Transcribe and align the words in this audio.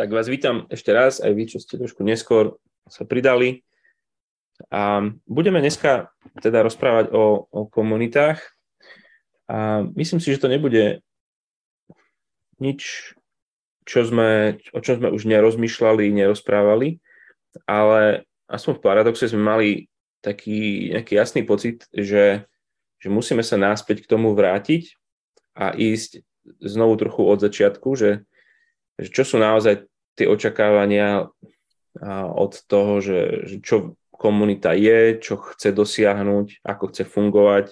tak 0.00 0.16
vás 0.16 0.32
vítam 0.32 0.64
ešte 0.72 0.96
raz, 0.96 1.20
aj 1.20 1.28
vy, 1.36 1.44
čo 1.44 1.60
ste 1.60 1.76
trošku 1.76 2.00
neskôr 2.00 2.56
sa 2.88 3.04
pridali. 3.04 3.68
A 4.72 5.04
budeme 5.28 5.60
dneska 5.60 6.08
teda 6.40 6.64
rozprávať 6.64 7.12
o, 7.12 7.44
o 7.52 7.68
komunitách. 7.68 8.40
A 9.44 9.84
myslím 9.92 10.24
si, 10.24 10.32
že 10.32 10.40
to 10.40 10.48
nebude 10.48 11.04
nič, 12.56 13.12
čo 13.84 14.00
sme, 14.08 14.56
o 14.72 14.80
čom 14.80 15.04
sme 15.04 15.12
už 15.12 15.28
nerozmýšľali, 15.28 16.16
nerozprávali, 16.16 16.96
ale 17.68 18.24
aspoň 18.48 18.80
v 18.80 18.84
paradoxe 18.84 19.28
sme 19.28 19.44
mali 19.44 19.68
taký 20.24 20.96
nejaký 20.96 21.12
jasný 21.12 21.44
pocit, 21.44 21.84
že, 21.92 22.48
že 22.96 23.08
musíme 23.12 23.44
sa 23.44 23.60
náspäť 23.60 24.08
k 24.08 24.16
tomu 24.16 24.32
vrátiť 24.32 24.96
a 25.60 25.76
ísť 25.76 26.24
znovu 26.64 26.96
trochu 26.96 27.20
od 27.20 27.36
začiatku, 27.36 27.88
že, 28.00 28.24
že 28.96 29.08
čo 29.12 29.28
sú 29.28 29.36
naozaj 29.36 29.89
tie 30.18 30.26
očakávania 30.26 31.30
od 32.34 32.52
toho, 32.70 33.02
že, 33.02 33.50
že 33.50 33.56
čo 33.60 33.98
komunita 34.20 34.76
je, 34.76 35.16
čo 35.16 35.40
chce 35.40 35.72
dosiahnuť, 35.72 36.60
ako 36.60 36.84
chce 36.92 37.08
fungovať, 37.08 37.66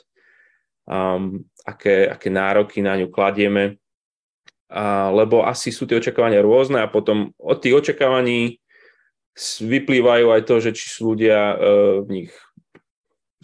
um, 0.88 1.44
aké, 1.68 2.08
aké 2.08 2.32
nároky 2.32 2.80
na 2.80 2.96
ňu 2.96 3.12
kladieme. 3.12 3.76
A, 4.72 5.12
lebo 5.12 5.44
asi 5.44 5.68
sú 5.68 5.84
tie 5.84 6.00
očakávania 6.00 6.40
rôzne 6.40 6.80
a 6.80 6.88
potom 6.88 7.36
od 7.36 7.60
tých 7.60 7.76
očakávaní 7.76 8.64
vyplývajú 9.60 10.34
aj 10.34 10.42
to, 10.48 10.54
že 10.58 10.70
či 10.72 10.86
sú 10.88 11.14
ľudia 11.14 11.38
uh, 11.54 11.56
v 12.02 12.08
nich 12.08 12.32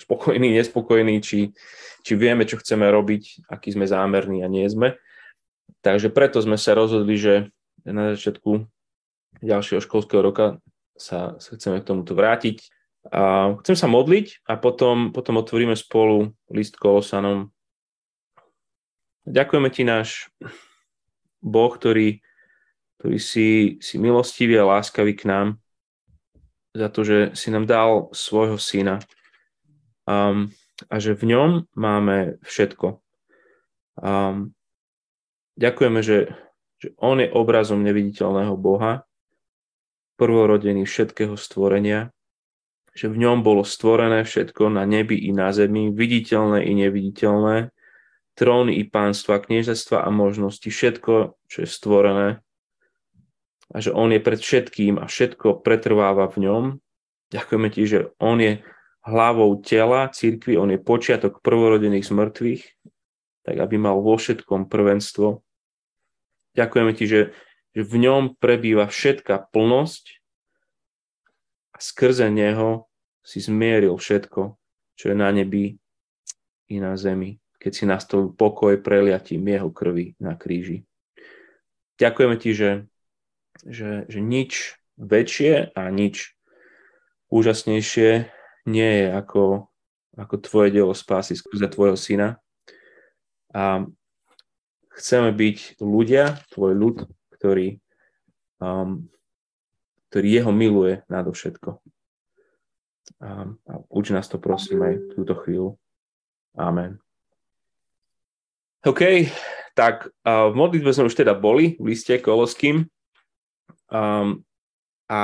spokojní, 0.00 0.58
nespokojní, 0.58 1.20
či, 1.22 1.54
či 2.02 2.12
vieme, 2.18 2.48
čo 2.48 2.58
chceme 2.58 2.88
robiť, 2.88 3.46
aký 3.46 3.76
sme 3.76 3.86
zámerní 3.86 4.42
a 4.42 4.50
nie 4.50 4.66
sme. 4.66 4.98
Takže 5.84 6.08
preto 6.08 6.40
sme 6.40 6.56
sa 6.56 6.72
rozhodli, 6.72 7.14
že 7.20 7.34
na 7.84 8.16
začiatku 8.16 8.64
ďalšieho 9.44 9.84
školského 9.84 10.24
roka 10.24 10.58
sa, 10.96 11.36
sa 11.36 11.50
chceme 11.54 11.84
k 11.84 11.88
tomuto 11.88 12.16
vrátiť. 12.16 12.64
A 13.12 13.52
chcem 13.60 13.76
sa 13.76 13.84
modliť 13.84 14.48
a 14.48 14.56
potom, 14.56 15.12
potom 15.12 15.36
otvoríme 15.36 15.76
spolu 15.76 16.32
list 16.48 16.80
Kolosanom. 16.80 17.52
Ďakujeme 19.28 19.68
ti 19.68 19.84
náš 19.84 20.32
Boh, 21.44 21.68
ktorý, 21.68 22.24
ktorý 22.96 23.18
si, 23.20 23.76
si 23.84 24.00
milostivý 24.00 24.56
a 24.56 24.80
láskavý 24.80 25.12
k 25.12 25.28
nám 25.28 25.60
za 26.72 26.88
to, 26.88 27.04
že 27.04 27.18
si 27.36 27.52
nám 27.52 27.68
dal 27.68 28.08
svojho 28.16 28.56
syna 28.56 29.04
um, 30.08 30.48
a 30.88 30.94
že 30.96 31.12
v 31.12 31.36
ňom 31.36 31.50
máme 31.76 32.40
všetko. 32.42 32.98
Um, 34.00 34.56
ďakujeme, 35.60 36.00
že, 36.00 36.32
že 36.80 36.88
on 36.98 37.20
je 37.20 37.30
obrazom 37.30 37.84
neviditeľného 37.84 38.56
Boha 38.58 39.04
prvorodený 40.24 40.88
všetkého 40.88 41.36
stvorenia, 41.36 42.08
že 42.96 43.12
v 43.12 43.20
ňom 43.20 43.44
bolo 43.44 43.60
stvorené 43.60 44.24
všetko 44.24 44.72
na 44.72 44.88
nebi 44.88 45.20
i 45.20 45.36
na 45.36 45.52
zemi, 45.52 45.92
viditeľné 45.92 46.64
i 46.64 46.72
neviditeľné, 46.72 47.68
tróny 48.32 48.80
i 48.80 48.88
pánstva, 48.88 49.44
kniežastva 49.44 50.00
a 50.00 50.08
možnosti, 50.08 50.64
všetko, 50.64 51.36
čo 51.44 51.58
je 51.60 51.68
stvorené 51.68 52.40
a 53.74 53.76
že 53.82 53.90
on 53.90 54.14
je 54.14 54.22
pred 54.22 54.38
všetkým 54.38 55.02
a 55.02 55.10
všetko 55.10 55.64
pretrváva 55.66 56.30
v 56.30 56.46
ňom. 56.46 56.64
Ďakujeme 57.34 57.68
ti, 57.74 57.82
že 57.88 58.14
on 58.22 58.38
je 58.38 58.62
hlavou 59.04 59.58
tela 59.58 60.06
církvy, 60.14 60.54
on 60.54 60.70
je 60.70 60.78
počiatok 60.78 61.42
prvorodených 61.42 62.06
z 62.06 62.12
mŕtvych, 62.14 62.62
tak 63.44 63.56
aby 63.58 63.76
mal 63.76 63.98
vo 63.98 64.14
všetkom 64.14 64.70
prvenstvo. 64.70 65.42
Ďakujeme 66.54 66.92
ti, 66.94 67.04
že 67.10 67.20
že 67.74 67.82
v 67.82 67.94
ňom 68.06 68.38
prebýva 68.38 68.86
všetká 68.86 69.50
plnosť 69.50 70.22
a 71.74 71.78
skrze 71.82 72.30
neho 72.30 72.86
si 73.26 73.42
zmieril 73.42 73.98
všetko, 73.98 74.54
čo 74.94 75.04
je 75.10 75.16
na 75.18 75.34
nebi 75.34 75.74
i 76.70 76.76
na 76.78 76.94
zemi, 76.94 77.42
keď 77.58 77.72
si 77.74 77.84
nastavil 77.84 78.30
pokoj 78.30 78.78
preliatím 78.78 79.42
jeho 79.50 79.74
krvi 79.74 80.14
na 80.22 80.38
kríži. 80.38 80.86
Ďakujeme 81.98 82.36
ti, 82.38 82.50
že, 82.54 82.70
že, 83.66 84.06
že 84.06 84.20
nič 84.22 84.78
väčšie 84.94 85.74
a 85.74 85.82
nič 85.90 86.34
úžasnejšie 87.30 88.30
nie 88.70 88.90
je 89.02 89.06
ako, 89.10 89.66
ako 90.14 90.34
tvoje 90.38 90.68
dielo 90.70 90.94
spásy 90.94 91.34
skrze 91.34 91.66
tvojho 91.70 91.98
syna. 91.98 92.28
A 93.54 93.86
chceme 94.94 95.30
byť 95.34 95.82
ľudia, 95.82 96.38
tvoj 96.54 96.72
ľud, 96.74 96.96
ktorý, 97.44 97.76
um, 98.64 99.04
ktorý 100.08 100.28
jeho 100.40 100.48
miluje 100.48 101.04
nadovšetko. 101.12 101.76
Um, 103.20 103.60
a 103.68 103.84
uč 103.92 104.16
nás 104.16 104.24
to 104.32 104.40
prosím 104.40 104.80
aj 104.80 105.12
túto 105.12 105.36
chvíľu. 105.44 105.76
Amen. 106.56 106.96
OK, 108.88 109.28
tak 109.76 110.08
uh, 110.24 110.48
v 110.48 110.54
modlitbe 110.56 110.88
sme 110.88 111.12
už 111.12 111.20
teda 111.20 111.36
boli 111.36 111.76
v 111.76 111.92
liste 111.92 112.16
Koloským 112.16 112.88
um, 113.92 114.40
a 115.04 115.20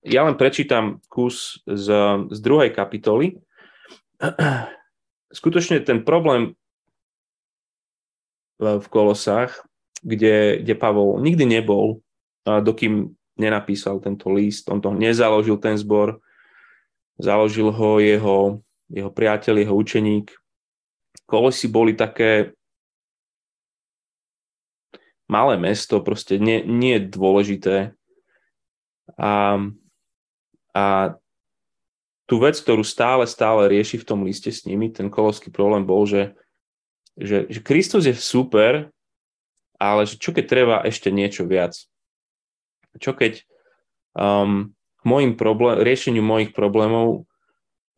ja 0.00 0.20
len 0.24 0.40
prečítam 0.40 1.04
kus 1.12 1.60
z, 1.68 1.92
z 2.32 2.38
druhej 2.40 2.72
kapitoly. 2.72 3.36
Skutočne 5.36 5.84
ten 5.84 6.08
problém 6.08 6.56
v 8.60 8.86
Kolosách, 8.92 9.64
kde, 10.04 10.60
kde 10.60 10.74
Pavol 10.76 11.20
nikdy 11.24 11.48
nebol, 11.48 12.04
dokým 12.44 13.16
nenapísal 13.40 14.00
tento 14.04 14.28
list, 14.28 14.68
on 14.68 14.84
to 14.84 14.92
nezaložil 14.92 15.56
ten 15.56 15.80
zbor, 15.80 16.20
založil 17.16 17.72
ho 17.72 17.96
jeho, 18.00 18.60
jeho 18.92 19.10
priateľ, 19.12 19.64
jeho 19.64 19.74
učeník. 19.76 20.28
Kolosy 21.24 21.72
boli 21.72 21.96
také 21.96 22.52
malé 25.30 25.56
mesto, 25.56 26.02
proste 26.04 26.36
nie, 26.36 26.60
nie 26.66 26.98
dôležité. 27.00 27.94
A, 29.14 29.62
a 30.74 30.84
tú 32.26 32.36
vec, 32.42 32.58
ktorú 32.58 32.82
stále, 32.82 33.24
stále 33.30 33.70
rieši 33.70 34.02
v 34.02 34.06
tom 34.06 34.26
liste 34.26 34.50
s 34.50 34.66
nimi, 34.66 34.90
ten 34.90 35.06
kolovský 35.06 35.54
problém 35.54 35.86
bol, 35.86 36.02
že 36.04 36.34
že, 37.20 37.46
že 37.52 37.60
Kristus 37.60 38.08
je 38.08 38.16
super, 38.16 38.88
ale 39.80 40.02
že 40.04 40.16
čo 40.16 40.32
keď 40.32 40.44
treba 40.44 40.76
ešte 40.84 41.12
niečo 41.12 41.44
viac? 41.48 41.76
Čo 42.96 43.16
keď 43.16 43.44
um, 44.16 44.72
k 44.72 45.02
mojim 45.08 45.36
problém, 45.38 45.80
riešeniu 45.80 46.20
mojich 46.20 46.52
problémov 46.52 47.24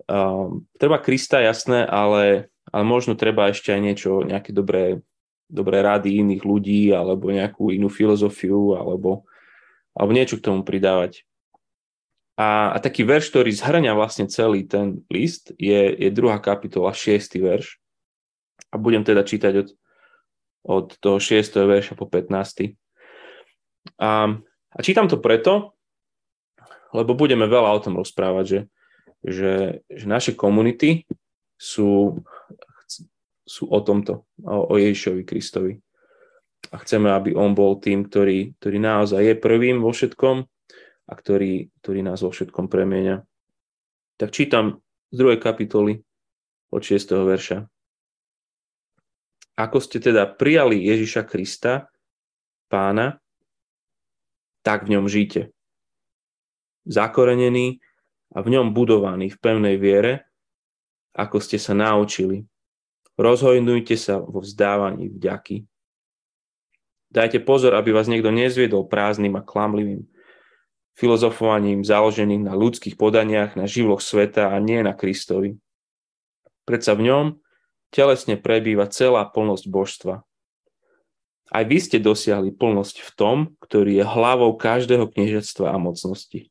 um, 0.07 0.63
treba 0.79 1.03
Krista, 1.03 1.43
jasné, 1.43 1.83
ale, 1.87 2.53
ale 2.71 2.83
možno 2.87 3.19
treba 3.19 3.51
ešte 3.51 3.75
aj 3.75 3.81
niečo, 3.83 4.23
nejaké 4.23 4.55
dobré, 4.55 5.03
dobré 5.51 5.83
rady 5.83 6.23
iných 6.23 6.43
ľudí, 6.47 6.95
alebo 6.95 7.35
nejakú 7.35 7.75
inú 7.75 7.91
filozofiu, 7.91 8.79
alebo, 8.79 9.27
alebo 9.97 10.11
niečo 10.15 10.39
k 10.39 10.47
tomu 10.47 10.63
pridávať. 10.63 11.27
A, 12.39 12.73
a 12.73 12.77
taký 12.81 13.05
verš, 13.05 13.29
ktorý 13.29 13.53
zhrňa 13.53 13.93
vlastne 13.93 14.25
celý 14.31 14.65
ten 14.65 15.05
list, 15.13 15.53
je, 15.61 15.93
je 15.93 16.09
druhá 16.09 16.41
kapitola, 16.41 16.97
šiestý 16.97 17.45
verš. 17.45 17.82
A 18.71 18.79
budem 18.79 19.03
teda 19.03 19.27
čítať 19.27 19.53
od, 19.59 19.69
od 20.63 20.87
toho 21.03 21.19
6. 21.19 21.43
verša 21.43 21.99
po 21.99 22.07
15. 22.07 22.77
A, 23.99 24.11
a 24.71 24.79
čítam 24.79 25.11
to 25.11 25.19
preto, 25.19 25.75
lebo 26.93 27.17
budeme 27.17 27.49
veľa 27.49 27.71
o 27.73 27.83
tom 27.83 27.99
rozprávať, 27.99 28.45
že, 28.47 28.61
že, 29.25 29.53
že 29.89 30.07
naše 30.07 30.33
komunity 30.37 31.09
sú, 31.57 32.21
sú 33.43 33.65
o 33.67 33.81
tomto, 33.81 34.29
o, 34.45 34.57
o 34.71 34.75
Ježišovi 34.79 35.23
Kristovi. 35.27 35.81
A 36.71 36.79
chceme, 36.81 37.11
aby 37.11 37.35
on 37.35 37.59
bol 37.59 37.83
tým, 37.83 38.07
ktorý, 38.07 38.55
ktorý 38.63 38.79
naozaj 38.79 39.21
je 39.21 39.35
prvým 39.35 39.83
vo 39.83 39.91
všetkom 39.91 40.47
a 41.11 41.13
ktorý, 41.13 41.69
ktorý 41.83 42.01
nás 42.07 42.23
vo 42.23 42.31
všetkom 42.31 42.71
premieňa. 42.71 43.27
Tak 44.17 44.31
čítam 44.31 44.81
z 45.11 45.17
druhej 45.19 45.43
kapitoly 45.43 46.01
od 46.71 46.81
6. 46.81 47.13
verša 47.27 47.72
ako 49.57 49.79
ste 49.81 50.01
teda 50.01 50.27
prijali 50.27 50.81
Ježiša 50.81 51.29
Krista, 51.29 51.93
pána, 52.73 53.21
tak 54.65 54.89
v 54.89 54.97
ňom 54.97 55.07
žite. 55.11 55.53
Zakorenený 56.89 57.79
a 58.33 58.41
v 58.41 58.49
ňom 58.49 58.73
budovaný 58.73 59.29
v 59.29 59.39
pevnej 59.39 59.77
viere, 59.77 60.25
ako 61.13 61.39
ste 61.39 61.61
sa 61.61 61.77
naučili. 61.77 62.49
Rozhojnujte 63.21 63.95
sa 64.01 64.17
vo 64.19 64.41
vzdávaní 64.41 65.13
vďaky. 65.13 65.69
Dajte 67.13 67.45
pozor, 67.45 67.77
aby 67.77 67.93
vás 67.93 68.09
niekto 68.09 68.33
nezviedol 68.33 68.89
prázdnym 68.89 69.37
a 69.37 69.45
klamlivým 69.45 70.09
filozofovaním 70.97 71.85
založeným 71.85 72.49
na 72.49 72.57
ľudských 72.57 72.97
podaniach, 72.97 73.53
na 73.53 73.69
živloch 73.69 74.01
sveta 74.01 74.49
a 74.49 74.57
nie 74.65 74.81
na 74.81 74.97
Kristovi. 74.97 75.61
Predsa 76.65 76.97
v 76.97 77.13
ňom 77.13 77.25
telesne 77.93 78.41
prebýva 78.41 78.89
celá 78.89 79.23
plnosť 79.29 79.65
božstva. 79.69 80.25
aj 81.53 81.65
vy 81.69 81.79
ste 81.85 81.99
dosiahli 82.01 82.49
plnosť 82.57 83.05
v 83.05 83.11
tom, 83.13 83.37
ktorý 83.61 84.01
je 84.01 84.05
hlavou 84.09 84.57
každého 84.57 85.05
kniežectva 85.13 85.77
a 85.77 85.77
mocnosti. 85.77 86.49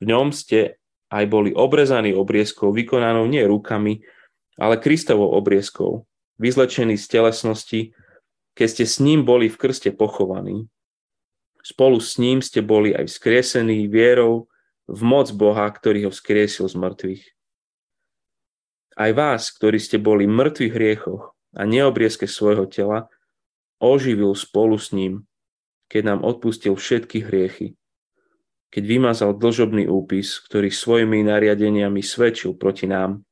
V 0.00 0.04
ňom 0.08 0.32
ste 0.32 0.80
aj 1.12 1.24
boli 1.28 1.52
obrezaní 1.52 2.16
obriezkou 2.16 2.72
vykonanou 2.72 3.28
nie 3.28 3.44
rukami, 3.44 4.00
ale 4.56 4.80
Kristovou 4.80 5.36
obriezkou, 5.36 6.08
vyzlečení 6.40 6.96
z 6.96 7.06
telesnosti, 7.06 7.80
keď 8.56 8.68
ste 8.72 8.84
s 8.88 8.96
ním 9.04 9.28
boli 9.28 9.52
v 9.52 9.60
krste 9.60 9.92
pochovaní. 9.92 10.66
Spolu 11.60 12.00
s 12.00 12.16
ním 12.16 12.40
ste 12.40 12.64
boli 12.64 12.96
aj 12.96 13.08
vzkriesení 13.12 13.84
vierou 13.88 14.48
v 14.88 15.00
moc 15.04 15.28
Boha, 15.32 15.68
ktorý 15.68 16.08
ho 16.08 16.10
vzkriesil 16.12 16.68
z 16.68 16.76
mŕtvych. 16.76 17.22
Aj 18.94 19.10
vás, 19.10 19.50
ktorí 19.50 19.82
ste 19.82 19.98
boli 19.98 20.30
mŕtvi 20.30 20.70
v 20.70 20.76
hriechoch 20.78 21.34
a 21.54 21.66
neobriezke 21.66 22.30
svojho 22.30 22.70
tela, 22.70 23.10
oživil 23.82 24.38
spolu 24.38 24.78
s 24.78 24.94
ním, 24.94 25.26
keď 25.90 26.14
nám 26.14 26.20
odpustil 26.22 26.78
všetky 26.78 27.26
hriechy. 27.26 27.74
Keď 28.70 28.82
vymazal 28.86 29.38
dlžobný 29.38 29.86
úpis, 29.86 30.38
ktorý 30.42 30.70
svojimi 30.70 31.22
nariadeniami 31.26 32.02
svedčil 32.02 32.58
proti 32.58 32.90
nám 32.90 33.22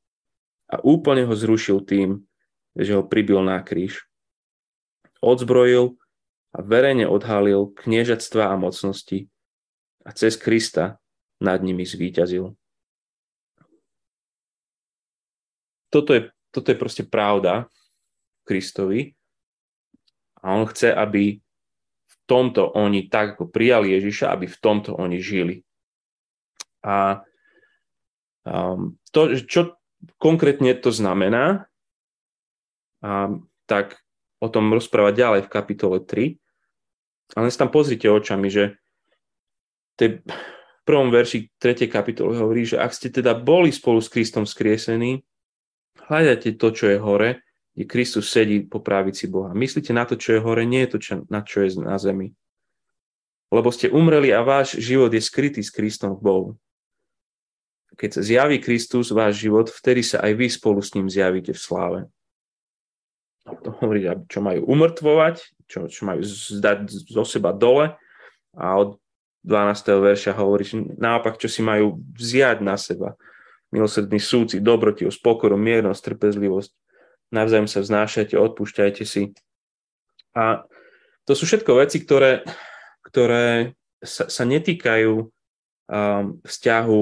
a 0.71 0.79
úplne 0.83 1.27
ho 1.27 1.35
zrušil 1.35 1.83
tým, 1.83 2.23
že 2.75 2.95
ho 2.95 3.03
pribil 3.03 3.43
na 3.43 3.59
kríž. 3.59 4.07
Odzbrojil 5.19 5.95
a 6.55 6.59
verejne 6.59 7.07
odhalil 7.07 7.71
kniežatstva 7.75 8.51
a 8.51 8.55
mocnosti 8.55 9.27
a 10.03 10.11
cez 10.11 10.35
Krista 10.35 10.99
nad 11.43 11.59
nimi 11.59 11.83
zvíťazil. 11.83 12.55
Toto 15.93 16.17
je, 16.17 16.33
toto 16.49 16.73
je 16.73 16.77
proste 16.81 17.05
pravda 17.05 17.69
Kristovi 18.49 19.13
a 20.41 20.57
on 20.57 20.65
chce, 20.65 20.89
aby 20.89 21.37
v 22.03 22.15
tomto 22.25 22.65
oni 22.73 23.13
tak 23.13 23.37
ako 23.37 23.53
prijali 23.53 23.93
Ježiša, 23.93 24.33
aby 24.33 24.49
v 24.49 24.57
tomto 24.57 24.97
oni 24.97 25.21
žili. 25.21 25.61
A 26.81 27.21
um, 28.41 28.97
to, 29.13 29.37
čo 29.37 29.77
konkrétne 30.17 30.73
to 30.81 30.89
znamená, 30.89 31.69
a, 33.05 33.29
tak 33.69 34.01
o 34.43 34.49
tom 34.49 34.73
rozprávať 34.75 35.13
ďalej 35.15 35.41
v 35.47 35.53
kapitole 35.53 35.97
3. 36.03 37.37
Ale 37.39 37.47
si 37.47 37.57
tam 37.61 37.71
pozrite 37.71 38.11
očami, 38.11 38.51
že 38.51 38.75
te, 39.95 40.25
v 40.25 40.83
prvom 40.83 41.07
verši 41.07 41.53
3. 41.55 41.87
kapitoly 41.87 42.35
hovorí, 42.35 42.67
že 42.67 42.81
ak 42.81 42.91
ste 42.91 43.07
teda 43.07 43.37
boli 43.37 43.71
spolu 43.71 44.03
s 44.03 44.11
Kristom 44.11 44.43
skriesení, 44.43 45.23
hľadajte 46.09 46.57
to, 46.57 46.67
čo 46.73 46.85
je 46.93 46.97
hore, 46.97 47.29
kde 47.73 47.83
Kristus 47.89 48.29
sedí 48.29 48.65
po 48.65 48.81
právici 48.81 49.25
Boha. 49.25 49.53
Myslíte 49.53 49.93
na 49.93 50.05
to, 50.05 50.17
čo 50.17 50.37
je 50.37 50.43
hore, 50.43 50.65
nie 50.65 50.85
je 50.85 50.91
to, 50.93 50.97
čo, 51.01 51.13
na 51.29 51.41
čo 51.41 51.65
je 51.65 51.77
na 51.81 51.97
zemi. 51.97 52.33
Lebo 53.53 53.69
ste 53.69 53.89
umreli 53.89 54.33
a 54.33 54.41
váš 54.41 54.81
život 54.81 55.13
je 55.13 55.21
skrytý 55.21 55.61
s 55.61 55.69
Kristom 55.69 56.17
v 56.17 56.21
Bohu 56.21 56.49
keď 57.93 58.09
sa 58.19 58.21
zjaví 58.25 58.57
Kristus, 58.57 59.13
váš 59.13 59.45
život, 59.45 59.69
vtedy 59.69 60.01
sa 60.01 60.21
aj 60.25 60.33
vy 60.33 60.47
spolu 60.49 60.81
s 60.81 60.93
ním 60.97 61.07
zjavíte 61.09 61.53
v 61.53 61.61
sláve. 61.61 61.99
To 63.45 63.75
hovorí, 63.83 64.07
čo 64.31 64.39
majú 64.39 64.65
umrtvovať, 64.65 65.67
čo, 65.67 65.85
čo 65.91 66.01
majú 66.07 66.23
zdať 66.23 66.89
zo 66.89 67.23
seba 67.27 67.51
dole 67.51 67.93
a 68.55 68.65
od 68.79 68.97
12. 69.43 69.99
verša 69.99 70.31
hovorí, 70.39 70.63
naopak, 70.95 71.35
čo 71.35 71.51
si 71.51 71.59
majú 71.59 71.99
vziať 72.15 72.63
na 72.63 72.79
seba. 72.79 73.19
Milosrdný 73.73 74.21
súci, 74.21 74.61
dobrotivosť, 74.61 75.19
pokoru, 75.25 75.57
miernosť, 75.57 76.13
trpezlivosť. 76.13 76.71
Navzájom 77.33 77.65
sa 77.65 77.81
vznášajte, 77.81 78.37
odpúšťajte 78.37 79.03
si. 79.03 79.33
A 80.37 80.61
to 81.25 81.33
sú 81.33 81.49
všetko 81.49 81.81
veci, 81.81 81.97
ktoré, 82.05 82.45
ktoré 83.01 83.73
sa, 83.97 84.29
sa 84.29 84.45
netýkajú 84.45 85.13
um, 85.17 86.25
vzťahu 86.45 87.01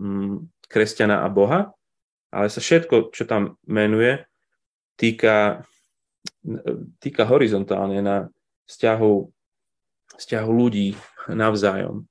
Mm, 0.00 0.48
kresťana 0.64 1.20
a 1.20 1.28
Boha, 1.28 1.76
ale 2.32 2.48
sa 2.48 2.64
všetko, 2.64 3.12
čo 3.12 3.28
tam 3.28 3.60
menuje, 3.68 4.24
týka, 4.96 5.68
týka 6.96 7.28
horizontálne 7.28 8.00
na 8.00 8.32
vzťahu, 8.64 9.12
vzťahu 10.16 10.50
ľudí 10.56 10.96
navzájom 11.28 12.08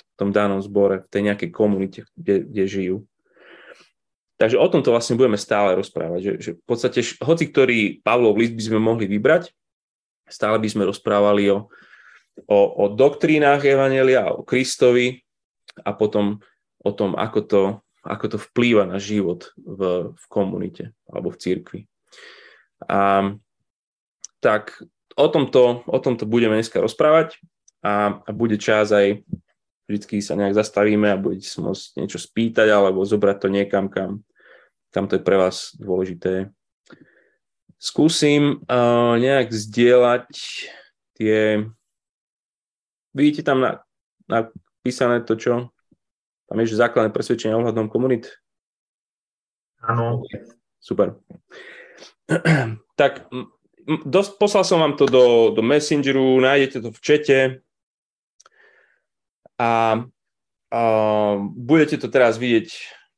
v 0.00 0.14
tom 0.16 0.32
danom 0.32 0.64
zbore, 0.64 1.04
v 1.04 1.10
tej 1.12 1.22
nejakej 1.28 1.50
komunite, 1.52 2.00
kde, 2.16 2.48
kde 2.48 2.64
žijú. 2.64 2.96
Takže 4.36 4.60
o 4.60 4.68
tomto 4.68 4.92
vlastne 4.92 5.16
budeme 5.16 5.40
stále 5.40 5.72
rozprávať, 5.80 6.20
že, 6.20 6.32
že 6.40 6.50
v 6.60 6.64
podstate 6.68 7.00
hoci 7.24 7.44
ktorý 7.48 7.78
Pavlov 8.04 8.36
list 8.36 8.52
by 8.52 8.62
sme 8.68 8.78
mohli 8.80 9.08
vybrať, 9.08 9.48
stále 10.28 10.60
by 10.60 10.68
sme 10.68 10.84
rozprávali 10.84 11.48
o, 11.48 11.72
o, 12.44 12.58
o 12.76 12.84
doktrínach 12.92 13.64
Evanelia, 13.64 14.28
o 14.36 14.44
Kristovi 14.44 15.24
a 15.80 15.96
potom 15.96 16.44
o 16.84 16.90
tom, 16.92 17.16
ako 17.16 17.40
to, 17.48 17.62
ako 18.04 18.36
to 18.36 18.38
vplýva 18.52 18.84
na 18.84 19.00
život 19.00 19.56
v, 19.56 20.12
v 20.12 20.24
komunite 20.28 20.92
alebo 21.08 21.32
v 21.32 21.40
církvi. 21.40 21.80
A, 22.92 23.32
tak 24.44 24.84
o 25.16 25.26
tomto, 25.32 25.80
o 25.88 25.98
tomto 25.98 26.28
budeme 26.28 26.60
dneska 26.60 26.76
rozprávať 26.84 27.40
a, 27.80 28.20
a 28.20 28.30
bude 28.36 28.60
čas 28.60 28.92
aj 28.92 29.24
vždy 29.86 30.18
sa 30.18 30.34
nejak 30.34 30.58
zastavíme 30.58 31.08
a 31.14 31.20
budete 31.20 31.46
sa 31.46 31.62
môcť 31.62 31.84
niečo 31.96 32.18
spýtať 32.18 32.68
alebo 32.68 33.06
zobrať 33.06 33.36
to 33.38 33.48
niekam, 33.48 33.86
kam, 33.86 34.25
kam 34.96 35.04
to 35.04 35.20
je 35.20 35.26
pre 35.28 35.36
vás 35.36 35.76
dôležité. 35.76 36.48
Skúsim 37.76 38.64
uh, 38.64 39.20
nejak 39.20 39.52
zdieľať 39.52 40.32
tie... 41.20 41.68
Vidíte 43.12 43.44
tam 43.44 43.60
na, 43.60 43.84
napísané 44.24 45.20
to, 45.20 45.36
čo 45.36 45.68
tam 46.48 46.56
je 46.64 46.72
základné 46.72 47.12
presvedčenie 47.12 47.52
ohľadom 47.60 47.92
komunit? 47.92 48.32
Áno. 49.84 50.24
Super. 50.80 51.20
tak 53.00 53.28
dosť, 54.08 54.40
poslal 54.40 54.64
som 54.64 54.80
vám 54.80 54.96
to 54.96 55.04
do, 55.04 55.52
do 55.52 55.60
Messengeru, 55.60 56.40
nájdete 56.40 56.80
to 56.80 56.88
v 56.88 57.00
čete 57.04 57.38
a, 59.60 60.00
a 60.72 60.80
budete 61.52 62.00
to 62.00 62.08
teraz 62.08 62.40
vidieť 62.40 62.72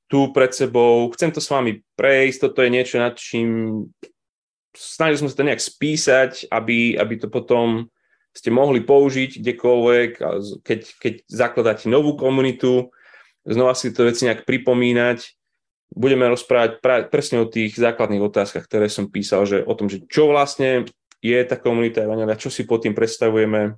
tu 0.09 0.33
pred 0.33 0.51
sebou. 0.51 1.13
Chcem 1.13 1.31
to 1.31 1.41
s 1.41 1.53
vami 1.53 1.85
prejsť, 1.95 2.49
toto 2.49 2.65
je 2.65 2.73
niečo, 2.73 2.97
nad 2.97 3.15
čím 3.15 3.85
snažili 4.73 5.21
sme 5.21 5.31
sa 5.31 5.39
to 5.39 5.49
nejak 5.49 5.63
spísať, 5.63 6.31
aby, 6.49 6.97
aby 6.97 7.15
to 7.21 7.29
potom 7.29 7.93
ste 8.33 8.55
mohli 8.55 8.85
použiť 8.85 9.43
kdekoľvek, 9.43 10.11
keď, 10.63 10.81
keď 11.01 11.15
zakladáte 11.27 11.91
novú 11.91 12.15
komunitu, 12.15 12.93
znova 13.43 13.75
si 13.75 13.91
to 13.91 14.07
veci 14.07 14.29
nejak 14.29 14.47
pripomínať. 14.47 15.35
Budeme 15.89 16.29
rozprávať 16.29 16.71
pra- 16.85 17.09
presne 17.09 17.43
o 17.43 17.51
tých 17.51 17.75
základných 17.75 18.21
otázkach, 18.21 18.69
ktoré 18.69 18.93
som 18.93 19.09
písal, 19.09 19.49
že 19.49 19.65
o 19.65 19.73
tom, 19.73 19.89
že 19.89 20.05
čo 20.07 20.29
vlastne 20.29 20.85
je 21.25 21.39
tá 21.43 21.59
komunita 21.59 22.05
Evangelia, 22.05 22.39
čo 22.39 22.53
si 22.53 22.69
pod 22.69 22.85
tým 22.85 22.95
predstavujeme, 22.95 23.75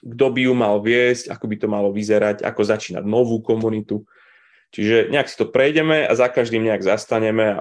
kto 0.00 0.26
by 0.32 0.40
ju 0.48 0.54
mal 0.56 0.80
viesť, 0.80 1.28
ako 1.34 1.44
by 1.50 1.56
to 1.60 1.68
malo 1.68 1.90
vyzerať, 1.92 2.46
ako 2.46 2.62
začínať 2.62 3.04
novú 3.04 3.42
komunitu. 3.42 4.06
Čiže 4.74 5.08
nejak 5.12 5.28
si 5.30 5.36
to 5.38 5.46
prejdeme 5.48 6.04
a 6.04 6.12
za 6.12 6.26
každým 6.28 6.66
nejak 6.66 6.82
zastaneme 6.82 7.46
a, 7.54 7.60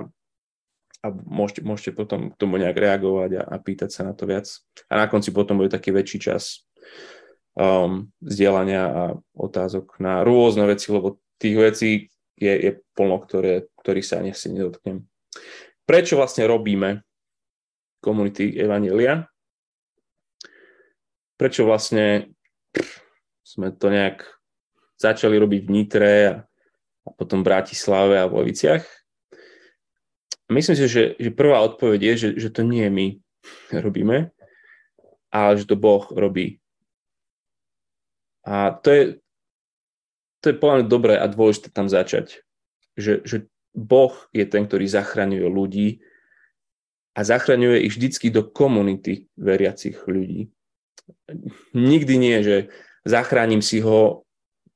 a 1.04 1.08
môžete, 1.12 1.62
môžete 1.62 1.92
potom 1.94 2.34
k 2.34 2.40
tomu 2.40 2.58
nejak 2.58 2.76
reagovať 2.76 3.32
a, 3.40 3.44
a 3.46 3.56
pýtať 3.62 3.90
sa 3.94 4.02
na 4.04 4.14
to 4.18 4.26
viac. 4.26 4.50
A 4.90 5.00
na 5.00 5.06
konci 5.06 5.30
potom 5.30 5.62
bude 5.62 5.72
taký 5.72 5.94
väčší 5.94 6.20
čas 6.20 6.66
um, 7.56 8.10
a 8.20 9.16
otázok 9.38 9.96
na 10.02 10.26
rôzne 10.26 10.68
veci, 10.68 10.92
lebo 10.92 11.22
tých 11.40 11.56
vecí 11.56 11.90
je, 12.36 12.52
je 12.52 12.72
plno, 12.96 13.22
ktoré, 13.24 13.72
ktorých 13.80 14.06
sa 14.06 14.20
ani 14.20 14.36
si 14.36 14.52
nedotknem. 14.52 15.08
Prečo 15.88 16.20
vlastne 16.20 16.50
robíme 16.50 17.06
komunity 18.04 18.54
Evangelia? 18.58 19.30
Prečo 21.36 21.68
vlastne 21.68 22.32
sme 23.46 23.72
to 23.72 23.88
nejak 23.92 24.24
začali 25.00 25.36
robiť 25.36 25.62
v 25.64 25.72
Nitre 25.72 26.14
a, 26.28 26.34
a 27.06 27.10
potom 27.14 27.46
Bratislave 27.46 28.20
a 28.20 28.26
v 28.26 28.44
Leviciach? 28.44 28.84
Myslím 30.50 30.78
si, 30.78 30.86
že, 30.86 31.18
že 31.18 31.30
prvá 31.34 31.62
odpoveď 31.66 32.00
je, 32.02 32.14
že, 32.18 32.30
že 32.38 32.50
to 32.54 32.62
nie 32.62 32.86
my 32.90 33.08
robíme, 33.74 34.30
ale 35.34 35.52
že 35.58 35.66
to 35.66 35.78
Boh 35.78 36.06
robí 36.14 36.62
a 38.46 38.78
to 38.78 38.90
je, 38.94 39.04
to 40.40 40.54
je 40.54 40.56
podľa 40.56 40.86
dobré 40.86 41.18
a 41.18 41.26
dôležité 41.26 41.74
tam 41.74 41.90
začať. 41.90 42.46
Že, 42.94 43.26
že 43.26 43.38
Boh 43.74 44.14
je 44.32 44.46
ten, 44.46 44.70
ktorý 44.70 44.86
zachraňuje 44.86 45.50
ľudí 45.50 45.90
a 47.18 47.26
zachraňuje 47.26 47.90
ich 47.90 47.98
vždycky 47.98 48.30
do 48.30 48.46
komunity 48.46 49.28
veriacich 49.34 49.98
ľudí. 50.06 50.54
Nikdy 51.74 52.14
nie, 52.22 52.38
že 52.46 52.56
zachránim 53.04 53.66
si 53.66 53.82
ho 53.82 54.24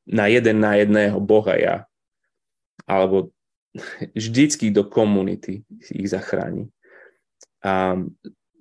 na 0.09 0.25
jeden 0.25 0.57
na 0.57 0.73
jedného 0.81 1.21
Boha 1.21 1.53
ja. 1.55 1.75
Alebo 2.85 3.31
vždycky 4.13 4.73
do 4.73 4.85
komunity 4.85 5.65
ich 5.93 6.09
zachráni. 6.09 6.69
A 7.61 7.99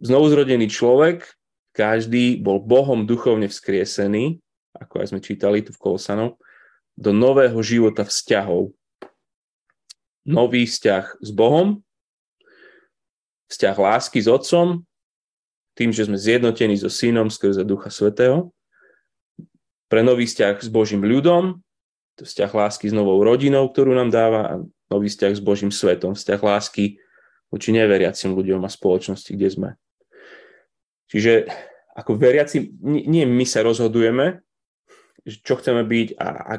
znovuzrodený 0.02 0.68
človek 0.68 1.24
každý 1.72 2.42
bol 2.42 2.58
Bohom 2.58 3.06
duchovne 3.06 3.46
vzkriesený, 3.46 4.42
ako 4.74 4.94
aj 5.00 5.06
sme 5.14 5.20
čítali 5.22 5.62
tu 5.62 5.70
v 5.72 5.80
Kolosanov, 5.80 6.36
do 6.98 7.14
nového 7.14 7.56
života 7.62 8.02
vzťahov. 8.02 8.74
Nový 10.26 10.66
vzťah 10.66 11.22
s 11.22 11.30
Bohom, 11.30 11.80
vzťah 13.48 13.76
lásky 13.78 14.18
s 14.20 14.28
Otcom, 14.28 14.84
tým, 15.78 15.94
že 15.94 16.10
sme 16.10 16.18
zjednotení 16.18 16.74
so 16.74 16.90
Synom 16.90 17.30
skrze 17.30 17.62
Ducha 17.62 17.88
Svetého, 17.88 18.50
pre 19.88 20.04
nový 20.04 20.28
vzťah 20.28 20.60
s 20.60 20.68
Božím 20.68 21.06
ľudom, 21.06 21.62
vzťah 22.24 22.50
lásky 22.50 22.90
s 22.90 22.94
novou 22.94 23.20
rodinou, 23.22 23.68
ktorú 23.70 23.94
nám 23.94 24.10
dáva 24.10 24.40
a 24.46 24.54
nový 24.90 25.08
vzťah 25.12 25.32
s 25.38 25.42
Božím 25.42 25.70
svetom, 25.70 26.16
vzťah 26.16 26.40
lásky 26.40 26.98
voči 27.48 27.72
neveriacim 27.72 28.34
ľuďom 28.34 28.64
a 28.64 28.70
spoločnosti, 28.70 29.30
kde 29.32 29.48
sme. 29.48 29.70
Čiže 31.08 31.48
ako 31.96 32.14
veriaci, 32.14 32.78
nie 32.84 33.24
my 33.24 33.44
sa 33.48 33.64
rozhodujeme, 33.64 34.44
čo 35.24 35.58
chceme 35.58 35.82
byť 35.82 36.08
a, 36.20 36.28
a 36.28 36.54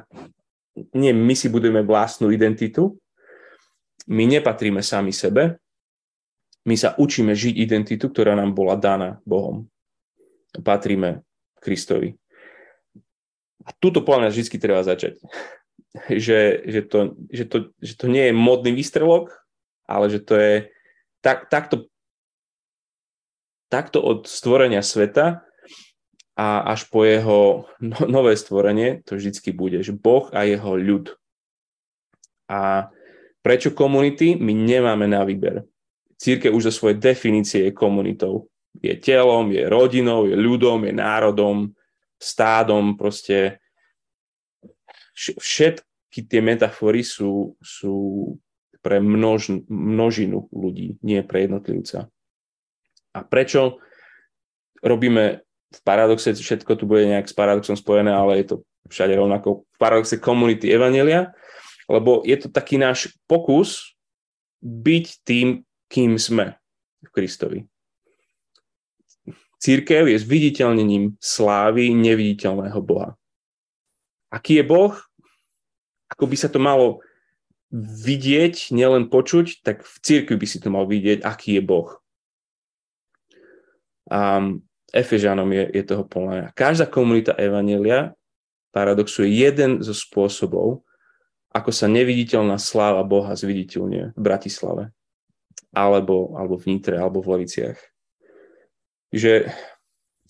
nie 0.97 1.13
my 1.15 1.33
si 1.37 1.47
budeme 1.47 1.85
vlastnú 1.85 2.29
identitu, 2.29 2.97
my 4.09 4.25
nepatríme 4.25 4.81
sami 4.81 5.13
sebe, 5.13 5.61
my 6.65 6.75
sa 6.75 6.97
učíme 6.97 7.31
žiť 7.31 7.55
identitu, 7.55 8.11
ktorá 8.11 8.35
nám 8.35 8.51
bola 8.51 8.75
daná 8.75 9.21
Bohom. 9.23 9.69
Patríme 10.59 11.23
Kristovi. 11.61 12.17
A 13.67 13.75
tuto 13.77 14.03
podľa 14.03 14.27
mňa 14.27 14.29
vždy 14.31 14.57
treba 14.59 14.81
začať. 14.85 15.19
Že, 16.05 16.69
že, 16.69 16.81
to, 16.85 17.17
že, 17.33 17.45
to, 17.49 17.57
že 17.81 17.97
to 17.97 18.05
nie 18.13 18.29
je 18.29 18.33
modný 18.37 18.77
výstrelok, 18.77 19.33
ale 19.89 20.05
že 20.13 20.21
to 20.21 20.37
je 20.37 20.69
tak, 21.25 21.49
takto 21.49 21.89
takto 23.69 24.01
od 24.01 24.25
stvorenia 24.25 24.81
sveta 24.81 25.45
a 26.35 26.47
až 26.73 26.89
po 26.89 27.05
jeho 27.05 27.69
no, 27.79 27.97
nové 28.09 28.33
stvorenie 28.35 29.05
to 29.05 29.15
vždycky 29.15 29.53
bude, 29.53 29.79
že 29.85 29.93
Boh 29.93 30.27
a 30.33 30.43
jeho 30.43 30.75
ľud. 30.75 31.13
A 32.49 32.89
prečo 33.45 33.71
komunity? 33.71 34.33
My 34.35 34.57
nemáme 34.57 35.05
na 35.05 35.21
výber. 35.21 35.63
Církev 36.17 36.51
už 36.51 36.73
zo 36.73 36.73
svojej 36.73 36.97
definície 36.97 37.69
je 37.69 37.77
komunitou. 37.77 38.49
Je 38.81 38.91
telom, 38.97 39.53
je 39.53 39.63
rodinou, 39.69 40.25
je 40.25 40.35
ľudom, 40.35 40.83
je 40.83 40.93
národom, 40.97 41.71
stádom, 42.19 42.99
proste 42.99 43.63
všetky 45.15 46.19
tie 46.27 46.39
metafory 46.43 47.03
sú, 47.03 47.55
sú 47.59 47.95
pre 48.79 49.03
množ, 49.03 49.67
množinu 49.67 50.47
ľudí, 50.51 50.99
nie 51.03 51.19
pre 51.23 51.47
jednotlivca. 51.47 52.07
A 53.11 53.19
prečo 53.25 53.83
robíme 54.79 55.43
v 55.69 55.79
paradoxe, 55.83 56.33
všetko 56.33 56.71
tu 56.79 56.83
bude 56.87 57.05
nejak 57.05 57.27
s 57.27 57.35
paradoxom 57.35 57.75
spojené, 57.75 58.11
ale 58.15 58.41
je 58.41 58.55
to 58.55 58.55
všade 58.89 59.13
rovnako 59.13 59.67
v 59.69 59.77
paradoxe 59.77 60.17
komunity 60.17 60.71
Evanelia, 60.71 61.35
lebo 61.91 62.25
je 62.25 62.37
to 62.39 62.47
taký 62.49 62.79
náš 62.79 63.13
pokus 63.29 63.97
byť 64.63 65.05
tým, 65.25 65.47
kým 65.89 66.17
sme 66.17 66.57
v 67.05 67.09
Kristovi. 67.13 67.59
Církev 69.59 70.07
je 70.07 70.17
zviditeľnením 70.23 71.19
slávy 71.19 71.91
neviditeľného 71.91 72.79
Boha. 72.79 73.19
Aký 74.31 74.59
je 74.59 74.65
Boh? 74.65 74.95
Ako 76.09 76.25
by 76.31 76.35
sa 76.39 76.47
to 76.47 76.63
malo 76.63 77.03
vidieť, 77.75 78.73
nielen 78.73 79.11
počuť, 79.11 79.61
tak 79.61 79.85
v 79.85 79.95
církvi 80.01 80.35
by 80.39 80.47
si 80.49 80.57
to 80.57 80.73
mal 80.73 80.89
vidieť, 80.89 81.21
aký 81.21 81.59
je 81.59 81.63
Boh. 81.63 81.91
A 84.09 84.41
Efežanom 84.89 85.45
je, 85.53 85.69
je 85.69 85.83
toho 85.85 86.01
plná. 86.01 86.49
Každá 86.57 86.89
komunita 86.89 87.37
Evanelia 87.37 88.17
paradoxu 88.73 89.21
je 89.21 89.45
jeden 89.45 89.85
zo 89.85 89.93
spôsobov, 89.93 90.81
ako 91.53 91.69
sa 91.69 91.85
neviditeľná 91.85 92.57
sláva 92.57 93.05
Boha 93.05 93.37
zviditeľne 93.37 94.17
v 94.17 94.21
Bratislave, 94.21 94.93
alebo, 95.73 96.33
alebo 96.37 96.57
v 96.57 96.73
Nitre, 96.73 96.97
alebo 96.97 97.21
v 97.21 97.37
Leviciach. 97.37 97.77
Že 99.09 99.49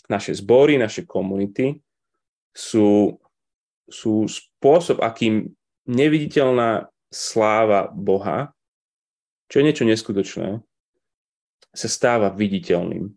naše 0.09 0.33
zbory, 0.33 0.79
naše 0.79 1.05
komunity 1.05 1.77
sú, 2.55 3.19
sú 3.85 4.25
spôsob, 4.25 5.03
akým 5.03 5.53
neviditeľná 5.85 6.89
sláva 7.09 7.89
Boha, 7.89 8.53
čo 9.49 9.59
je 9.59 9.65
niečo 9.65 9.85
neskutočné, 9.85 10.61
sa 11.73 11.87
stáva 11.89 12.33
viditeľným 12.33 13.13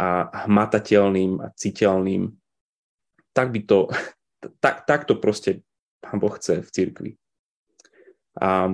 a 0.00 0.08
hmatateľným 0.48 1.40
a 1.40 1.46
citeľným. 1.54 2.32
Tak 3.32 3.52
by 3.52 3.60
to, 3.64 3.78
tak, 4.64 4.84
tak 4.88 5.04
to 5.08 5.16
proste 5.16 5.64
Pán 6.04 6.20
Boh 6.20 6.32
chce 6.36 6.60
v 6.60 6.72
cirkvi. 6.72 7.10
A 8.40 8.72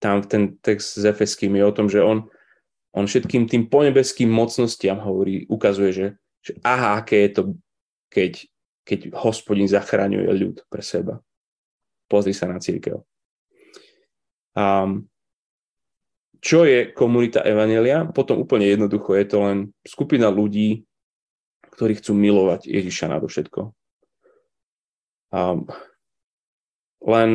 tam 0.00 0.16
ten 0.26 0.56
text 0.62 0.98
s 0.98 1.04
Efeským 1.04 1.54
je 1.58 1.64
o 1.64 1.74
tom, 1.74 1.86
že 1.90 2.00
on, 2.00 2.30
on 2.92 3.08
všetkým 3.08 3.48
tým 3.48 3.72
ponebeským 3.72 4.28
mocnostiam 4.28 5.00
hovorí, 5.00 5.48
ukazuje, 5.48 5.90
že, 5.92 6.06
že 6.44 6.52
aha, 6.60 7.00
aké 7.00 7.24
je 7.24 7.30
to, 7.32 7.42
keď, 8.12 8.32
keď 8.84 8.98
hospodin 9.16 9.64
zachraňuje 9.64 10.28
ľud 10.28 10.56
pre 10.68 10.84
seba. 10.84 11.24
Pozri 12.04 12.36
sa 12.36 12.52
na 12.52 12.60
církev. 12.60 13.00
Um, 14.52 15.08
čo 16.42 16.68
je 16.68 16.92
komunita 16.92 17.40
Evanelia? 17.40 18.04
Potom 18.10 18.44
úplne 18.44 18.68
jednoducho 18.68 19.16
je 19.16 19.24
to 19.24 19.38
len 19.40 19.58
skupina 19.86 20.28
ľudí, 20.28 20.84
ktorí 21.72 21.96
chcú 21.96 22.12
milovať 22.12 22.68
Ježiša 22.68 23.08
nadovšetko. 23.08 23.72
A 25.32 25.40
len 27.08 27.30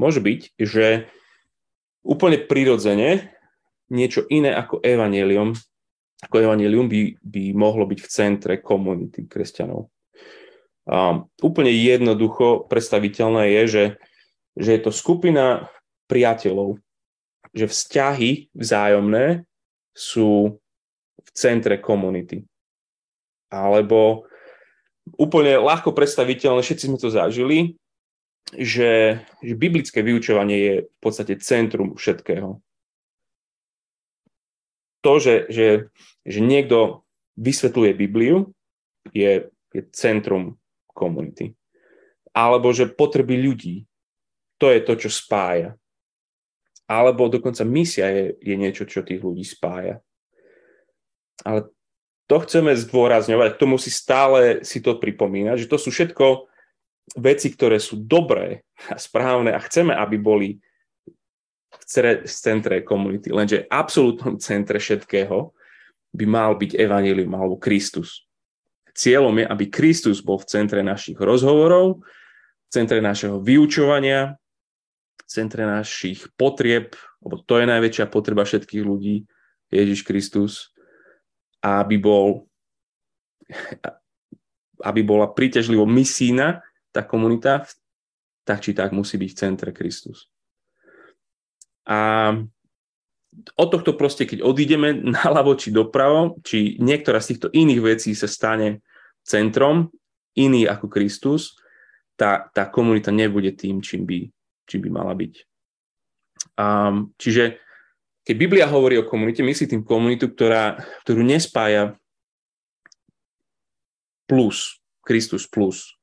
môže 0.00 0.24
byť, 0.24 0.56
že 0.56 1.10
úplne 2.00 2.40
prirodzene 2.40 3.34
niečo 3.92 4.24
iné 4.32 4.56
ako 4.56 4.80
evanelium, 4.80 5.52
ako 6.24 6.36
evanelium 6.40 6.88
by, 6.88 7.20
by 7.20 7.42
mohlo 7.52 7.84
byť 7.84 8.00
v 8.00 8.08
centre 8.08 8.54
komunity 8.64 9.28
kresťanov. 9.28 9.92
A 10.88 11.22
úplne 11.44 11.70
jednoducho 11.70 12.66
predstaviteľné 12.66 13.54
je, 13.60 13.62
že, 13.68 13.84
že 14.58 14.70
je 14.74 14.80
to 14.82 14.90
skupina 14.90 15.70
priateľov, 16.10 16.82
že 17.54 17.70
vzťahy 17.70 18.50
vzájomné 18.56 19.44
sú 19.92 20.58
v 21.22 21.30
centre 21.36 21.78
komunity. 21.78 22.42
Alebo 23.52 24.24
úplne 25.20 25.60
ľahko 25.60 25.92
predstaviteľné, 25.92 26.64
všetci 26.64 26.88
sme 26.88 26.98
to 26.98 27.12
zažili, 27.12 27.76
že, 28.56 29.22
že 29.38 29.54
biblické 29.54 30.02
vyučovanie 30.02 30.58
je 30.58 30.74
v 30.88 30.98
podstate 30.98 31.38
centrum 31.38 31.94
všetkého. 31.94 32.58
To, 35.02 35.18
že, 35.18 35.50
že, 35.50 35.92
že 36.22 36.38
niekto 36.38 37.02
vysvetľuje 37.38 37.92
Bibliu, 37.94 38.50
je, 39.10 39.50
je 39.74 39.82
centrum 39.90 40.58
komunity. 40.94 41.58
Alebo 42.32 42.70
že 42.70 42.88
potreby 42.88 43.36
ľudí, 43.38 43.84
to 44.56 44.70
je 44.70 44.80
to, 44.80 44.94
čo 44.94 45.10
spája 45.10 45.74
alebo 46.92 47.32
dokonca 47.32 47.64
misia 47.64 48.12
je, 48.12 48.24
je 48.36 48.54
niečo, 48.58 48.84
čo 48.84 49.00
tých 49.00 49.24
ľudí 49.24 49.48
spája. 49.48 50.04
Ale 51.40 51.72
to 52.28 52.36
chceme 52.44 52.76
zdôrazňovať, 52.76 53.56
k 53.56 53.60
tomu 53.60 53.80
si 53.80 53.88
stále 53.88 54.60
si 54.62 54.84
to 54.84 55.00
pripomínať, 55.00 55.64
že 55.64 55.70
to 55.70 55.80
sú 55.80 55.88
všetko 55.88 56.48
veci, 57.18 57.48
ktoré 57.50 57.80
sú 57.80 57.98
dobré 57.98 58.62
a 58.92 59.00
správne 59.00 59.56
a 59.56 59.64
chceme, 59.64 59.96
aby 59.96 60.16
boli 60.20 60.48
v 61.72 61.84
centre 62.28 62.84
komunity. 62.84 63.32
Lenže 63.32 63.64
v 63.64 63.70
absolútnom 63.72 64.36
centre 64.36 64.76
všetkého 64.76 65.52
by 66.12 66.24
mal 66.28 66.56
byť 66.56 66.76
Evangelium 66.76 67.32
alebo 67.32 67.56
Kristus. 67.56 68.28
Cieľom 68.92 69.32
je, 69.40 69.44
aby 69.48 69.64
Kristus 69.72 70.20
bol 70.20 70.36
v 70.36 70.48
centre 70.52 70.84
našich 70.84 71.16
rozhovorov, 71.16 72.04
v 72.68 72.70
centre 72.70 73.00
našeho 73.00 73.40
vyučovania, 73.40 74.36
centre 75.24 75.64
našich 75.64 76.28
potrieb, 76.36 76.92
lebo 77.24 77.40
to 77.40 77.56
je 77.56 77.64
najväčšia 77.64 78.04
potreba 78.12 78.44
všetkých 78.44 78.84
ľudí, 78.84 79.24
Ježiš 79.72 80.04
Kristus, 80.04 80.76
aby 81.64 81.96
bol 81.96 82.44
aby 84.82 85.00
bola 85.06 85.30
príťažlivo 85.30 85.86
misína 85.86 86.60
tá 86.90 87.06
komunita, 87.06 87.64
tak 88.42 88.64
či 88.64 88.74
tak 88.74 88.90
musí 88.90 89.14
byť 89.16 89.30
v 89.30 89.38
centre 89.38 89.70
Kristus. 89.70 90.31
A 91.88 92.30
od 93.56 93.68
tohto 93.72 93.96
proste, 93.96 94.28
keď 94.28 94.44
odídeme 94.44 94.92
naľavo 95.22 95.56
či 95.56 95.72
dopravo, 95.72 96.38
či 96.44 96.76
niektorá 96.78 97.18
z 97.20 97.36
týchto 97.36 97.48
iných 97.50 97.80
vecí 97.80 98.10
sa 98.12 98.28
stane 98.28 98.84
centrom, 99.22 99.88
iný 100.36 100.64
ako 100.64 100.88
Kristus, 100.88 101.56
tá, 102.16 102.48
tá 102.52 102.68
komunita 102.68 103.12
nebude 103.12 103.52
tým, 103.56 103.80
čím 103.80 104.04
by, 104.04 104.20
či 104.68 104.76
by 104.78 104.88
mala 104.92 105.12
byť. 105.16 105.34
Um, 106.56 107.12
čiže 107.16 107.58
keď 108.22 108.34
Biblia 108.38 108.66
hovorí 108.70 109.00
o 109.00 109.08
komunite, 109.08 109.42
myslí 109.42 109.66
tým 109.66 109.82
komunitu, 109.82 110.30
ktorá, 110.30 110.78
ktorú 111.02 111.26
nespája 111.26 111.98
plus, 114.30 114.78
Kristus 115.02 115.50
plus. 115.50 115.98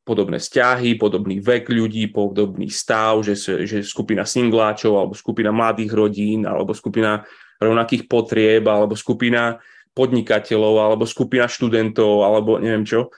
Podobné 0.00 0.40
vzťahy, 0.40 0.96
podobný 0.96 1.38
vek 1.44 1.68
ľudí, 1.68 2.08
podobný 2.08 2.72
stav, 2.72 3.20
že, 3.20 3.36
že 3.68 3.84
skupina 3.84 4.24
singláčov, 4.24 4.96
alebo 4.96 5.12
skupina 5.12 5.52
mladých 5.52 5.92
rodín, 5.92 6.48
alebo 6.48 6.72
skupina 6.72 7.22
rovnakých 7.60 8.08
potrieb, 8.08 8.64
alebo 8.64 8.96
skupina 8.96 9.60
podnikateľov, 9.92 10.74
alebo 10.80 11.04
skupina 11.04 11.44
študentov, 11.44 12.24
alebo 12.24 12.56
neviem 12.56 12.88
čo. 12.88 13.12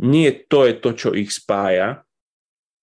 Nie 0.00 0.34
to 0.50 0.66
je 0.66 0.74
to, 0.82 0.90
čo 0.96 1.08
ich 1.14 1.30
spája, 1.30 2.02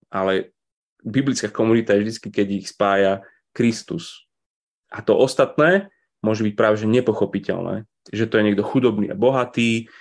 ale 0.08 0.56
biblická 1.04 1.52
komunita 1.52 1.96
je 1.96 2.08
vždy, 2.08 2.32
keď 2.32 2.48
ich 2.64 2.68
spája 2.72 3.24
Kristus. 3.52 4.28
A 4.88 5.04
to 5.04 5.20
ostatné 5.20 5.92
môže 6.24 6.44
byť 6.44 6.54
práve 6.56 6.80
že 6.80 6.88
nepochopiteľné. 6.88 7.84
Že 8.08 8.26
to 8.28 8.38
je 8.40 8.46
niekto 8.48 8.64
chudobný 8.64 9.12
a 9.12 9.20
bohatý, 9.20 9.92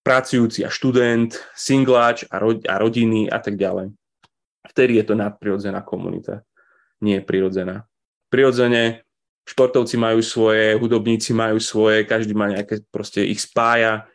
pracujúci 0.00 0.64
a 0.64 0.70
študent, 0.72 1.36
singláč 1.52 2.24
a, 2.32 2.40
ro- 2.40 2.64
a 2.64 2.74
rodiny 2.80 3.28
a 3.28 3.38
tak 3.38 3.60
ďalej. 3.60 3.92
Vtedy 4.70 5.00
je 5.00 5.04
to 5.04 5.14
nadprirodzená 5.16 5.84
komunita. 5.84 6.44
Nie 7.00 7.20
je 7.20 7.26
prirodzená. 7.26 7.88
Prirodzene 8.28 9.04
športovci 9.48 9.96
majú 9.98 10.20
svoje, 10.22 10.78
hudobníci 10.78 11.34
majú 11.34 11.58
svoje, 11.58 12.06
každý 12.06 12.36
má 12.36 12.46
nejaké, 12.46 12.84
proste 12.88 13.24
ich 13.26 13.42
spája. 13.42 14.06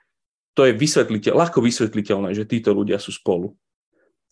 To 0.56 0.64
je 0.64 0.72
vysvetliteľ, 0.72 1.36
ľahko 1.36 1.60
vysvetliteľné, 1.60 2.32
že 2.32 2.48
títo 2.48 2.72
ľudia 2.72 2.96
sú 2.96 3.12
spolu. 3.12 3.52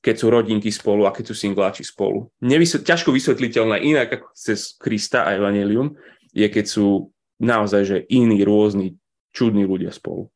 Keď 0.03 0.15
sú 0.19 0.27
rodinky 0.31 0.71
spolu 0.71 1.07
a 1.07 1.15
keď 1.15 1.31
sú 1.31 1.35
singláči 1.35 1.83
spolu. 1.83 2.31
Nevysvet, 2.43 2.87
ťažko 2.87 3.11
vysvetliteľné 3.11 3.83
inak 3.83 4.19
ako 4.19 4.27
cez 4.35 4.75
Krista 4.75 5.27
a 5.27 5.35
Evangelium 5.35 5.95
je, 6.31 6.47
keď 6.47 6.65
sú 6.67 7.11
naozaj 7.39 7.81
že 7.83 7.97
iní, 8.11 8.43
rôzni, 8.43 8.99
čudní 9.35 9.67
ľudia 9.67 9.91
spolu. 9.91 10.31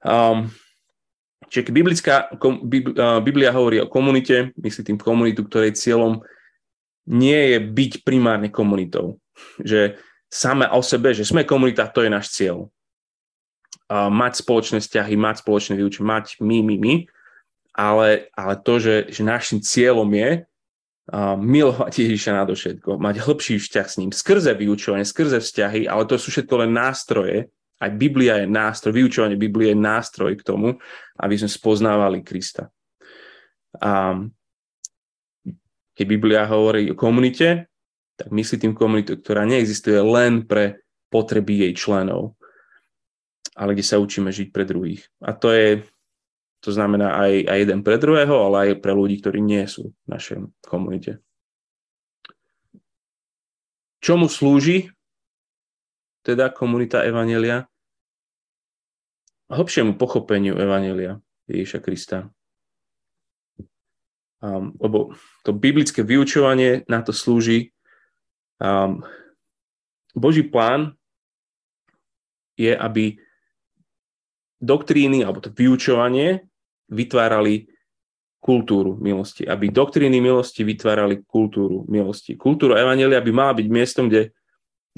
Um, 0.00 0.48
čiže 1.52 1.72
biblická, 1.72 2.32
kom, 2.40 2.64
Biblia 3.20 3.52
hovorí 3.52 3.80
o 3.80 3.90
komunite, 3.90 4.54
myslí 4.56 4.82
tým 4.86 4.98
komunitu, 5.00 5.44
ktorej 5.44 5.76
cieľom 5.76 6.24
nie 7.10 7.56
je 7.56 7.58
byť 7.60 7.92
primárne 8.06 8.48
komunitou. 8.48 9.20
Že 9.60 10.00
same 10.30 10.64
o 10.70 10.80
sebe, 10.80 11.12
že 11.12 11.26
sme 11.26 11.44
komunita, 11.44 11.90
to 11.90 12.06
je 12.06 12.10
náš 12.12 12.32
cieľ. 12.32 12.70
Uh, 13.90 14.06
mať 14.06 14.46
spoločné 14.46 14.78
vzťahy, 14.78 15.18
mať 15.18 15.42
spoločné 15.42 15.74
vyučenie, 15.74 16.06
mať 16.06 16.38
my, 16.38 16.62
my, 16.62 16.76
my, 16.78 16.94
ale, 17.74 18.30
ale 18.38 18.54
to, 18.62 18.78
že, 18.78 18.96
že 19.10 19.26
našim 19.26 19.58
cieľom 19.58 20.06
je 20.06 20.46
uh, 20.46 21.34
milovať 21.34 22.06
Ježiša 22.06 22.30
na 22.38 22.46
všetko, 22.46 23.02
mať 23.02 23.18
hĺbší 23.18 23.58
vzťah 23.58 23.86
s 23.90 23.98
ním, 23.98 24.10
skrze 24.14 24.54
vyučovanie, 24.54 25.02
skrze 25.02 25.42
vzťahy, 25.42 25.90
ale 25.90 26.06
to 26.06 26.14
sú 26.14 26.30
všetko 26.30 26.54
len 26.62 26.70
nástroje, 26.70 27.50
aj 27.80 27.90
Biblia 27.96 28.44
je 28.44 28.46
nástroj, 28.46 28.92
vyučovanie 28.92 29.40
Biblie 29.40 29.72
je 29.72 29.78
nástroj 29.80 30.36
k 30.36 30.44
tomu, 30.44 30.76
aby 31.16 31.34
sme 31.40 31.48
spoznávali 31.48 32.20
Krista. 32.20 32.68
A 33.80 34.20
keď 35.96 36.04
Biblia 36.06 36.44
hovorí 36.44 36.92
o 36.92 36.98
komunite, 36.98 37.72
tak 38.20 38.28
myslí 38.28 38.56
tým 38.60 38.74
komunitu, 38.76 39.16
ktorá 39.16 39.48
neexistuje 39.48 39.96
len 39.96 40.44
pre 40.44 40.84
potreby 41.08 41.68
jej 41.68 41.72
členov, 41.72 42.36
ale 43.56 43.72
kde 43.72 43.84
sa 43.84 43.96
učíme 43.96 44.28
žiť 44.28 44.52
pre 44.52 44.68
druhých. 44.68 45.08
A 45.24 45.32
to 45.32 45.48
je, 45.48 45.80
to 46.60 46.70
znamená 46.70 47.16
aj, 47.16 47.48
aj 47.48 47.58
jeden 47.64 47.80
pre 47.80 47.96
druhého, 47.96 48.36
ale 48.44 48.56
aj 48.76 48.84
pre 48.84 48.92
ľudí, 48.92 49.24
ktorí 49.24 49.40
nie 49.40 49.64
sú 49.64 49.96
v 50.04 50.06
našej 50.08 50.44
komunite. 50.68 51.24
Čomu 54.04 54.28
slúži 54.28 54.92
teda 56.20 56.52
komunita 56.52 57.04
Evanelia? 57.04 57.69
Hlbšiemu 59.50 59.98
pochopeniu 59.98 60.54
Evanelia 60.56 61.18
Ježiša 61.50 61.78
Krista. 61.82 62.18
Um, 64.40 64.72
lebo 64.80 65.12
to 65.44 65.52
biblické 65.52 66.00
vyučovanie 66.00 66.88
na 66.88 67.04
to 67.04 67.12
slúži. 67.12 67.76
Um, 68.56 69.04
Boží 70.16 70.48
plán 70.48 70.96
je, 72.56 72.72
aby 72.72 73.20
doktríny 74.62 75.26
alebo 75.26 75.44
to 75.44 75.52
vyučovanie 75.52 76.48
vytvárali 76.88 77.68
kultúru 78.40 78.96
milosti. 78.96 79.44
Aby 79.44 79.68
doktríny 79.68 80.24
milosti 80.24 80.64
vytvárali 80.64 81.20
kultúru 81.28 81.84
milosti. 81.92 82.40
Kultúra 82.40 82.80
Evanelia 82.80 83.20
by 83.20 83.32
mala 83.32 83.52
byť 83.52 83.66
miestom, 83.68 84.08
kde 84.08 84.32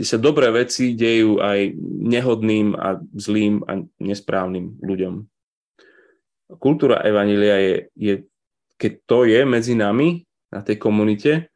kde 0.03 0.11
sa 0.11 0.19
dobré 0.19 0.51
veci 0.51 0.99
dejú 0.99 1.39
aj 1.39 1.79
nehodným 2.11 2.75
a 2.75 2.99
zlým 3.15 3.63
a 3.71 3.87
nesprávnym 4.03 4.83
ľuďom. 4.83 5.23
Kultúra 6.59 7.07
Evanília 7.07 7.63
je, 7.63 7.75
je, 7.95 8.15
keď 8.83 8.93
to 9.07 9.31
je 9.31 9.47
medzi 9.47 9.79
nami, 9.79 10.27
na 10.51 10.59
tej 10.59 10.83
komunite, 10.83 11.55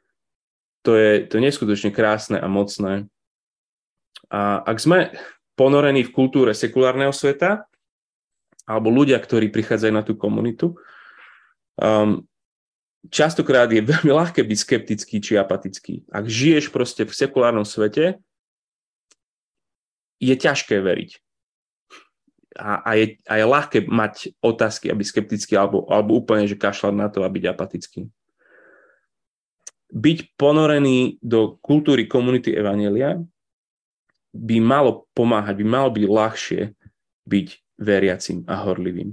to 0.87 0.95
je, 0.95 1.27
to 1.27 1.43
je 1.43 1.43
neskutočne 1.43 1.91
krásne 1.91 2.39
a 2.39 2.47
mocné. 2.47 3.11
A 4.31 4.63
ak 4.63 4.79
sme 4.79 5.11
ponorení 5.59 6.07
v 6.07 6.15
kultúre 6.15 6.55
sekulárneho 6.55 7.11
sveta, 7.11 7.67
alebo 8.63 8.95
ľudia, 8.95 9.19
ktorí 9.19 9.51
prichádzajú 9.51 9.91
na 9.91 10.07
tú 10.07 10.15
komunitu, 10.15 10.79
um, 11.83 12.23
častokrát 13.11 13.67
je 13.75 13.83
veľmi 13.91 14.15
ľahké 14.15 14.47
byť 14.47 14.59
skeptický 14.63 15.19
či 15.19 15.35
apatický. 15.35 16.07
Ak 16.15 16.31
žiješ 16.31 16.71
proste 16.71 17.03
v 17.03 17.11
sekulárnom 17.11 17.67
svete, 17.67 18.23
je 20.21 20.35
ťažké 20.35 20.81
veriť. 20.81 21.11
A, 22.57 22.81
a, 22.81 22.91
je, 22.97 23.21
a 23.29 23.35
je 23.37 23.45
ľahké 23.45 23.79
mať 23.85 24.33
otázky 24.41 24.89
a 24.89 24.97
byť 24.97 25.07
skeptický, 25.07 25.61
alebo, 25.61 25.85
alebo 25.93 26.17
úplne, 26.17 26.49
že 26.49 26.57
kašľať 26.57 26.95
na 26.97 27.13
to 27.13 27.21
a 27.21 27.29
byť 27.29 27.45
apatický. 27.53 28.09
Byť 29.93 30.19
ponorený 30.41 31.21
do 31.21 31.61
kultúry 31.61 32.09
komunity 32.09 32.57
Evanelia 32.57 33.21
by 34.33 34.57
malo 34.61 35.09
pomáhať, 35.13 35.55
by 35.61 35.67
malo 35.69 35.89
byť 35.93 36.05
ľahšie 36.09 36.63
byť 37.29 37.49
veriacim 37.77 38.49
a 38.49 38.65
horlivým. 38.65 39.13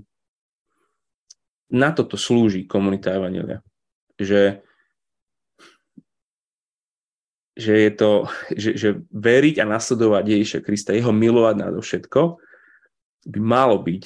Na 1.74 1.92
toto 1.92 2.16
slúži 2.16 2.64
komunita 2.64 3.12
Evanelia. 3.12 3.60
Že 4.16 4.64
že 7.54 7.74
je 7.86 7.92
to, 7.94 8.12
že, 8.54 8.72
že 8.74 8.90
veriť 9.14 9.62
a 9.62 9.70
nasledovať 9.70 10.24
Ježiša 10.26 10.60
Krista, 10.66 10.98
jeho 10.98 11.14
milovať 11.14 11.56
na 11.62 11.68
všetko, 11.70 12.42
by 13.30 13.40
malo 13.40 13.78
byť 13.80 14.04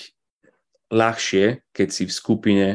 ľahšie, 0.91 1.63
keď 1.71 1.87
si 1.91 2.03
v 2.07 2.13
skupine, 2.13 2.67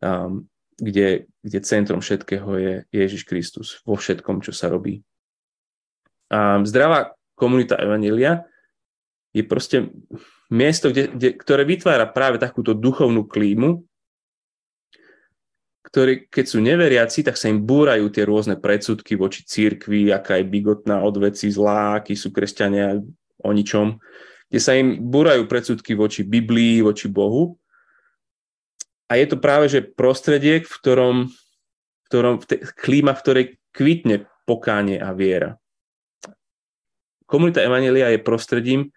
um, 0.00 0.48
kde, 0.80 1.28
kde 1.44 1.58
centrom 1.60 2.00
všetkého 2.00 2.50
je 2.56 2.74
Ježiš 2.92 3.22
Kristus 3.28 3.68
vo 3.84 3.96
všetkom, 3.96 4.40
čo 4.40 4.52
sa 4.56 4.72
robí. 4.72 5.04
Um, 6.32 6.64
zdravá 6.64 7.12
komunita 7.36 7.76
Evanília 7.76 8.44
je 9.36 9.44
proste 9.46 9.92
miesto, 10.50 10.90
kde, 10.90 11.12
kde, 11.12 11.28
ktoré 11.38 11.62
vytvára 11.62 12.08
práve 12.08 12.40
takúto 12.40 12.74
duchovnú 12.74 13.28
klímu, 13.28 13.84
ktorí, 15.90 16.30
keď 16.30 16.44
sú 16.46 16.62
neveriaci, 16.62 17.26
tak 17.26 17.34
sa 17.34 17.50
im 17.50 17.66
búrajú 17.66 18.06
tie 18.14 18.22
rôzne 18.22 18.54
predsudky 18.54 19.18
voči 19.18 19.42
církvi, 19.42 20.14
aká 20.14 20.38
je 20.38 20.46
bigotná 20.46 21.02
od 21.02 21.18
veci 21.18 21.50
zlá, 21.50 21.98
akí 21.98 22.14
sú 22.14 22.30
kresťania 22.30 23.02
o 23.42 23.50
ničom, 23.50 23.98
kde 24.46 24.60
sa 24.62 24.78
im 24.78 25.02
búrajú 25.10 25.50
predsudky 25.50 25.98
voči 25.98 26.22
Biblii, 26.22 26.78
voči 26.86 27.10
Bohu. 27.10 27.58
A 29.10 29.18
je 29.18 29.26
to 29.26 29.42
práve, 29.42 29.66
že 29.66 29.82
prostredie, 29.82 30.62
v 30.62 30.70
ktorom, 30.70 31.16
v 31.26 32.04
ktorom 32.06 32.38
v 32.38 32.44
te, 32.46 32.56
klíma, 32.62 33.10
v 33.18 33.22
ktorej 33.26 33.44
kvitne 33.74 34.30
pokánie 34.46 35.02
a 35.02 35.10
viera. 35.10 35.58
Komunita 37.26 37.62
Evangelia 37.62 38.14
je 38.14 38.22
prostredím, 38.22 38.94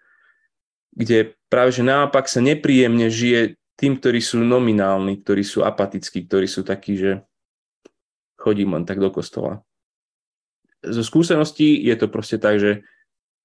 kde 0.94 1.34
práve 1.50 1.74
že 1.74 1.82
naopak 1.82 2.30
sa 2.30 2.38
nepríjemne 2.38 3.10
žije 3.10 3.58
tým, 3.74 3.98
ktorí 3.98 4.22
sú 4.22 4.38
nominálni, 4.42 5.22
ktorí 5.22 5.42
sú 5.42 5.66
apatickí, 5.66 6.26
ktorí 6.26 6.46
sú 6.46 6.62
takí, 6.62 6.94
že 6.94 7.26
chodím 8.38 8.78
len 8.78 8.84
tak 8.86 9.02
do 9.02 9.10
kostola. 9.10 9.64
Zo 10.84 11.00
skúseností 11.00 11.80
je 11.80 11.96
to 11.96 12.06
proste 12.12 12.38
tak, 12.38 12.60
že, 12.60 12.84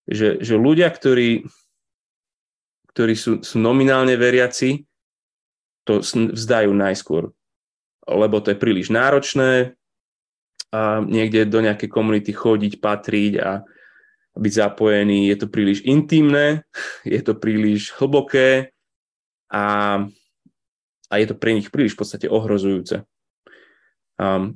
že, 0.06 0.44
že 0.44 0.56
ľudia, 0.60 0.92
ktorí, 0.92 1.48
ktorí 2.94 3.14
sú, 3.16 3.40
sú 3.42 3.58
nominálne 3.58 4.14
veriaci, 4.20 4.84
to 5.88 6.04
vzdajú 6.04 6.70
najskôr, 6.70 7.34
lebo 8.06 8.38
to 8.44 8.54
je 8.54 8.62
príliš 8.62 8.94
náročné 8.94 9.74
a 10.70 11.02
niekde 11.02 11.50
do 11.50 11.66
nejakej 11.66 11.90
komunity 11.90 12.30
chodiť, 12.30 12.78
patriť 12.78 13.34
a 13.42 13.66
byť 14.38 14.54
zapojený, 14.54 15.34
je 15.34 15.38
to 15.42 15.48
príliš 15.50 15.82
intimné, 15.88 16.62
je 17.08 17.20
to 17.24 17.34
príliš 17.34 17.96
hlboké 17.98 18.76
a 19.50 19.64
a 21.10 21.18
je 21.18 21.26
to 21.28 21.36
pre 21.36 21.58
nich 21.58 21.74
príliš 21.74 21.98
v 21.98 22.02
podstate 22.06 22.28
ohrozujúce 22.30 23.04
um, 24.22 24.54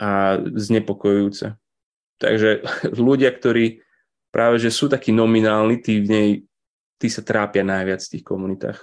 a 0.00 0.40
znepokojujúce. 0.40 1.54
Takže 2.18 2.64
ľudia, 2.96 3.30
ktorí 3.30 3.84
práve 4.32 4.60
že 4.60 4.72
sú 4.72 4.88
takí 4.88 5.12
nominálni, 5.12 5.80
tí 5.80 6.00
v 6.00 6.08
nej 6.08 6.30
tí 6.98 7.06
sa 7.06 7.22
trápia 7.22 7.62
najviac 7.62 8.02
v 8.02 8.12
tých 8.18 8.24
komunitách. 8.26 8.78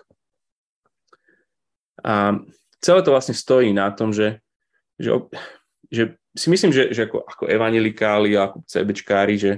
A 2.01 2.39
celé 2.79 2.99
to 3.03 3.11
vlastne 3.11 3.35
stojí 3.35 3.75
na 3.75 3.91
tom, 3.91 4.15
že, 4.15 4.39
že, 4.95 5.11
že 5.91 6.03
si 6.31 6.47
myslím, 6.47 6.71
že, 6.71 6.95
že 6.95 7.11
ako, 7.11 7.27
ako 7.27 7.43
evanelikáli 7.51 8.39
a 8.39 8.47
ako 8.51 8.63
CBčkári, 8.63 9.35
že 9.35 9.51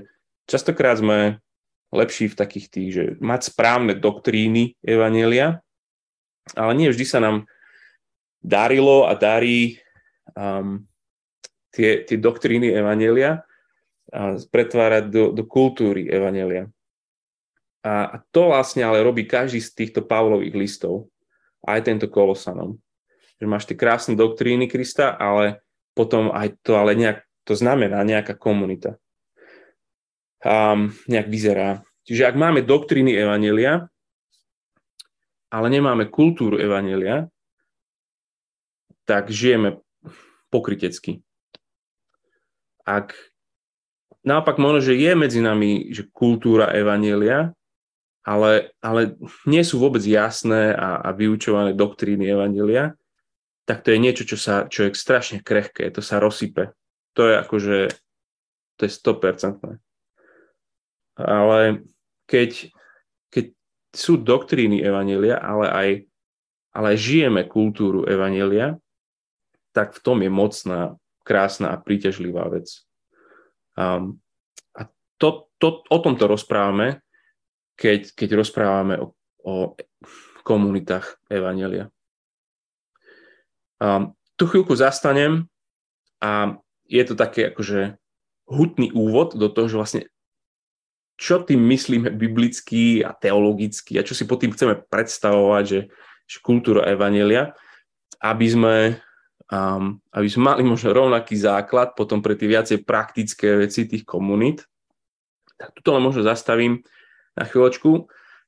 častokrát 0.49 0.97
sme 0.97 1.37
lepší 1.93 2.33
v 2.33 2.39
takých 2.39 2.67
tých, 2.67 2.89
že 2.89 3.03
mať 3.21 3.53
správne 3.53 3.93
doktríny 3.93 4.75
evanelia, 4.81 5.61
ale 6.53 6.71
nie 6.77 6.87
vždy 6.87 7.05
sa 7.07 7.19
nám 7.19 7.49
darilo 8.39 9.09
a 9.09 9.17
darí 9.17 9.81
um, 10.37 10.85
tie, 11.73 12.05
tie 12.07 12.17
doktríny 12.21 12.71
evanelia 12.71 13.43
a 14.07 14.39
pretvárať 14.39 15.11
do, 15.11 15.23
do 15.35 15.43
kultúry 15.43 16.07
evanelia. 16.07 16.71
A, 17.83 18.07
a 18.07 18.15
to 18.31 18.55
vlastne 18.55 18.87
ale 18.87 19.03
robí 19.03 19.27
každý 19.27 19.59
z 19.59 19.75
týchto 19.75 20.05
Pavlových 20.07 20.55
listov, 20.55 21.11
aj 21.67 21.83
tento 21.83 22.07
Kolosanom. 22.07 22.79
Že 23.37 23.45
máš 23.51 23.67
tie 23.67 23.75
krásne 23.75 24.15
doktríny 24.15 24.71
Krista, 24.71 25.19
ale 25.19 25.59
potom 25.91 26.31
aj 26.31 26.55
to 26.63 26.79
ale 26.79 26.95
nejak, 26.95 27.27
to 27.43 27.53
znamená 27.57 27.99
nejaká 28.07 28.37
komunita 28.39 28.95
um, 30.43 30.93
nejak 31.09 31.27
vyzerá. 31.27 31.81
Čiže 32.05 32.29
ak 32.29 32.35
máme 32.37 32.61
doktríny 32.63 33.15
Evanelia, 33.17 33.89
ale 35.57 35.73
nemáme 35.73 36.05
kultúru 36.05 36.61
Evanelia, 36.61 37.25
tak 39.09 39.33
žijeme 39.33 39.81
pokrytecky. 40.53 41.25
Ak 42.85 43.17
naopak 44.21 44.61
možno, 44.61 44.85
že 44.85 44.93
je 44.93 45.11
medzi 45.17 45.41
nami 45.41 45.89
že 45.89 46.05
kultúra 46.13 46.69
Evanelia, 46.69 47.57
ale, 48.21 48.75
ale 48.83 49.17
nie 49.49 49.65
sú 49.65 49.81
vôbec 49.81 50.05
jasné 50.05 50.77
a, 50.77 51.01
a 51.01 51.09
vyučované 51.17 51.73
doktríny 51.73 52.29
Evanelia, 52.29 52.93
tak 53.65 53.81
to 53.81 53.91
je 53.95 53.99
niečo, 53.99 54.23
čo, 54.29 54.37
sa, 54.37 54.69
čo 54.69 54.85
je 54.85 54.95
strašne 54.95 55.41
krehké, 55.41 55.89
to 55.89 56.05
sa 56.05 56.21
rozsype. 56.21 56.77
To 57.17 57.25
je 57.25 57.35
akože, 57.41 57.77
to 58.77 58.81
je 58.85 58.91
100% 58.93 59.81
ale 61.17 61.81
keď, 62.29 62.69
keď 63.33 63.45
sú 63.97 64.21
doktríny 64.21 64.85
Evanelia, 64.85 65.41
ale 65.41 65.65
aj, 65.73 65.89
ale 66.77 66.89
žijeme 66.93 67.49
kultúru 67.49 68.05
Evanelia, 68.05 68.77
tak 69.73 69.97
v 69.97 69.99
tom 70.05 70.21
je 70.21 70.29
mocná, 70.29 70.93
krásna 71.25 71.73
a 71.73 71.81
príťažlivá 71.81 72.45
vec. 72.53 72.85
Um, 73.73 74.21
a 74.77 74.85
to, 75.17 75.49
to, 75.57 75.81
o 75.89 75.97
tomto 75.97 76.29
rozprávame, 76.29 77.01
keď, 77.73 78.13
keď 78.13 78.29
rozprávame 78.37 79.01
o, 79.01 79.17
o 79.41 79.73
komunitách 80.45 81.17
Evanelia. 81.27 81.89
Um, 83.81 84.13
tu 84.37 84.45
chvíľku 84.45 84.77
zastanem 84.77 85.49
a 86.21 86.57
je 86.85 87.03
to 87.03 87.17
také 87.17 87.49
akože 87.49 87.97
hutný 88.47 88.93
úvod 88.95 89.35
do 89.35 89.51
toho, 89.51 89.67
že 89.67 89.77
vlastne 89.77 90.01
čo 91.17 91.41
tým 91.41 91.59
myslíme 91.65 92.13
biblicky 92.13 93.01
a 93.01 93.09
teologicky 93.11 93.97
a 93.97 94.05
čo 94.05 94.13
si 94.13 94.29
pod 94.29 94.37
tým 94.37 94.53
chceme 94.53 94.77
predstavovať, 94.77 95.63
že, 95.65 95.79
že 96.29 96.37
kultúra 96.45 96.85
Evanelia, 96.85 97.57
aby 98.21 98.47
sme, 98.47 98.75
um, 99.49 99.97
aby 100.13 100.27
sme 100.29 100.53
mali 100.53 100.61
možno 100.61 100.93
rovnaký 100.93 101.33
základ 101.33 101.97
potom 101.97 102.21
pre 102.21 102.37
tie 102.37 102.45
viacej 102.45 102.85
praktické 102.85 103.57
veci 103.57 103.89
tých 103.89 104.05
komunít. 104.05 104.69
Tak 105.57 105.73
tuto 105.81 105.97
len 105.97 106.05
možno 106.05 106.21
zastavím 106.21 106.85
na 107.33 107.49
chvíľočku 107.49 108.05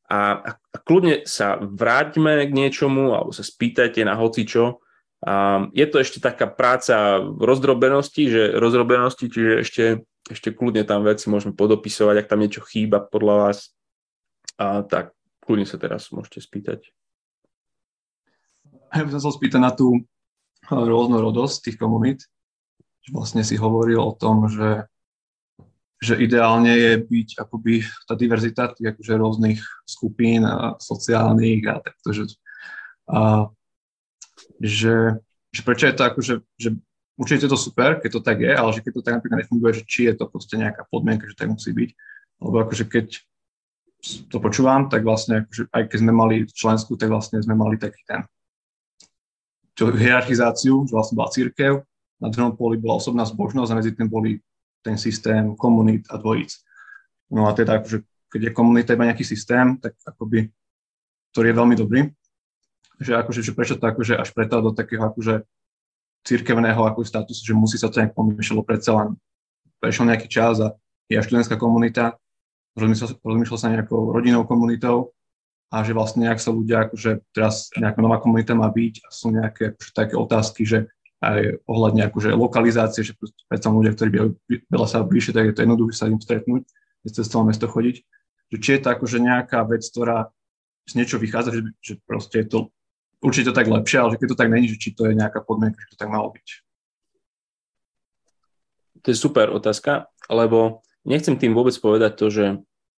a, 0.09 0.41
a, 0.41 0.77
kľudne 0.85 1.25
sa 1.25 1.57
vráťme 1.57 2.45
k 2.45 2.51
niečomu 2.53 3.17
alebo 3.17 3.33
sa 3.33 3.41
spýtajte 3.41 4.05
na 4.05 4.13
hocičo. 4.13 4.81
Um, 5.25 5.73
je 5.73 5.85
to 5.89 6.05
ešte 6.05 6.21
taká 6.21 6.45
práca 6.45 7.17
v 7.17 7.41
rozdrobenosti, 7.45 8.29
že 8.29 8.43
rozdrobenosti, 8.57 9.25
čiže 9.25 9.53
ešte 9.65 9.83
ešte 10.29 10.53
kľudne 10.53 10.85
tam 10.85 11.01
veci 11.01 11.27
môžeme 11.27 11.57
podopisovať, 11.57 12.15
ak 12.21 12.29
tam 12.29 12.39
niečo 12.45 12.61
chýba 12.61 13.01
podľa 13.01 13.35
vás, 13.49 13.73
a 14.61 14.85
tak 14.85 15.17
kľudne 15.43 15.65
sa 15.65 15.81
teraz 15.81 16.13
môžete 16.13 16.45
spýtať. 16.45 16.79
Ja 18.93 19.05
by 19.05 19.11
som 19.17 19.21
sa 19.25 19.31
spýtať 19.33 19.61
na 19.61 19.73
tú 19.73 20.05
rôznorodosť 20.69 21.69
tých 21.69 21.77
komunít. 21.81 22.25
Vlastne 23.09 23.41
si 23.41 23.57
hovoril 23.57 23.97
o 23.97 24.13
tom, 24.13 24.45
že, 24.45 24.85
že 25.97 26.21
ideálne 26.21 26.69
je 26.69 26.91
byť 27.01 27.29
akoby 27.41 27.81
tá 28.05 28.13
diverzita 28.13 28.69
tých 28.69 28.93
akože 28.93 29.13
rôznych 29.17 29.59
skupín 29.89 30.45
a 30.45 30.77
sociálnych 30.77 31.65
a 31.65 31.81
takto, 31.81 32.13
že, 32.13 32.23
a, 33.09 33.49
že, 34.61 35.17
že 35.49 35.61
prečo 35.65 35.89
je 35.89 35.95
to 35.97 36.03
akože, 36.05 36.33
že 36.61 36.69
určite 37.19 37.45
je 37.45 37.51
to 37.51 37.59
super, 37.59 37.99
keď 37.99 38.09
to 38.15 38.21
tak 38.23 38.39
je, 38.39 38.53
ale 38.55 38.71
že 38.71 38.79
keď 38.79 38.91
to 38.95 39.03
tak 39.03 39.13
napríklad 39.19 39.39
nefunguje, 39.43 39.71
že 39.75 39.83
či 39.83 40.07
je 40.07 40.15
to 40.15 40.25
proste 40.31 40.55
nejaká 40.55 40.87
podmienka, 40.87 41.27
že 41.27 41.35
tak 41.35 41.51
musí 41.51 41.75
byť. 41.75 41.89
Lebo 42.39 42.55
akože 42.63 42.87
keď 42.87 43.07
to 44.31 44.39
počúvam, 44.39 44.87
tak 44.87 45.03
vlastne 45.03 45.43
akože 45.43 45.67
aj 45.75 45.83
keď 45.91 45.97
sme 45.99 46.13
mali 46.15 46.35
členskú, 46.47 46.95
tak 46.95 47.11
vlastne 47.11 47.43
sme 47.43 47.59
mali 47.59 47.75
taký 47.75 47.99
ten 48.07 48.23
čo, 49.75 49.91
hierarchizáciu, 49.91 50.87
že 50.87 50.91
vlastne 50.95 51.19
bola 51.19 51.31
církev, 51.31 51.83
na 52.19 52.27
druhom 52.31 52.55
poli 52.55 52.75
bola 52.79 52.99
osobná 52.99 53.23
zbožnosť 53.23 53.69
a 53.71 53.77
medzi 53.79 53.91
tým 53.95 54.07
boli 54.11 54.39
ten 54.83 54.95
systém 54.95 55.55
komunít 55.55 56.07
a 56.11 56.19
dvojíc. 56.19 56.55
No 57.31 57.47
a 57.47 57.55
teda 57.55 57.79
akože, 57.79 58.03
keď 58.31 58.41
je 58.47 58.51
komunita 58.55 58.95
iba 58.95 59.07
nejaký 59.07 59.23
systém, 59.23 59.75
tak 59.79 59.95
akoby, 60.03 60.51
ktorý 61.31 61.45
je 61.51 61.59
veľmi 61.59 61.75
dobrý, 61.75 62.01
že 62.99 63.15
akože, 63.15 63.39
že 63.39 63.55
prečo 63.55 63.79
to 63.79 63.87
akože 63.87 64.19
až 64.19 64.35
preto 64.35 64.59
do 64.59 64.75
takého 64.75 65.07
akože 65.07 65.47
církevného 66.23 66.81
ako 66.83 67.05
statusu, 67.05 67.41
že 67.41 67.53
musí 67.55 67.79
sa 67.79 67.87
to 67.87 67.99
nejak 68.03 68.13
pomýšľalo, 68.15 68.61
predsa 68.63 68.91
len 68.95 69.09
prešiel 69.79 70.09
nejaký 70.11 70.27
čas 70.27 70.59
a 70.59 70.75
je 71.09 71.17
študentská 71.17 71.55
komunita, 71.55 72.19
rozmýšľal, 72.77 73.59
sa 73.59 73.73
nejakou 73.73 74.13
rodinnou 74.13 74.45
komunitou 74.45 75.15
a 75.69 75.81
že 75.81 75.93
vlastne 75.93 76.27
nejak 76.27 76.41
sa 76.41 76.53
ľudia, 76.53 76.89
akože 76.89 77.33
teraz 77.33 77.69
nejaká 77.77 77.99
nová 78.01 78.17
komunita 78.21 78.53
má 78.53 78.69
byť 78.69 79.05
a 79.05 79.07
sú 79.09 79.33
nejaké 79.33 79.77
také 79.93 80.13
otázky, 80.17 80.65
že 80.65 80.89
aj 81.19 81.59
ohľadne 81.67 82.07
akože 82.07 82.31
lokalizácie, 82.31 83.03
že 83.03 83.13
predsa 83.51 83.67
ľudia, 83.67 83.91
ktorí 83.91 84.09
by 84.09 84.19
veľa 84.71 84.87
sa 84.87 85.03
bližšie, 85.03 85.35
tak 85.35 85.51
je 85.51 85.55
to 85.55 85.63
jednoduché 85.67 85.93
sa 85.93 86.07
im 86.07 86.21
stretnúť, 86.21 86.63
cez 87.11 87.27
celé 87.27 87.43
mesto 87.43 87.67
chodiť. 87.67 87.95
Že 88.49 88.57
či 88.57 88.69
je 88.75 88.81
to 88.81 88.89
akože 88.95 89.17
nejaká 89.19 89.59
vec, 89.67 89.83
ktorá 89.83 90.31
z 90.87 90.93
niečo 90.95 91.21
vychádza, 91.21 91.53
že, 91.53 91.61
že 91.83 91.93
proste 92.07 92.41
je 92.41 92.47
to 92.49 92.59
určite 93.19 93.51
tak 93.51 93.67
lepšie, 93.67 93.97
ale 93.99 94.11
že 94.15 94.19
keď 94.19 94.27
to 94.31 94.39
tak 94.39 94.49
není, 94.51 94.67
že 94.67 94.79
či 94.79 94.95
to 94.95 95.07
je 95.07 95.13
nejaká 95.15 95.43
podmienka, 95.43 95.79
že 95.83 95.95
to 95.95 95.99
tak 95.99 96.11
malo 96.11 96.31
byť. 96.31 96.47
To 99.03 99.07
je 99.11 99.17
super 99.17 99.47
otázka, 99.51 100.11
lebo 100.27 100.83
nechcem 101.07 101.39
tým 101.39 101.55
vôbec 101.55 101.75
povedať 101.79 102.19
to, 102.19 102.27
že, 102.27 102.47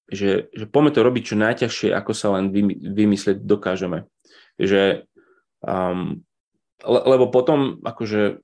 že, 0.09 0.49
že 0.53 0.65
poďme 0.65 0.91
to 0.93 1.05
robiť 1.05 1.23
čo 1.23 1.35
najťažšie, 1.37 1.89
ako 1.93 2.11
sa 2.13 2.33
len 2.37 2.49
vymyslieť 2.81 3.45
dokážeme. 3.45 4.09
Že, 4.57 5.05
um, 5.61 6.25
le, 6.81 6.99
lebo 7.05 7.29
potom 7.29 7.81
akože 7.85 8.41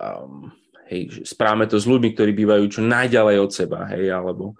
um, 0.00 0.52
hej, 0.88 1.24
správame 1.24 1.68
to 1.68 1.80
s 1.80 1.88
ľuďmi, 1.88 2.12
ktorí 2.12 2.32
bývajú 2.36 2.64
čo 2.68 2.80
najďalej 2.84 3.36
od 3.40 3.50
seba, 3.52 3.88
hej, 3.94 4.12
alebo 4.12 4.56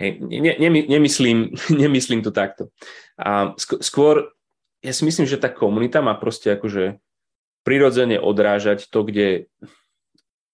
hej, 0.00 0.20
ne, 0.20 0.52
ne, 0.56 0.68
nemyslím, 0.88 1.52
nemyslím 1.82 2.20
to 2.24 2.32
takto. 2.32 2.72
A 3.16 3.52
skôr 3.58 4.36
ja 4.80 4.92
si 4.92 5.02
myslím, 5.04 5.24
že 5.28 5.40
tá 5.40 5.48
komunita 5.52 6.04
má 6.04 6.16
proste 6.16 6.52
akože 6.52 7.00
prirodzene 7.66 8.20
odrážať 8.20 8.86
to, 8.88 9.02
kde, 9.02 9.50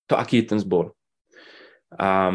to, 0.09 0.15
aký 0.17 0.41
je 0.43 0.57
ten 0.57 0.59
zbor. 0.63 0.97
A, 1.93 2.33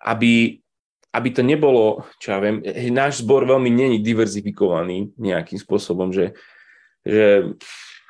aby, 0.00 0.64
aby 1.12 1.28
to 1.28 1.44
nebolo, 1.44 2.08
čo 2.22 2.32
ja 2.32 2.38
viem, 2.40 2.64
náš 2.88 3.20
zbor 3.20 3.44
veľmi 3.44 3.68
není 3.68 3.98
diverzifikovaný 4.00 5.12
nejakým 5.20 5.60
spôsobom, 5.60 6.08
že, 6.10 6.32
že 7.04 7.52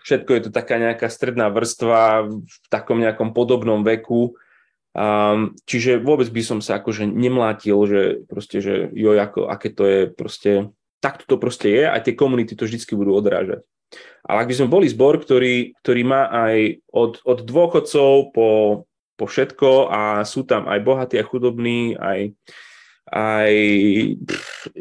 všetko 0.07 0.31
je 0.31 0.43
to 0.47 0.51
taká 0.55 0.79
nejaká 0.79 1.11
stredná 1.11 1.51
vrstva 1.51 2.31
v 2.31 2.55
takom 2.71 3.03
nejakom 3.03 3.35
podobnom 3.35 3.83
veku, 3.83 4.39
Um, 4.95 5.59
čiže 5.67 5.99
vôbec 5.99 6.31
by 6.31 6.43
som 6.47 6.59
sa 6.63 6.79
akože 6.79 7.11
nemlátil, 7.11 7.75
že 7.83 8.23
proste, 8.31 8.63
že 8.63 8.95
jo, 8.95 9.11
ako, 9.19 9.51
aké 9.51 9.75
to 9.75 9.83
je 9.83 10.01
proste 10.07 10.71
takto 11.05 11.29
to 11.29 11.37
proste 11.37 11.69
je 11.69 11.85
a 11.85 11.97
tie 12.01 12.17
komunity 12.17 12.57
to 12.57 12.65
vždy 12.65 12.81
budú 12.97 13.13
odrážať. 13.13 13.61
Ale 14.25 14.39
ak 14.41 14.49
by 14.49 14.55
sme 14.57 14.73
boli 14.73 14.89
zbor, 14.89 15.21
ktorý, 15.21 15.77
ktorý 15.85 16.03
má 16.09 16.33
aj 16.33 16.81
od, 16.89 17.21
od 17.29 17.39
dôchodcov 17.45 18.33
po, 18.33 18.49
po 19.21 19.25
všetko 19.29 19.93
a 19.93 20.25
sú 20.25 20.49
tam 20.49 20.65
aj 20.65 20.81
bohatí 20.81 21.21
a 21.21 21.29
chudobní, 21.29 21.93
aj, 22.01 22.33
aj 23.13 23.53
pff, 24.25 24.73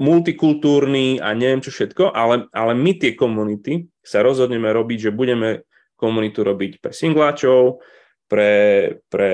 multikultúrni 0.00 1.20
a 1.20 1.36
neviem 1.36 1.60
čo 1.60 1.70
všetko, 1.70 2.16
ale, 2.16 2.48
ale 2.56 2.72
my 2.72 2.96
tie 2.96 3.12
komunity 3.12 3.86
sa 4.00 4.24
rozhodneme 4.24 4.72
robiť, 4.72 5.12
že 5.12 5.16
budeme 5.16 5.68
komunitu 6.00 6.40
robiť 6.40 6.80
pre 6.80 6.96
singláčov, 6.96 7.84
pre, 8.24 8.52
pre 9.12 9.30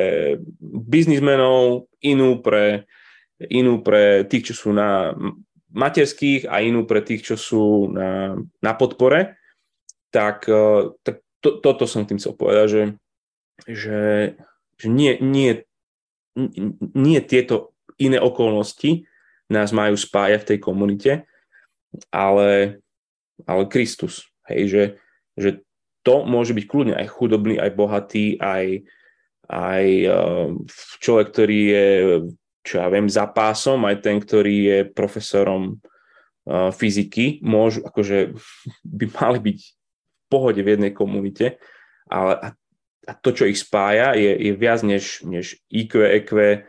biznismenov, 0.61 1.87
inú 2.03 2.43
pre, 2.43 2.91
inú 3.39 3.85
pre 3.87 4.27
tých, 4.27 4.51
čo 4.53 4.55
sú 4.67 4.71
na 4.75 5.15
materských 5.77 6.49
a 6.49 6.65
inú 6.65 6.89
pre 6.89 7.05
tých, 7.05 7.23
čo 7.23 7.37
sú 7.37 7.93
na, 7.93 8.41
na 8.65 8.73
podpore, 8.73 9.37
tak, 10.09 10.49
uh, 10.49 10.97
tak 11.05 11.21
to, 11.45 11.61
toto 11.61 11.85
som 11.85 12.09
tým 12.09 12.17
chcel 12.17 12.33
povedať, 12.33 12.67
že, 12.67 12.83
že, 13.69 14.03
že 14.81 14.87
nie, 14.89 15.21
nie, 15.21 15.63
nie 16.97 17.21
tieto 17.21 17.77
iné 18.01 18.17
okolnosti 18.17 19.05
nás 19.53 19.71
majú 19.71 19.95
spájať 19.95 20.41
v 20.43 20.49
tej 20.49 20.59
komunite, 20.59 21.13
ale, 22.09 22.81
ale 23.45 23.63
Kristus. 23.69 24.27
Hej, 24.49 24.61
že, 24.69 24.85
že 25.37 25.51
to 26.03 26.25
môže 26.25 26.57
byť 26.57 26.65
kľudne 26.65 26.95
aj 26.97 27.07
chudobný, 27.13 27.59
aj 27.61 27.71
bohatý, 27.77 28.27
aj, 28.41 28.87
aj 29.51 29.85
uh, 30.09 30.49
človek, 31.05 31.27
ktorý 31.35 31.61
je, 31.69 31.87
čo 32.67 32.83
ja 32.83 32.91
viem, 32.91 33.07
za 33.07 33.31
pásom, 33.31 33.87
aj 33.87 34.03
ten, 34.03 34.19
ktorý 34.19 34.57
je 34.67 34.79
profesorom 34.91 35.79
uh, 35.79 36.75
fyziky, 36.75 37.39
môžu, 37.47 37.87
akože 37.87 38.35
by 38.99 39.07
mali 39.15 39.39
byť 39.39 39.59
v 39.63 40.25
pohode 40.27 40.59
v 40.59 40.75
jednej 40.75 40.91
komunite, 40.91 41.63
ale 42.11 42.33
a, 42.43 42.47
a 43.07 43.13
to, 43.15 43.31
čo 43.31 43.47
ich 43.47 43.63
spája, 43.63 44.19
je, 44.19 44.35
je 44.35 44.53
viac 44.59 44.83
než, 44.83 45.23
než 45.23 45.63
IQ, 45.71 46.03
EQ, 46.03 46.67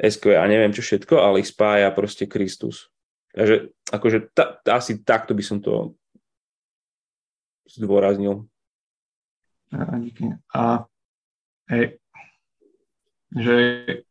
SQ 0.00 0.24
a 0.34 0.42
neviem 0.50 0.74
čo 0.74 0.82
všetko, 0.82 1.14
ale 1.20 1.44
ich 1.44 1.52
spája 1.52 1.92
proste 1.94 2.26
Kristus. 2.26 2.90
Takže 3.30 3.70
akože 3.94 4.34
ta, 4.34 4.58
asi 4.66 5.06
takto 5.06 5.38
by 5.38 5.44
som 5.44 5.62
to 5.62 5.94
zdôraznil. 7.70 8.50
A. 10.50 10.82
A 11.70 11.74
že, 13.34 13.56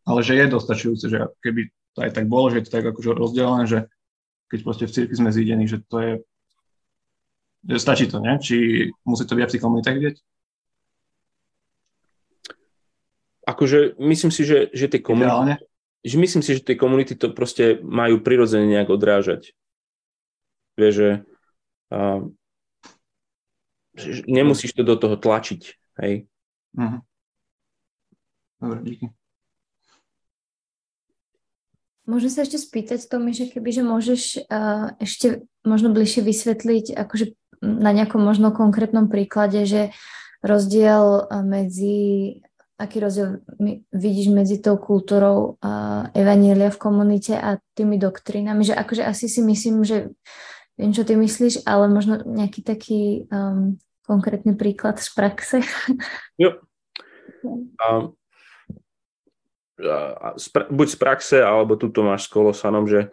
ale 0.07 0.19
že 0.23 0.33
je 0.39 0.45
dostačujúce, 0.47 1.05
že 1.11 1.19
keby 1.43 1.67
to 1.95 1.99
aj 2.07 2.11
tak 2.15 2.25
bolo, 2.31 2.51
že 2.51 2.63
je 2.63 2.65
to 2.69 2.75
tak 2.79 2.85
akože 2.87 3.11
rozdelené, 3.11 3.63
že 3.67 3.79
keď 4.49 4.59
proste 4.63 4.85
v 4.87 4.93
cirkvi 4.95 5.15
sme 5.15 5.35
zídení, 5.35 5.65
že 5.67 5.83
to 5.85 5.97
je, 5.99 6.13
že 7.67 7.77
stačí 7.83 8.05
to, 8.07 8.23
ne? 8.23 8.39
Či 8.39 8.89
musí 9.03 9.23
to 9.27 9.35
viac 9.35 9.51
komunitách 9.51 9.95
vidieť? 9.99 10.17
Akože 13.45 13.97
myslím 13.99 14.31
si, 14.31 14.45
že, 14.45 14.69
že 14.71 14.87
tie 14.87 15.01
komunity, 15.01 15.57
že 16.05 16.15
myslím 16.15 16.41
si, 16.45 16.55
že 16.55 16.63
tie 16.63 16.77
komunity 16.79 17.17
to 17.17 17.33
proste 17.33 17.81
majú 17.83 18.21
prirodzene 18.21 18.69
nejak 18.69 18.87
odrážať. 18.93 19.51
Vieš, 20.79 20.93
že 20.95 21.09
uh, 21.91 22.23
nemusíš 24.29 24.71
to 24.77 24.87
do 24.87 24.95
toho 24.95 25.19
tlačiť, 25.19 25.61
hej. 25.99 26.29
Uh-huh. 26.77 27.01
Dobre, 28.59 28.79
díky. 28.83 29.07
Môžem 32.09 32.33
sa 32.33 32.41
ešte 32.41 32.57
spýtať, 32.57 33.05
Tomi, 33.05 33.37
že 33.37 33.53
keby, 33.53 33.69
že 33.69 33.83
môžeš 33.85 34.21
uh, 34.49 34.97
ešte 34.97 35.45
možno 35.61 35.93
bližšie 35.93 36.25
vysvetliť, 36.25 36.97
akože 36.97 37.37
na 37.61 37.93
nejakom 37.93 38.17
možno 38.17 38.49
konkrétnom 38.49 39.11
príklade, 39.13 39.61
že 39.69 39.93
rozdiel 40.41 41.29
medzi, 41.45 42.39
aký 42.81 42.97
rozdiel 42.97 43.45
vidíš 43.93 44.33
medzi 44.33 44.57
tou 44.57 44.81
kultúrou 44.81 45.61
uh, 45.61 46.09
evanielia 46.17 46.73
v 46.73 46.81
komunite 46.81 47.37
a 47.37 47.61
tými 47.77 48.01
doktrínami, 48.01 48.65
že 48.65 48.73
akože 48.73 49.05
asi 49.05 49.29
si 49.29 49.45
myslím, 49.45 49.85
že 49.85 50.09
viem, 50.81 50.89
čo 50.89 51.05
ty 51.05 51.13
myslíš, 51.13 51.67
ale 51.69 51.93
možno 51.93 52.25
nejaký 52.25 52.65
taký 52.65 53.29
um, 53.29 53.77
konkrétny 54.09 54.57
príklad 54.57 54.97
z 54.97 55.07
praxe? 55.13 55.57
Jo. 56.41 56.57
A, 57.79 58.11
buď 60.69 60.87
z 60.91 60.97
praxe, 60.99 61.37
alebo 61.39 61.79
tu 61.79 61.87
to 61.89 62.03
máš 62.03 62.27
s 62.27 62.31
Kolosanom, 62.31 62.85
že, 62.85 63.11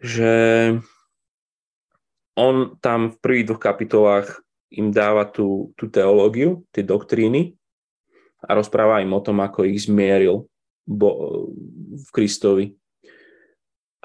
že 0.00 0.32
on 2.36 2.76
tam 2.80 3.12
v 3.12 3.20
prvých 3.20 3.46
dvoch 3.52 3.62
kapitolách 3.62 4.28
im 4.72 4.92
dáva 4.92 5.28
tú, 5.28 5.72
tú 5.76 5.88
teológiu, 5.88 6.64
tie 6.72 6.84
doktríny 6.84 7.56
a 8.44 8.56
rozpráva 8.56 9.00
im 9.00 9.12
o 9.12 9.20
tom, 9.20 9.40
ako 9.40 9.64
ich 9.64 9.84
zmieril 9.88 10.44
bo, 10.84 11.08
v 11.96 12.08
Kristovi. 12.12 12.76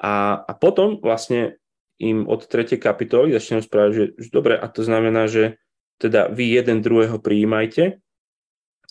A, 0.00 0.42
a 0.42 0.52
potom 0.56 0.98
vlastne 0.98 1.60
im 2.02 2.26
od 2.26 2.48
3. 2.50 2.80
kapitoly 2.80 3.36
začne 3.36 3.62
rozprávať, 3.62 3.90
že, 3.94 4.04
že 4.18 4.28
dobre, 4.34 4.58
a 4.58 4.66
to 4.66 4.82
znamená, 4.82 5.30
že 5.30 5.62
teda 6.02 6.26
vy 6.32 6.58
jeden 6.58 6.82
druhého 6.82 7.22
prijímajte 7.22 8.02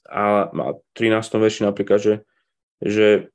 a 0.07 0.47
v 0.47 0.79
13. 0.95 1.27
verši 1.35 1.61
napríklad, 1.67 1.99
že, 1.99 2.13
že 2.81 3.31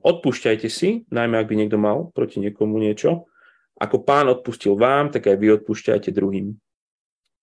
odpúšťajte 0.00 0.68
si, 0.72 1.04
najmä 1.12 1.36
ak 1.36 1.48
by 1.52 1.54
niekto 1.56 1.76
mal 1.76 2.08
proti 2.16 2.40
niekomu 2.40 2.80
niečo, 2.80 3.28
ako 3.76 4.04
pán 4.04 4.28
odpustil 4.28 4.76
vám, 4.76 5.12
tak 5.12 5.28
aj 5.28 5.36
vy 5.36 5.60
odpúšťajte 5.60 6.12
druhým. 6.12 6.56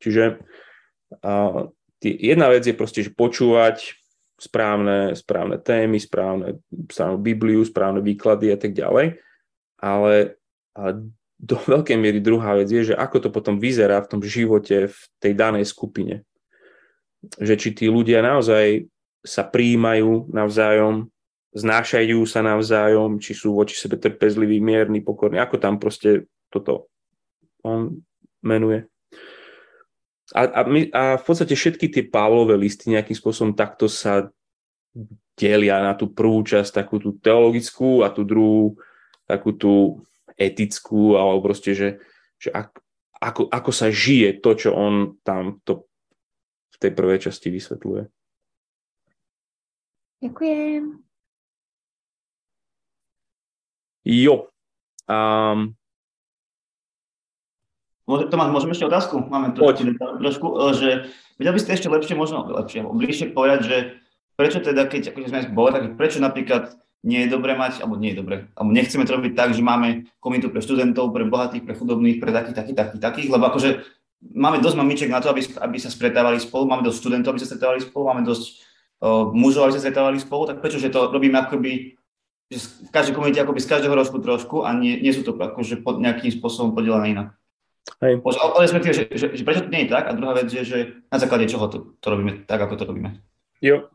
Čiže 0.02 0.41
jedna 2.02 2.47
vec 2.50 2.65
je 2.65 2.78
proste, 2.78 3.02
že 3.06 3.13
počúvať 3.13 3.97
správne, 4.38 5.17
správne 5.17 5.58
témy, 5.58 5.97
správne, 5.97 6.62
správnu 6.69 7.17
Bibliu, 7.17 7.65
správne 7.65 8.06
výklady 8.06 8.54
a 8.54 8.58
tak 8.58 8.78
ďalej, 8.78 9.17
ale, 9.82 10.38
ale 10.78 10.89
do 11.38 11.58
veľkej 11.73 11.97
miery 11.97 12.21
druhá 12.21 12.58
vec 12.58 12.69
je, 12.69 12.93
že 12.93 12.95
ako 12.97 13.17
to 13.28 13.30
potom 13.34 13.58
vyzerá 13.58 14.02
v 14.02 14.10
tom 14.10 14.21
živote 14.21 14.93
v 14.93 15.00
tej 15.21 15.34
danej 15.34 15.65
skupine. 15.69 16.21
Že 17.41 17.54
či 17.58 17.69
tí 17.73 17.86
ľudia 17.89 18.21
naozaj 18.21 18.86
sa 19.26 19.41
príjmajú 19.41 20.30
navzájom, 20.30 21.10
znášajú 21.58 22.22
sa 22.30 22.46
navzájom, 22.46 23.17
či 23.17 23.34
sú 23.34 23.58
voči 23.58 23.74
sebe 23.74 23.98
trpezliví, 23.98 24.62
mierni, 24.62 25.02
pokorní, 25.02 25.41
ako 25.41 25.58
tam 25.58 25.82
proste 25.82 26.30
toto 26.54 26.93
on 27.65 28.06
menuje. 28.46 28.86
A, 30.38 30.43
a, 30.46 30.62
my, 30.67 30.91
a 30.93 31.17
v 31.17 31.24
podstate 31.24 31.56
všetky 31.58 31.89
tie 31.89 32.04
Pavlové 32.06 32.60
listy 32.60 32.93
nejakým 32.93 33.15
spôsobom 33.15 33.56
takto 33.56 33.89
sa 33.89 34.28
delia 35.39 35.80
na 35.82 35.98
tú 35.98 36.12
prvú 36.12 36.43
časť, 36.43 36.84
takú 36.84 37.00
tú 37.00 37.15
teologickú 37.17 38.04
a 38.04 38.12
tú 38.12 38.28
druhú, 38.28 38.76
takú 39.24 39.56
tú 39.56 40.04
etickú, 40.38 41.15
alebo 41.15 41.50
proste, 41.50 41.74
že, 41.74 41.89
že 42.38 42.54
ak, 42.54 42.76
ako, 43.17 43.50
ako 43.50 43.72
sa 43.74 43.88
žije 43.89 44.43
to, 44.43 44.54
čo 44.54 44.70
on 44.76 45.17
tam 45.26 45.63
to 45.65 45.89
v 46.76 46.78
tej 46.78 46.91
prvej 46.93 47.20
časti 47.30 47.50
vysvetľuje. 47.50 48.04
Ďakujem. 50.22 51.07
Jo. 54.08 54.48
Um, 55.12 55.76
Tomáš, 58.08 58.56
môžeme 58.56 58.72
ešte 58.72 58.88
otázku? 58.88 59.20
Máme 59.20 59.52
to 59.52 59.67
trošku, 60.24 60.48
e, 60.48 60.56
že 60.80 60.89
vedel 61.36 61.52
by 61.52 61.60
ste 61.60 61.76
ešte 61.76 61.91
lepšie, 61.91 62.15
možno 62.15 62.48
lepšie, 62.48 62.88
bližšie 62.88 63.36
povedať, 63.36 63.60
že 63.67 63.78
prečo 64.39 64.63
teda, 64.63 64.88
keď 64.88 65.12
akože 65.12 65.28
sme 65.28 65.52
boli, 65.52 65.76
tak 65.76 66.00
prečo 66.00 66.24
napríklad 66.24 66.80
nie 67.04 67.28
je 67.28 67.36
dobré 67.36 67.60
mať, 67.60 67.84
alebo 67.84 68.00
nie 68.00 68.15
je 68.15 68.24
dobré, 68.24 68.48
alebo 68.56 68.72
nechceme 68.72 69.04
to 69.04 69.12
robiť 69.12 69.36
tak, 69.36 69.52
že 69.52 69.60
máme 69.60 70.08
komunitu 70.24 70.48
pre 70.56 70.63
študentov, 70.63 71.12
pre 71.12 71.28
bohatých, 71.28 71.67
pre 71.67 71.76
chudobných, 71.76 72.24
pre 72.24 72.32
takých, 72.32 72.56
takých, 72.56 72.78
takých, 72.80 73.02
takých, 73.04 73.28
lebo 73.28 73.43
akože 73.52 73.84
máme 74.24 74.63
dosť 74.63 74.76
mamiček 74.80 75.12
na 75.12 75.20
to, 75.20 75.28
aby, 75.28 75.43
aby 75.43 75.78
sa 75.78 75.91
stretávali 75.91 76.39
spolu, 76.39 76.63
máme 76.63 76.88
dosť 76.88 77.00
študentov, 77.04 77.36
aby 77.36 77.43
sa 77.43 77.50
stretávali 77.52 77.84
spolu, 77.84 78.08
máme 78.08 78.24
dosť 78.24 78.43
uh, 79.04 79.28
mužov, 79.36 79.67
aby 79.67 79.76
sa 79.76 79.84
stretávali 79.84 80.17
spolu, 80.24 80.48
tak 80.48 80.63
prečo, 80.63 80.80
že 80.80 80.88
to 80.88 81.12
robíme 81.12 81.36
akoby 81.36 81.96
že 82.47 82.57
v 82.88 82.91
každej 82.91 83.13
komunite 83.13 83.43
akoby 83.43 83.60
z 83.60 83.71
každého 83.71 83.95
rožku 83.95 84.17
trošku 84.23 84.63
a 84.63 84.71
nie, 84.71 84.99
nie 85.03 85.12
sú 85.12 85.23
to 85.23 85.36
akože 85.36 85.83
pod 85.83 85.99
nejakým 85.99 86.31
spôsobom 86.31 86.71
podelené 86.71 87.12
inak. 87.12 87.27
Hej. 88.03 88.19
Ale 88.23 88.63
respektíve, 88.63 88.93
že, 88.93 89.03
že, 89.12 89.25
že, 89.36 89.43
prečo 89.47 89.63
to 89.63 89.71
nie 89.71 89.88
je 89.88 89.91
tak 89.91 90.12
a 90.12 90.15
druhá 90.15 90.36
vec 90.36 90.51
je, 90.51 90.63
že 90.63 90.77
na 91.07 91.17
základe 91.19 91.47
čoho 91.47 91.71
to, 91.71 91.77
to 91.99 92.07
robíme 92.07 92.43
tak, 92.43 92.60
ako 92.60 92.75
to 92.75 92.83
robíme. 92.88 93.19
Jo, 93.63 93.88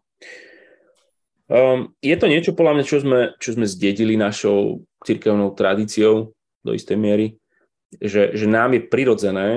Um, 1.53 1.93
je 2.01 2.17
to 2.17 2.33
niečo, 2.33 2.57
podľa 2.57 2.81
mňa, 2.81 2.85
čo 2.89 2.97
sme, 3.05 3.21
čo 3.37 3.53
sme 3.53 3.69
zdedili 3.69 4.17
našou 4.17 4.89
cirkevnou 5.05 5.53
tradíciou 5.53 6.33
do 6.65 6.73
istej 6.73 6.97
miery, 6.97 7.37
že, 8.01 8.33
že 8.33 8.49
nám 8.49 8.73
je 8.73 8.89
prirodzené 8.89 9.49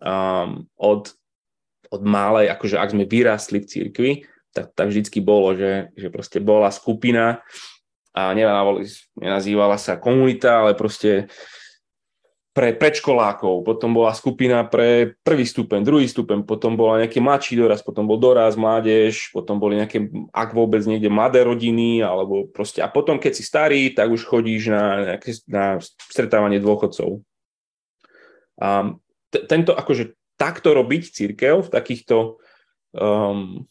um, 0.00 0.64
od, 0.80 1.12
od 1.92 2.02
malej, 2.08 2.48
akože 2.56 2.80
ak 2.80 2.96
sme 2.96 3.04
vyrastli 3.04 3.60
v 3.60 3.68
cirkvi, 3.68 4.10
tak, 4.56 4.72
tak 4.72 4.88
vždycky 4.88 5.20
bolo, 5.20 5.52
že, 5.52 5.92
že 5.92 6.08
proste 6.08 6.40
bola 6.40 6.72
skupina 6.72 7.44
a 8.12 8.36
nenazývala 9.16 9.80
sa 9.80 9.96
komunita, 9.96 10.64
ale 10.64 10.76
proste 10.76 11.32
pre 12.52 12.76
predškolákov, 12.76 13.64
potom 13.64 13.96
bola 13.96 14.12
skupina 14.12 14.60
pre 14.68 15.16
prvý 15.24 15.48
stupeň, 15.48 15.80
druhý 15.80 16.04
stupeň, 16.04 16.44
potom 16.44 16.76
bola 16.76 17.00
nejaký 17.00 17.16
mladší 17.24 17.56
doraz, 17.56 17.80
potom 17.80 18.04
bol 18.04 18.20
doraz, 18.20 18.60
mládež, 18.60 19.32
potom 19.32 19.56
boli 19.56 19.80
nejaké, 19.80 20.12
ak 20.36 20.52
vôbec 20.52 20.84
niekde 20.84 21.08
mladé 21.08 21.48
rodiny, 21.48 22.04
alebo 22.04 22.44
proste, 22.52 22.84
a 22.84 22.92
potom 22.92 23.16
keď 23.16 23.32
si 23.32 23.40
starý, 23.40 23.96
tak 23.96 24.12
už 24.12 24.28
chodíš 24.28 24.68
na, 24.68 25.16
nejaké, 25.16 25.32
na 25.48 25.80
stretávanie 26.12 26.60
dôchodcov. 26.60 27.24
A 28.60 29.00
t- 29.32 29.44
tento, 29.48 29.72
akože 29.72 30.12
takto 30.36 30.76
robiť 30.76 31.08
církev 31.08 31.64
v 31.64 31.72
takýchto 31.72 32.36
um, 32.92 33.64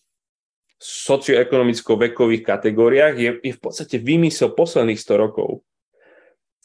socioekonomicko-vekových 0.82 2.41
kategóriách 2.41 3.15
je, 3.22 3.32
je 3.46 3.54
v 3.54 3.62
podstate 3.62 4.02
vymysel 4.02 4.58
posledných 4.58 4.98
100 4.98 5.24
rokov 5.24 5.62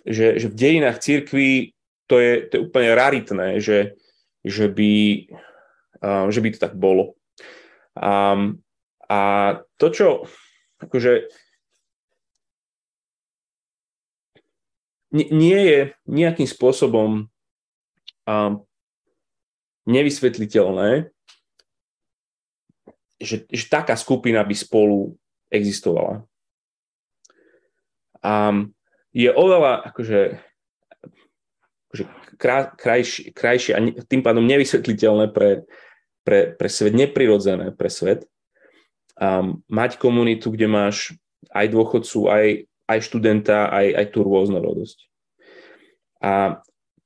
že, 0.07 0.39
že 0.39 0.47
v 0.47 0.55
dejinách 0.55 1.03
církvy 1.03 1.75
to 2.07 2.23
je, 2.23 2.33
to 2.47 2.53
je 2.57 2.65
úplne 2.71 2.95
raritné, 2.95 3.59
že, 3.59 3.99
že, 4.47 4.71
by, 4.71 5.27
uh, 5.99 6.31
že 6.31 6.39
by 6.39 6.49
to 6.55 6.59
tak 6.63 6.79
bolo. 6.79 7.19
Um, 7.99 8.63
a 9.11 9.19
to, 9.75 9.87
čo 9.91 10.09
akože 10.79 11.27
nie 15.17 15.61
je 15.67 15.81
nejakým 16.07 16.47
spôsobom 16.47 17.27
um, 17.27 18.53
nevysvetliteľné, 19.91 21.11
že, 23.17 23.49
že 23.49 23.65
taká 23.69 23.97
skupina 23.97 24.45
by 24.45 24.55
spolu 24.57 25.17
existovala. 25.49 26.25
A 28.21 28.53
je 29.17 29.31
oveľa 29.33 29.89
akože, 29.93 30.21
akože 31.89 32.05
krajšie, 32.77 33.33
krajšie 33.33 33.73
a 33.73 33.81
tým 34.05 34.21
pádom 34.21 34.45
nevysvetliteľné 34.45 35.33
pre, 35.33 35.65
pre, 36.27 36.53
pre 36.53 36.69
svet, 36.69 36.93
neprirodzené 36.93 37.73
pre 37.73 37.89
svet, 37.89 38.29
um, 39.17 39.65
mať 39.71 39.97
komunitu, 39.97 40.53
kde 40.53 40.69
máš 40.69 41.17
aj 41.55 41.73
dôchodcu, 41.73 42.19
aj, 42.29 42.47
aj 42.91 42.99
študenta, 43.01 43.73
aj, 43.73 43.87
aj 43.95 44.07
tú 44.13 44.21
rôznorodosť. 44.27 44.99
A 46.21 46.61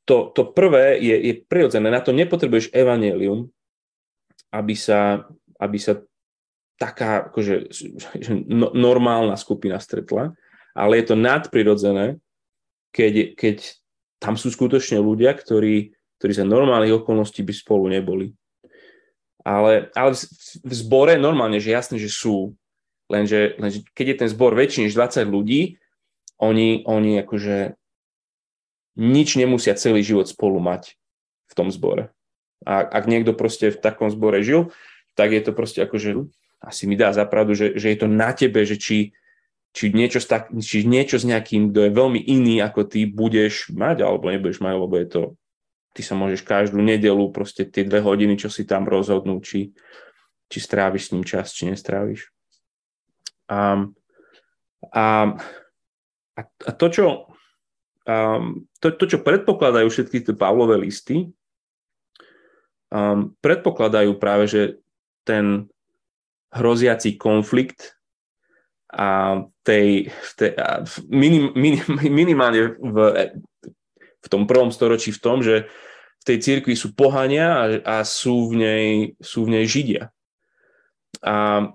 to, 0.08 0.34
to 0.34 0.42
prvé 0.50 0.98
je, 0.98 1.14
je 1.14 1.34
prirodzené, 1.46 1.86
na 1.92 2.02
to 2.02 2.10
nepotrebuješ 2.10 2.74
evanelium, 2.74 3.46
aby 4.50 4.74
sa, 4.74 5.30
aby 5.60 5.76
sa 5.76 6.00
taká 6.80 7.28
akože, 7.28 7.68
no, 8.48 8.72
normálna 8.72 9.36
skupina 9.36 9.76
stretla, 9.76 10.32
ale 10.72 11.04
je 11.04 11.12
to 11.12 11.16
nadprirodzené, 11.20 12.16
keď, 12.90 13.36
keď 13.36 13.56
tam 14.16 14.40
sú 14.40 14.48
skutočne 14.48 14.96
ľudia, 14.96 15.36
ktorí, 15.36 15.92
ktorí 16.16 16.32
za 16.32 16.48
normálnych 16.48 17.04
okolností 17.04 17.44
by 17.44 17.52
spolu 17.52 17.92
neboli. 17.92 18.32
Ale, 19.44 19.88
ale 19.96 20.12
v 20.64 20.74
zbore 20.76 21.16
normálne, 21.16 21.60
že 21.60 21.72
jasne, 21.72 21.96
že 21.96 22.12
sú. 22.12 22.56
Lenže, 23.08 23.56
lenže 23.56 23.84
keď 23.96 24.06
je 24.06 24.16
ten 24.24 24.28
zbor 24.28 24.52
väčší 24.52 24.88
než 24.88 24.96
20 24.96 25.24
ľudí, 25.28 25.80
oni, 26.40 26.84
oni 26.88 27.20
akože 27.20 27.76
nič 29.00 29.36
nemusia 29.40 29.76
celý 29.76 30.04
život 30.04 30.28
spolu 30.28 30.60
mať 30.60 30.96
v 31.48 31.52
tom 31.56 31.68
zbore. 31.72 32.12
A 32.68 32.84
ak 32.84 33.08
niekto 33.08 33.32
proste 33.32 33.72
v 33.72 33.80
takom 33.80 34.12
zbore 34.12 34.44
žil, 34.44 34.68
tak 35.14 35.34
je 35.34 35.42
to 35.42 35.52
proste 35.54 35.80
akože 35.82 36.26
asi 36.60 36.84
mi 36.84 36.94
dá 36.94 37.10
zapravdu, 37.16 37.56
že, 37.56 37.72
že 37.80 37.88
je 37.92 37.98
to 37.98 38.08
na 38.08 38.36
tebe, 38.36 38.60
že 38.68 38.76
či, 38.76 39.16
či, 39.72 39.88
niečo 39.90 40.20
s 40.20 40.28
tak, 40.28 40.52
či 40.60 40.84
niečo 40.84 41.16
s 41.16 41.24
nejakým, 41.24 41.72
kto 41.72 41.88
je 41.88 41.92
veľmi 41.92 42.20
iný 42.20 42.60
ako 42.60 42.84
ty, 42.84 43.08
budeš 43.08 43.72
mať 43.72 44.04
alebo 44.04 44.28
nebudeš 44.28 44.60
mať, 44.60 44.74
lebo 44.76 44.94
je 45.00 45.08
to 45.08 45.22
ty 45.94 46.02
sa 46.06 46.14
môžeš 46.14 46.46
každú 46.46 46.78
nedelu 46.78 47.26
proste 47.34 47.66
tie 47.66 47.82
dve 47.82 47.98
hodiny, 48.02 48.38
čo 48.38 48.46
si 48.46 48.62
tam 48.62 48.86
rozhodnú, 48.86 49.42
či, 49.42 49.74
či 50.46 50.58
stráviš 50.62 51.10
s 51.10 51.12
ním 51.14 51.24
čas, 51.26 51.50
či 51.50 51.66
nestráviš. 51.66 52.30
A, 53.50 53.90
a, 54.94 55.04
a 56.38 56.70
to, 56.78 56.86
čo, 56.88 57.06
um, 58.06 58.70
to, 58.78 58.94
to, 58.94 59.04
čo 59.10 59.18
predpokladajú 59.18 59.90
všetky 59.90 60.22
tie 60.22 60.34
Pavlové 60.38 60.78
listy, 60.78 61.34
um, 62.94 63.34
predpokladajú 63.42 64.14
práve, 64.22 64.46
že 64.46 64.62
ten 65.30 65.70
hroziaci 66.50 67.14
konflikt 67.14 67.94
a 68.90 69.38
tej, 69.62 70.10
tej, 70.34 70.50
a 70.58 70.82
minim, 71.06 71.54
minim, 71.54 71.86
minimálne 72.10 72.74
v, 72.74 72.96
v 74.18 74.26
tom 74.26 74.50
prvom 74.50 74.74
storočí 74.74 75.14
v 75.14 75.22
tom, 75.22 75.38
že 75.46 75.70
v 76.20 76.24
tej 76.26 76.38
cirkvi 76.42 76.74
sú 76.76 76.92
pohania 76.92 77.62
a, 77.62 77.64
a 77.86 77.96
sú, 78.02 78.52
v 78.52 78.54
nej, 78.58 78.86
sú 79.22 79.46
v 79.46 79.56
nej 79.56 79.64
židia. 79.64 80.12
A 81.24 81.70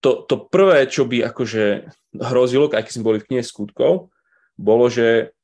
to, 0.00 0.24
to 0.24 0.48
prvé, 0.48 0.88
čo 0.88 1.04
by 1.04 1.28
akože 1.28 1.92
hrozilo, 2.16 2.72
aj 2.72 2.88
keď 2.88 2.92
sme 2.96 3.06
boli 3.06 3.18
v 3.20 3.28
knihe 3.28 3.44
skutkov, 3.44 4.08
bolo, 4.56 4.88
že, 4.88 5.36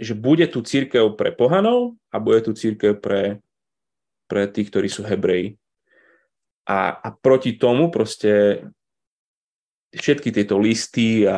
že 0.00 0.16
bude 0.16 0.48
tu 0.48 0.64
církev 0.64 1.12
pre 1.20 1.36
pohanov 1.36 2.00
a 2.08 2.16
bude 2.16 2.40
tu 2.40 2.56
církev 2.56 2.96
pre, 2.96 3.44
pre 4.24 4.48
tých, 4.48 4.72
ktorí 4.72 4.88
sú 4.88 5.04
hebreji. 5.04 5.60
A, 6.62 6.94
a 6.94 7.08
proti 7.10 7.58
tomu 7.58 7.90
proste 7.90 8.64
všetky 9.92 10.32
tieto 10.32 10.56
listy 10.56 11.26
a, 11.28 11.36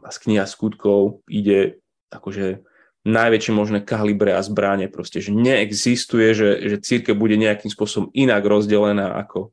a, 0.00 0.10
z 0.10 0.16
kniha 0.24 0.44
skutkov 0.48 1.22
ide 1.30 1.78
akože 2.10 2.64
najväčšie 3.04 3.52
možné 3.52 3.78
kalibre 3.84 4.32
a 4.32 4.40
zbranie, 4.40 4.88
proste, 4.88 5.20
že 5.20 5.30
neexistuje, 5.30 6.32
že, 6.32 6.50
že 6.72 6.76
církev 6.80 7.12
bude 7.12 7.36
nejakým 7.36 7.68
spôsobom 7.68 8.08
inak 8.16 8.40
rozdelená 8.48 9.12
ako, 9.20 9.52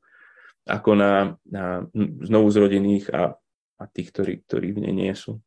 ako 0.64 0.92
na, 0.96 1.36
na 1.44 1.84
znovu 2.24 2.48
zrodených 2.48 3.12
a, 3.12 3.36
a 3.76 3.84
tých, 3.92 4.16
ktorí, 4.16 4.34
ktorí 4.48 4.68
v 4.72 4.82
nej 4.88 4.94
nie 4.96 5.14
sú. 5.14 5.44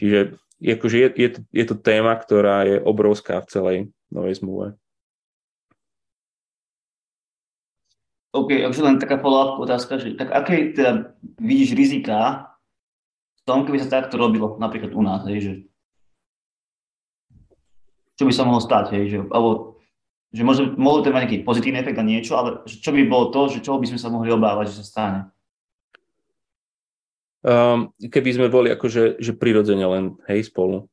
Čiže 0.00 0.40
akože 0.64 0.96
je, 0.96 1.08
je, 1.14 1.28
je 1.52 1.64
to 1.68 1.76
téma, 1.76 2.16
ktorá 2.16 2.64
je 2.64 2.80
obrovská 2.80 3.44
v 3.44 3.50
celej 3.52 3.78
novej 4.08 4.40
zmluve. 4.40 4.80
OK, 8.28 8.50
ak 8.60 8.76
len 8.76 9.00
taká 9.00 9.16
follow 9.16 9.56
otázka, 9.64 9.96
že 9.96 10.12
tak 10.12 10.28
aké 10.28 10.76
teda 10.76 11.16
vidíš 11.40 11.72
rizika 11.72 12.52
v 13.40 13.42
tom, 13.48 13.64
keby 13.64 13.80
sa 13.80 14.04
takto 14.04 14.20
robilo 14.20 14.60
napríklad 14.60 14.92
u 14.92 15.00
nás, 15.00 15.24
hej, 15.24 15.38
že 15.40 15.52
čo 18.20 18.28
by 18.28 18.32
sa 18.34 18.44
mohlo 18.44 18.60
stať, 18.60 18.92
hej, 18.98 19.04
že, 19.08 19.18
alebo 19.32 19.80
že 20.28 20.44
možno, 20.44 20.76
mohol 20.76 21.00
to 21.00 21.08
mať 21.08 21.24
nejaký 21.24 21.38
pozitívny 21.46 21.80
efekt 21.80 21.96
a 21.96 22.04
niečo, 22.04 22.36
ale 22.36 22.60
čo 22.68 22.92
by 22.92 23.08
bolo 23.08 23.32
to, 23.32 23.48
že 23.48 23.64
čoho 23.64 23.80
by 23.80 23.88
sme 23.88 23.96
sa 23.96 24.12
mohli 24.12 24.28
obávať, 24.28 24.74
že 24.74 24.76
sa 24.82 24.84
stane? 24.84 25.20
Um, 27.40 27.96
keby 27.96 28.36
sme 28.36 28.46
boli 28.52 28.68
akože 28.68 29.22
že 29.24 29.32
prirodzene 29.32 29.86
len, 29.88 30.04
hej, 30.28 30.52
spolu. 30.52 30.84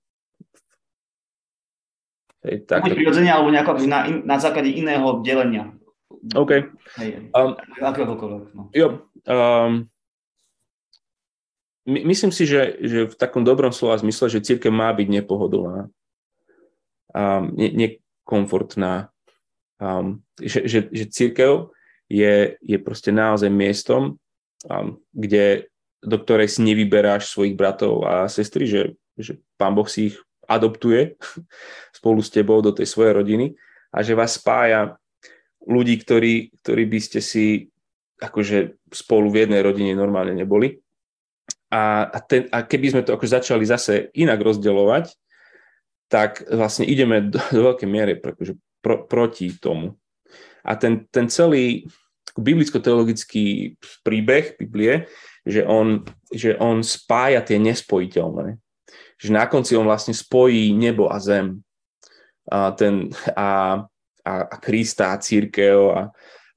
Hej, 2.48 2.64
tak. 2.70 2.86
Buď 2.86 2.96
prirodzene, 2.96 3.28
alebo 3.28 3.52
nejako 3.52 3.76
akože 3.76 3.90
na, 3.92 4.00
na 4.24 4.38
základe 4.40 4.72
iného 4.72 5.20
delenia. 5.26 5.76
OK. 6.36 6.52
Hej, 7.02 7.30
um, 7.34 7.54
akéhokoľvek. 7.82 8.50
No. 8.56 8.70
Jo, 8.72 9.08
um, 9.28 9.86
my, 11.86 12.00
myslím 12.06 12.32
si, 12.34 12.50
že, 12.50 12.78
že 12.82 13.00
v 13.12 13.16
takom 13.16 13.46
dobrom 13.46 13.72
slova 13.72 14.00
zmysle, 14.02 14.30
že 14.30 14.46
církev 14.46 14.74
má 14.74 14.90
byť 14.94 15.08
nepohodlná 15.22 15.94
um, 17.16 17.44
nekomfortná. 17.56 19.10
Um, 19.80 20.24
že, 20.40 20.68
že, 20.68 20.80
že 20.92 21.06
církev 21.08 21.72
je, 22.12 22.60
je 22.60 22.78
proste 22.80 23.12
naozaj 23.12 23.48
miestom, 23.52 24.20
um, 24.68 25.00
kde, 25.16 25.72
do 26.04 26.20
ktorej 26.20 26.52
si 26.52 26.64
nevyberáš 26.64 27.32
svojich 27.32 27.56
bratov 27.56 28.04
a 28.04 28.28
sestry, 28.28 28.68
že, 28.68 28.96
že 29.16 29.40
pán 29.56 29.76
Boh 29.76 29.88
si 29.88 30.12
ich 30.14 30.16
adoptuje 30.46 31.16
spolu 31.98 32.20
s 32.20 32.30
tebou 32.30 32.60
do 32.60 32.76
tej 32.76 32.86
svojej 32.86 33.16
rodiny 33.16 33.56
a 33.96 34.04
že 34.04 34.14
vás 34.14 34.36
spája 34.36 35.00
ľudí, 35.66 36.02
ktorí, 36.02 36.56
ktorí 36.62 36.84
by 36.86 37.00
ste 37.02 37.20
si 37.22 37.70
akože 38.22 38.88
spolu 38.94 39.28
v 39.28 39.46
jednej 39.46 39.62
rodine 39.62 39.92
normálne 39.92 40.32
neboli. 40.32 40.80
A, 41.74 42.08
a, 42.08 42.20
ten, 42.24 42.48
a 42.54 42.64
keby 42.64 42.96
sme 42.96 43.02
to 43.04 43.12
ako 43.18 43.28
začali 43.28 43.66
zase 43.68 44.14
inak 44.16 44.40
rozdeľovať, 44.40 45.12
tak 46.08 46.46
vlastne 46.48 46.88
ideme 46.88 47.28
do, 47.28 47.42
do 47.56 47.62
veľkej 47.74 47.90
miery 47.90 48.22
akože 48.22 48.54
pro, 48.80 49.04
proti 49.10 49.52
tomu. 49.58 49.98
A 50.66 50.78
ten, 50.78 51.06
ten 51.12 51.28
celý 51.30 51.86
biblicko-teologický 52.36 53.78
príbeh 54.04 54.60
Biblie, 54.60 55.08
že 55.46 55.62
on, 55.64 56.04
že 56.34 56.58
on 56.58 56.82
spája 56.82 57.46
tie 57.46 57.62
nespojiteľné. 57.62 58.58
Že 59.22 59.30
na 59.32 59.46
konci 59.48 59.78
on 59.78 59.88
vlastne 59.88 60.12
spojí 60.12 60.74
nebo 60.74 61.08
a 61.08 61.22
zem. 61.22 61.62
A, 62.50 62.74
ten, 62.74 63.14
a, 63.34 63.82
a, 64.26 64.50
a 64.50 64.56
Krista 64.58 65.14
a 65.14 65.22
církev 65.22 65.78
a, 65.94 66.02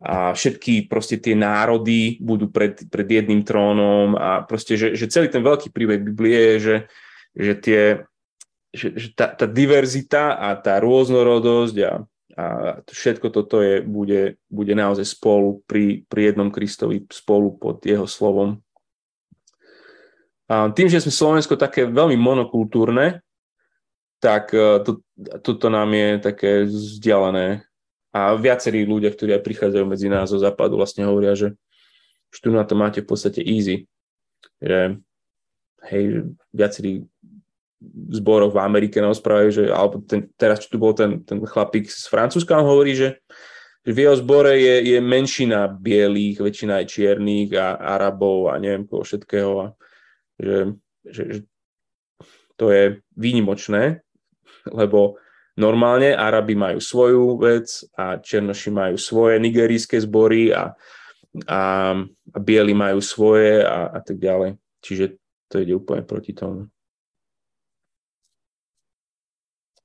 a 0.01 0.33
všetky 0.33 0.89
proste 0.89 1.21
tie 1.21 1.37
národy 1.37 2.17
budú 2.19 2.49
pred, 2.49 2.89
pred 2.89 3.05
jedným 3.05 3.45
trónom 3.45 4.17
a 4.17 4.41
proste, 4.43 4.81
že, 4.81 4.97
že 4.97 5.13
celý 5.13 5.29
ten 5.29 5.45
veľký 5.45 5.69
príbeh 5.69 6.01
Biblie 6.01 6.57
je, 6.57 6.57
že, 6.59 6.77
že 7.37 7.53
tie, 7.61 7.83
že, 8.73 8.89
že 8.97 9.09
tá, 9.13 9.29
tá 9.29 9.45
diverzita 9.45 10.41
a 10.41 10.57
tá 10.57 10.81
rôznorodosť 10.81 11.77
a, 11.85 11.93
a 12.39 12.47
všetko 12.89 13.29
toto 13.29 13.61
je, 13.61 13.85
bude, 13.85 14.41
bude 14.49 14.73
naozaj 14.73 15.05
spolu 15.05 15.61
pri, 15.69 16.09
pri 16.09 16.33
jednom 16.33 16.49
Kristovi, 16.49 17.05
spolu 17.13 17.61
pod 17.61 17.85
jeho 17.85 18.09
slovom. 18.09 18.65
A 20.49 20.73
tým, 20.73 20.89
že 20.89 21.05
sme 21.05 21.13
Slovensko 21.13 21.61
také 21.61 21.85
veľmi 21.85 22.17
monokultúrne, 22.17 23.21
tak 24.19 24.55
e, 24.55 24.83
to, 24.83 25.03
toto 25.43 25.67
nám 25.71 25.91
je 25.95 26.09
také 26.19 26.51
vzdialené. 26.67 27.63
A 28.11 28.35
viacerí 28.35 28.83
ľudia, 28.89 29.13
ktorí 29.13 29.37
aj 29.37 29.47
prichádzajú 29.47 29.85
medzi 29.85 30.09
nás 30.11 30.33
zo 30.33 30.41
západu, 30.41 30.81
vlastne 30.81 31.07
hovoria, 31.07 31.37
že, 31.37 31.55
že 32.33 32.39
tu 32.43 32.49
na 32.51 32.65
to 32.67 32.75
máte 32.75 33.05
v 33.05 33.09
podstate 33.09 33.45
easy. 33.45 33.87
Že 34.59 34.99
hej, 35.87 36.05
viacerí 36.51 37.07
zboroch 38.11 38.51
v 38.51 38.63
Amerike 38.63 38.99
nám 38.99 39.15
správajú, 39.15 39.49
že, 39.55 39.65
alebo 39.71 40.03
ten, 40.03 40.27
teraz, 40.35 40.67
čo 40.67 40.75
tu 40.75 40.79
bol 40.83 40.97
ten, 40.97 41.23
ten 41.23 41.39
chlapík 41.39 41.87
z 41.87 42.11
Francúzska, 42.11 42.59
on 42.59 42.67
hovorí, 42.67 42.99
že, 42.99 43.23
že 43.87 43.91
v 43.95 44.03
jeho 44.03 44.17
zbore 44.19 44.59
je, 44.59 44.97
je 44.97 44.99
menšina 44.99 45.71
bielých, 45.71 46.43
väčšina 46.43 46.83
aj 46.83 46.87
čiernych 46.91 47.55
a 47.55 47.79
Arabov 47.79 48.51
a 48.51 48.59
neviem 48.59 48.83
koho 48.83 49.07
všetkého. 49.07 49.53
A 49.63 49.67
že, 50.43 50.75
že, 51.07 51.23
že 51.31 51.41
to 52.59 52.75
je 52.75 52.99
výnimočné, 53.15 54.03
lebo 54.71 55.19
normálne 55.59 56.15
Arabi 56.15 56.55
majú 56.55 56.79
svoju 56.79 57.37
vec 57.43 57.83
a 57.99 58.23
Černoši 58.23 58.71
majú 58.71 58.97
svoje 58.97 59.43
nigerijské 59.43 59.99
zbory 59.99 60.55
a, 60.55 60.73
a, 61.51 61.61
a 62.07 62.39
bieli 62.39 62.73
majú 62.73 63.03
svoje 63.03 63.67
a, 63.67 63.91
a 63.91 63.99
tak 63.99 64.23
ďalej. 64.23 64.55
Čiže 64.79 65.19
to 65.51 65.59
ide 65.59 65.75
úplne 65.75 66.07
proti 66.07 66.37
tomu. 66.37 66.71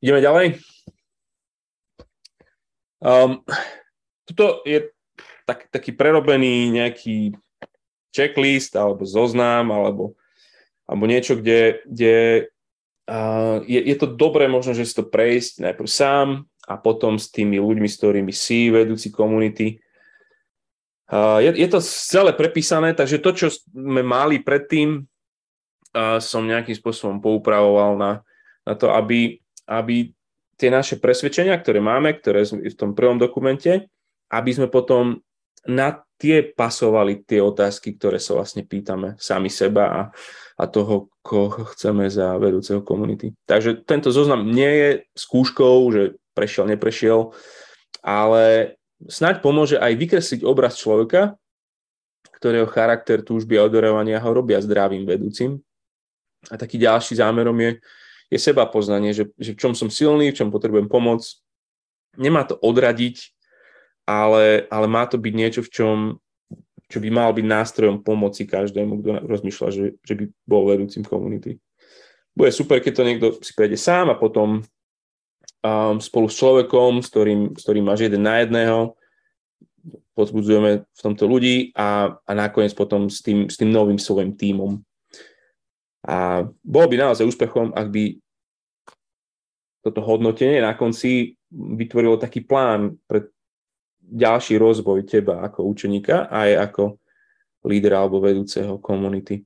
Ideme 0.04 0.20
ďalej. 0.20 0.48
Um, 3.04 3.44
toto 4.28 4.64
je 4.68 4.92
tak, 5.48 5.68
taký 5.72 5.92
prerobený 5.92 6.72
nejaký 6.72 7.36
checklist 8.16 8.76
alebo 8.76 9.04
zoznam 9.04 9.72
alebo, 9.72 10.16
alebo 10.88 11.04
niečo, 11.08 11.36
kde, 11.36 11.84
kde 11.88 12.48
je, 13.68 13.80
je 13.84 13.96
to 14.00 14.08
dobré 14.08 14.48
možno, 14.48 14.72
že 14.72 14.88
si 14.88 14.96
to 14.96 15.04
prejsť 15.04 15.60
najprv 15.60 15.90
sám 15.90 16.28
a 16.64 16.74
potom 16.80 17.20
s 17.20 17.28
tými 17.28 17.60
ľuďmi, 17.60 17.88
s 17.88 18.00
ktorými 18.00 18.32
si 18.32 18.72
vedúci 18.72 19.12
komunity. 19.12 19.80
Je, 21.14 21.52
je 21.52 21.68
to 21.68 21.84
celé 21.84 22.32
prepísané, 22.32 22.96
takže 22.96 23.20
to, 23.20 23.32
čo 23.36 23.48
sme 23.52 24.02
mali 24.02 24.40
predtým, 24.40 25.04
som 26.24 26.48
nejakým 26.48 26.74
spôsobom 26.74 27.20
poupravoval 27.22 28.00
na, 28.00 28.12
na 28.66 28.74
to, 28.74 28.90
aby, 28.96 29.38
aby 29.68 30.10
tie 30.58 30.70
naše 30.72 30.98
presvedčenia, 30.98 31.60
ktoré 31.60 31.84
máme, 31.84 32.16
ktoré 32.18 32.48
v 32.48 32.74
tom 32.74 32.96
prvom 32.96 33.20
dokumente, 33.20 33.92
aby 34.32 34.52
sme 34.56 34.72
potom 34.72 35.20
na 35.68 36.03
tie 36.18 36.46
pasovali 36.46 37.26
tie 37.26 37.44
otázky, 37.44 37.98
ktoré 37.98 38.22
sa 38.22 38.38
vlastne 38.38 38.64
pýtame 38.64 39.20
sami 39.20 39.52
seba 39.52 39.86
a, 39.90 40.02
a 40.60 40.64
toho, 40.70 41.12
koho 41.20 41.68
chceme 41.76 42.08
za 42.08 42.38
vedúceho 42.40 42.80
komunity. 42.86 43.36
Takže 43.44 43.84
tento 43.84 44.14
zoznam 44.14 44.48
nie 44.48 44.70
je 44.70 44.90
skúškou, 45.18 45.76
že 45.92 46.16
prešiel, 46.32 46.66
neprešiel, 46.72 47.34
ale 48.04 48.76
snáď 49.08 49.44
pomôže 49.44 49.78
aj 49.80 49.94
vykresliť 50.00 50.42
obraz 50.48 50.80
človeka, 50.80 51.36
ktorého 52.40 52.68
charakter, 52.68 53.24
túžby 53.24 53.56
a 53.56 53.68
odorovania 53.68 54.20
ho 54.20 54.30
robia 54.36 54.60
zdravým 54.60 55.08
vedúcim. 55.08 55.64
A 56.52 56.60
taký 56.60 56.76
ďalší 56.76 57.16
zámerom 57.16 57.56
je, 57.56 57.80
je 58.28 58.40
seba 58.40 58.68
poznanie, 58.68 59.16
že, 59.16 59.32
že 59.40 59.56
v 59.56 59.60
čom 59.64 59.72
som 59.72 59.88
silný, 59.88 60.32
v 60.32 60.44
čom 60.44 60.52
potrebujem 60.52 60.92
pomoc. 60.92 61.24
Nemá 62.20 62.44
to 62.44 62.60
odradiť 62.60 63.33
ale, 64.04 64.68
ale 64.68 64.88
má 64.88 65.08
to 65.08 65.16
byť 65.16 65.34
niečo, 65.34 65.62
v 65.64 65.74
čom 65.74 65.98
čo 66.94 67.02
by 67.02 67.10
mal 67.10 67.34
byť 67.34 67.42
nástrojom 67.42 68.06
pomoci 68.06 68.46
každému, 68.46 69.02
kto 69.02 69.26
rozmýšľa, 69.26 69.68
že, 69.74 69.86
že 70.06 70.14
by 70.14 70.30
bol 70.46 70.70
vedúcim 70.70 71.02
komunity. 71.02 71.58
Bude 72.38 72.54
super, 72.54 72.78
keď 72.86 72.94
to 72.94 73.08
niekto 73.08 73.28
si 73.42 73.50
prejde 73.58 73.82
sám 73.82 74.14
a 74.14 74.20
potom 74.20 74.62
um, 74.62 75.98
spolu 75.98 76.30
s 76.30 76.38
človekom, 76.38 77.02
s 77.02 77.10
ktorým, 77.10 77.42
s 77.58 77.66
ktorým 77.66 77.86
máš 77.90 78.06
jeden 78.06 78.22
na 78.22 78.46
jedného, 78.46 78.94
pozbudzujeme 80.14 80.86
v 80.86 81.02
tomto 81.02 81.26
ľudí 81.26 81.74
a, 81.74 82.14
a 82.14 82.32
nakoniec 82.38 82.78
potom 82.78 83.10
s 83.10 83.26
tým, 83.26 83.50
s 83.50 83.58
tým 83.58 83.74
novým 83.74 83.98
svojim 83.98 84.38
tímom. 84.38 84.78
A 86.06 86.46
bolo 86.62 86.86
by 86.94 87.10
naozaj 87.10 87.26
úspechom, 87.26 87.74
ak 87.74 87.90
by 87.90 88.22
toto 89.82 90.00
hodnotenie 90.06 90.62
na 90.62 90.78
konci 90.78 91.36
vytvorilo 91.50 92.22
taký 92.22 92.46
plán 92.46 93.02
pre 93.10 93.34
ďalší 94.14 94.62
rozvoj 94.62 95.10
teba 95.10 95.42
ako 95.42 95.66
učeníka 95.66 96.30
aj 96.30 96.50
ako 96.70 96.84
lídera 97.66 98.06
alebo 98.06 98.22
vedúceho 98.22 98.78
komunity. 98.78 99.42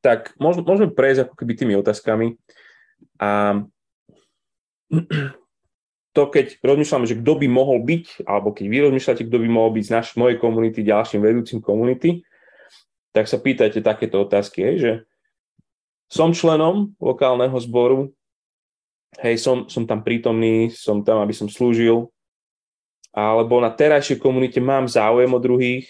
Tak 0.00 0.34
môžeme 0.40 0.88
prejsť 0.88 1.28
ako 1.28 1.34
keby 1.36 1.52
tými 1.52 1.74
otázkami 1.76 2.40
a 3.20 3.62
to, 6.16 6.22
keď 6.32 6.58
rozmýšľame, 6.64 7.06
že 7.06 7.20
kto 7.20 7.32
by 7.44 7.46
mohol 7.46 7.78
byť, 7.84 8.24
alebo 8.24 8.50
keď 8.56 8.64
vy 8.66 8.78
rozmýšľate, 8.88 9.22
kto 9.28 9.38
by 9.38 9.48
mohol 9.52 9.70
byť 9.76 9.84
z 9.84 9.94
našej 9.94 10.16
mojej 10.16 10.36
komunity 10.40 10.80
ďalším 10.82 11.20
vedúcim 11.22 11.58
komunity, 11.60 12.24
tak 13.12 13.28
sa 13.28 13.38
pýtajte 13.38 13.84
takéto 13.84 14.24
otázky, 14.24 14.58
hej, 14.64 14.76
že 14.78 14.92
som 16.08 16.32
členom 16.32 16.96
lokálneho 16.98 17.54
zboru, 17.60 18.10
hej, 19.20 19.36
som, 19.36 19.68
som 19.68 19.84
tam 19.84 20.00
prítomný, 20.00 20.72
som 20.72 21.04
tam, 21.04 21.20
aby 21.20 21.36
som 21.36 21.46
slúžil, 21.46 22.08
alebo 23.12 23.58
na 23.58 23.72
terajšej 23.72 24.20
komunite 24.20 24.60
mám 24.60 24.86
záujem 24.86 25.30
o 25.32 25.40
druhých, 25.40 25.88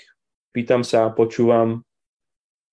pýtam 0.55 0.83
sa, 0.87 1.11
počúvam, 1.13 1.83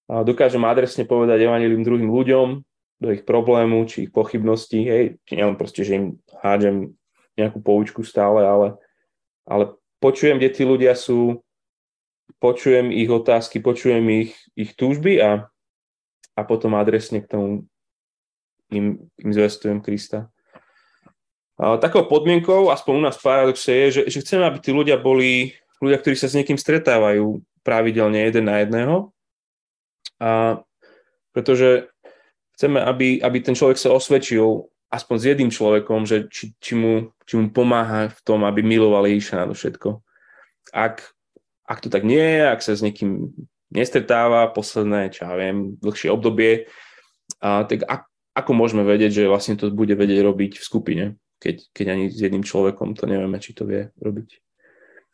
a 0.06 0.22
dokážem 0.22 0.62
adresne 0.62 1.02
povedať 1.06 1.50
evanilium 1.50 1.82
druhým 1.82 2.10
ľuďom, 2.14 2.48
do 2.96 3.12
ich 3.12 3.28
problému, 3.28 3.84
či 3.90 4.08
ich 4.08 4.12
pochybností, 4.14 4.80
hej, 4.88 5.06
nielen 5.28 5.60
proste, 5.60 5.84
že 5.84 6.00
im 6.00 6.06
hádžem 6.40 6.96
nejakú 7.36 7.60
poučku 7.60 8.08
stále, 8.08 8.48
ale, 8.48 8.68
ale 9.44 9.76
počujem, 10.00 10.40
kde 10.40 10.50
tí 10.56 10.64
ľudia 10.64 10.96
sú, 10.96 11.44
počujem 12.40 12.96
ich 12.96 13.12
otázky, 13.12 13.60
počujem 13.60 14.06
ich, 14.24 14.32
ich 14.56 14.72
túžby 14.80 15.20
a, 15.20 15.52
a 16.38 16.42
potom 16.48 16.80
adresne 16.80 17.20
k 17.20 17.28
tomu 17.28 17.48
im, 18.72 19.12
im 19.20 19.32
zvestujem 19.36 19.84
Krista. 19.84 20.32
Takou 21.56 22.04
podmienkou, 22.04 22.68
aspoň 22.68 22.94
u 23.00 23.04
nás 23.08 23.16
v 23.16 23.26
Paradoxe, 23.32 23.72
je, 23.72 23.88
že, 23.92 24.02
že 24.12 24.22
chceme, 24.28 24.44
aby 24.44 24.60
tí 24.60 24.76
ľudia 24.76 25.00
boli 25.00 25.56
ľudia, 25.80 26.04
ktorí 26.04 26.16
sa 26.20 26.28
s 26.28 26.36
niekým 26.36 26.60
stretávajú 26.60 27.40
pravidelne 27.64 28.20
jeden 28.28 28.52
na 28.52 28.60
jedného. 28.60 29.16
A 30.20 30.60
pretože 31.32 31.88
chceme, 32.60 32.84
aby, 32.84 33.24
aby 33.24 33.38
ten 33.40 33.56
človek 33.56 33.80
sa 33.80 33.96
osvedčil 33.96 34.68
aspoň 34.92 35.16
s 35.16 35.28
jedným 35.32 35.52
človekom, 35.52 36.04
že 36.04 36.28
či, 36.28 36.56
či, 36.60 36.76
mu, 36.76 37.12
či 37.24 37.40
mu 37.40 37.48
pomáha 37.52 38.12
v 38.12 38.20
tom, 38.28 38.44
aby 38.44 38.60
miloval 38.60 39.08
Ježiša 39.08 39.48
na 39.48 39.56
všetko. 39.56 40.04
Ak, 40.76 41.08
ak 41.68 41.80
to 41.84 41.88
tak 41.88 42.04
nie 42.04 42.20
je, 42.20 42.44
ak 42.52 42.64
sa 42.64 42.76
s 42.76 42.84
niekým 42.84 43.32
nestretáva 43.72 44.52
posledné, 44.52 45.12
čo 45.12 45.28
ja 45.28 45.36
viem, 45.40 45.80
dlhšie 45.80 46.12
obdobie, 46.12 46.68
a, 47.40 47.64
tak 47.64 47.84
a, 47.88 48.08
ako 48.36 48.52
môžeme 48.56 48.84
vedieť, 48.84 49.24
že 49.24 49.32
vlastne 49.32 49.56
to 49.56 49.72
bude 49.72 49.92
vedieť 49.96 50.20
robiť 50.20 50.60
v 50.60 50.68
skupine 50.68 51.06
keď, 51.46 51.56
keď 51.78 51.86
ani 51.94 52.06
s 52.10 52.18
jedným 52.18 52.42
človekom 52.42 52.98
to 52.98 53.06
nevieme, 53.06 53.38
či 53.38 53.54
to 53.54 53.70
vie 53.70 53.94
robiť. 54.02 54.42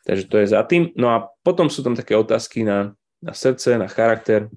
Takže 0.08 0.24
to 0.32 0.36
je 0.40 0.48
za 0.48 0.64
tým. 0.64 0.96
No 0.96 1.12
a 1.12 1.28
potom 1.44 1.68
sú 1.68 1.84
tam 1.84 1.92
také 1.92 2.16
otázky 2.16 2.64
na, 2.64 2.96
na 3.20 3.36
srdce, 3.36 3.76
na 3.76 3.92
charakter, 3.92 4.48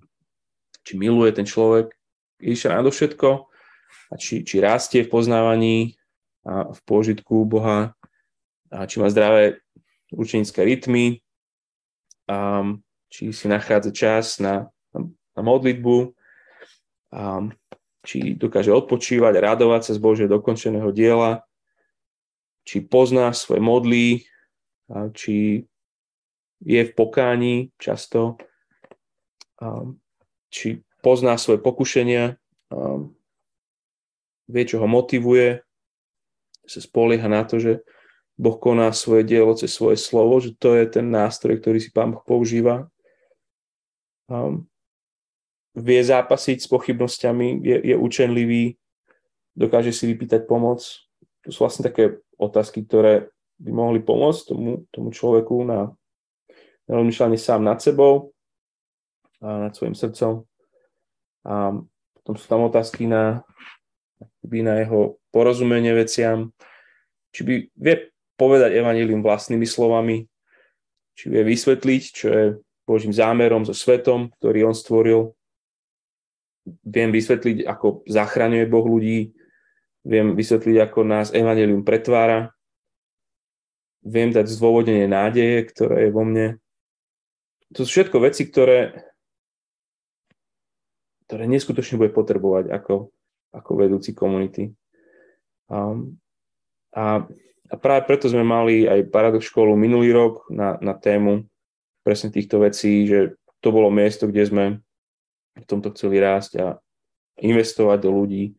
či 0.86 0.94
miluje 0.94 1.34
ten 1.34 1.42
človek 1.42 1.90
Ježiša 2.38 2.78
nadovšetko 2.78 3.30
a 4.06 4.14
či, 4.14 4.46
či 4.46 4.62
rastie 4.62 5.02
v 5.02 5.10
poznávaní 5.10 5.98
a 6.46 6.70
v 6.70 6.80
pôžitku 6.86 7.42
Boha 7.42 7.98
a 8.70 8.86
či 8.86 9.02
má 9.02 9.10
zdravé 9.10 9.58
učenické 10.14 10.62
rytmy 10.62 11.18
a 12.30 12.62
či 13.10 13.34
si 13.34 13.50
nachádza 13.50 13.90
čas 13.90 14.38
na, 14.38 14.70
na, 14.94 15.10
na 15.10 15.42
modlitbu 15.42 16.14
a 17.10 17.50
či 18.06 18.38
dokáže 18.38 18.70
odpočívať 18.70 19.34
radovať 19.42 19.90
sa 19.90 19.92
z 19.96 20.00
Božieho 20.00 20.30
dokončeného 20.30 20.94
diela 20.94 21.42
či 22.64 22.80
pozná 22.80 23.30
svoje 23.36 23.60
modlí, 23.60 24.08
či 25.12 25.64
je 26.64 26.80
v 26.84 26.92
pokání 26.96 27.76
často, 27.76 28.40
či 30.48 30.80
pozná 31.04 31.36
svoje 31.36 31.60
pokušenia, 31.60 32.40
vie, 34.48 34.62
čo 34.64 34.80
ho 34.80 34.88
motivuje, 34.88 35.60
sa 36.64 36.80
spolieha 36.80 37.28
na 37.28 37.44
to, 37.44 37.60
že 37.60 37.84
Boh 38.34 38.56
koná 38.56 38.90
svoje 38.90 39.22
dielo 39.22 39.54
cez 39.54 39.70
svoje 39.70 40.00
slovo, 40.00 40.40
že 40.40 40.56
to 40.56 40.74
je 40.74 40.88
ten 40.88 41.06
nástroj, 41.06 41.60
ktorý 41.60 41.78
si 41.78 41.92
Pán 41.94 42.10
Boh 42.10 42.24
používa. 42.24 42.88
Um, 44.26 44.66
vie 45.76 46.00
zápasiť 46.00 46.64
s 46.64 46.68
pochybnosťami, 46.72 47.60
je, 47.62 47.76
je 47.92 47.96
učenlivý, 48.00 48.80
dokáže 49.54 49.92
si 49.92 50.08
vypýtať 50.10 50.48
pomoc. 50.48 50.82
To 51.44 51.52
sú 51.52 51.62
vlastne 51.62 51.84
také 51.84 52.23
otázky, 52.38 52.86
ktoré 52.86 53.30
by 53.62 53.70
mohli 53.70 54.00
pomôcť 54.02 54.40
tomu, 54.50 54.84
tomu 54.90 55.14
človeku 55.14 55.62
na, 55.62 55.94
rozmýšľanie 56.88 57.40
sám 57.40 57.64
nad 57.64 57.80
sebou 57.80 58.34
a 59.40 59.68
nad 59.68 59.72
svojim 59.72 59.96
srdcom. 59.96 60.44
A 61.44 61.76
potom 62.20 62.34
sú 62.36 62.46
tam 62.48 62.64
otázky 62.68 63.08
na, 63.08 63.44
na 64.44 64.74
jeho 64.80 65.20
porozumenie 65.32 65.92
veciam, 65.92 66.52
či 67.34 67.40
by 67.44 67.54
vie 67.74 67.94
povedať 68.34 68.74
evanílium 68.78 69.20
vlastnými 69.20 69.66
slovami, 69.66 70.26
či 71.14 71.30
vie 71.30 71.42
vysvetliť, 71.46 72.02
čo 72.10 72.26
je 72.30 72.44
Božím 72.84 73.14
zámerom 73.14 73.64
so 73.64 73.72
svetom, 73.72 74.32
ktorý 74.40 74.68
on 74.68 74.76
stvoril. 74.76 75.32
viem 76.80 77.12
vysvetliť, 77.12 77.68
ako 77.68 78.08
zachraňuje 78.08 78.64
Boh 78.64 78.88
ľudí, 78.88 79.33
viem 80.04 80.36
vysvetliť, 80.36 80.76
ako 80.84 81.00
nás 81.02 81.32
Evangelium 81.32 81.82
pretvára, 81.82 82.52
viem 84.04 84.28
dať 84.28 84.52
zdôvodnenie 84.52 85.08
nádeje, 85.08 85.64
ktoré 85.72 86.08
je 86.08 86.10
vo 86.12 86.22
mne. 86.28 86.60
To 87.72 87.82
sú 87.82 87.90
všetko 87.98 88.20
veci, 88.20 88.44
ktoré, 88.44 89.08
ktoré 91.26 91.48
neskutočne 91.48 91.96
bude 91.96 92.12
potrebovať 92.12 92.68
ako, 92.68 93.08
ako 93.56 93.70
vedúci 93.80 94.12
komunity. 94.12 94.76
Um, 95.72 96.20
a, 96.92 97.24
a 97.72 97.74
práve 97.80 98.04
preto 98.04 98.28
sme 98.28 98.44
mali 98.44 98.84
aj 98.84 99.08
Paradox 99.08 99.48
školu 99.48 99.72
minulý 99.74 100.12
rok 100.12 100.44
na, 100.52 100.76
na 100.84 100.92
tému 100.92 101.48
presne 102.04 102.28
týchto 102.28 102.60
vecí, 102.60 103.08
že 103.08 103.40
to 103.64 103.72
bolo 103.72 103.88
miesto, 103.88 104.28
kde 104.28 104.44
sme 104.44 104.64
v 105.56 105.64
tomto 105.64 105.96
chceli 105.96 106.20
rásť 106.20 106.52
a 106.60 106.66
investovať 107.40 107.98
do 108.04 108.10
ľudí 108.12 108.52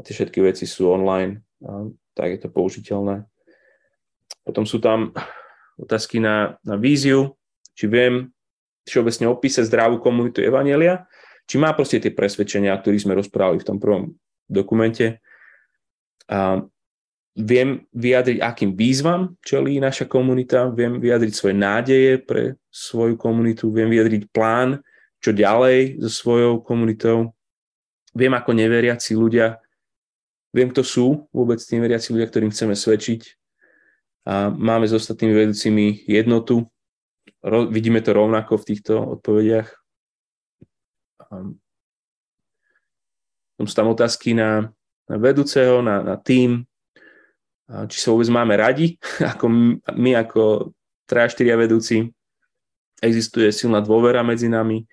a 0.00 0.04
tie 0.04 0.16
všetky 0.16 0.40
veci 0.40 0.64
sú 0.64 0.88
online, 0.88 1.44
tak 2.16 2.32
je 2.32 2.38
to 2.40 2.48
použiteľné. 2.48 3.28
Potom 4.40 4.64
sú 4.64 4.80
tam 4.80 5.12
otázky 5.76 6.16
na, 6.16 6.56
na 6.64 6.80
víziu, 6.80 7.36
či 7.76 7.84
viem 7.84 8.32
všeobecne 8.88 9.28
opísať 9.28 9.68
zdravú 9.68 10.00
komunitu 10.00 10.40
Evanielia, 10.40 11.04
či 11.44 11.60
má 11.60 11.76
proste 11.76 12.00
tie 12.00 12.08
presvedčenia, 12.08 12.72
o 12.72 12.80
ktorých 12.80 13.04
sme 13.04 13.18
rozprávali 13.20 13.60
v 13.60 13.68
tom 13.68 13.76
prvom 13.76 14.16
dokumente. 14.48 15.20
A 16.32 16.64
viem 17.36 17.84
vyjadriť, 17.92 18.40
akým 18.40 18.72
výzvam 18.72 19.36
čelí 19.44 19.76
naša 19.76 20.08
komunita, 20.08 20.72
viem 20.72 20.96
vyjadriť 20.96 21.32
svoje 21.36 21.56
nádeje 21.60 22.12
pre 22.24 22.56
svoju 22.72 23.20
komunitu, 23.20 23.68
viem 23.68 23.92
vyjadriť 23.92 24.32
plán, 24.32 24.80
čo 25.20 25.36
ďalej 25.36 26.00
so 26.00 26.08
svojou 26.08 26.64
komunitou. 26.64 27.36
Viem, 28.16 28.32
ako 28.34 28.50
neveriaci 28.56 29.14
ľudia, 29.14 29.60
viem, 30.54 30.68
kto 30.70 30.82
sú 30.82 31.06
vôbec 31.30 31.58
tí 31.62 31.78
neveriaci 31.78 32.14
ľudia, 32.14 32.30
ktorým 32.30 32.50
chceme 32.54 32.74
svedčiť. 32.74 33.20
A 34.28 34.52
máme 34.52 34.84
s 34.86 34.94
ostatnými 34.94 35.32
vedúcimi 35.32 36.04
jednotu. 36.04 36.68
Ro, 37.40 37.66
vidíme 37.70 38.04
to 38.04 38.12
rovnako 38.12 38.60
v 38.60 38.66
týchto 38.68 38.94
odpovediach. 39.18 39.68
sú 43.60 43.74
tam 43.76 43.92
otázky 43.92 44.32
na, 44.32 44.72
na 45.04 45.16
vedúceho, 45.20 45.84
na, 45.84 46.00
na 46.00 46.16
tým, 46.16 46.64
či 47.86 47.98
sa 48.02 48.10
vôbec 48.10 48.26
máme 48.32 48.56
radi, 48.58 48.98
ako 49.36 49.46
my 49.94 50.10
ako 50.18 50.74
3-4 51.06 51.54
vedúci, 51.54 51.96
existuje 53.00 53.48
silná 53.50 53.80
dôvera 53.80 54.20
medzi 54.20 54.48
nami, 54.48 54.84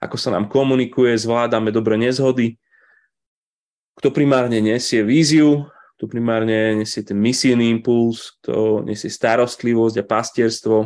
ako 0.00 0.16
sa 0.20 0.28
nám 0.34 0.52
komunikuje, 0.52 1.16
zvládame 1.16 1.72
dobre 1.72 1.96
nezhody, 1.96 2.60
kto 3.96 4.12
primárne 4.12 4.60
nesie 4.60 5.00
víziu, 5.00 5.64
kto 5.96 6.12
primárne 6.12 6.84
nesie 6.84 7.00
ten 7.00 7.16
misijný 7.16 7.72
impuls, 7.72 8.36
kto 8.40 8.84
nesie 8.84 9.08
starostlivosť 9.08 9.96
a 10.00 10.04
pastierstvo, 10.04 10.76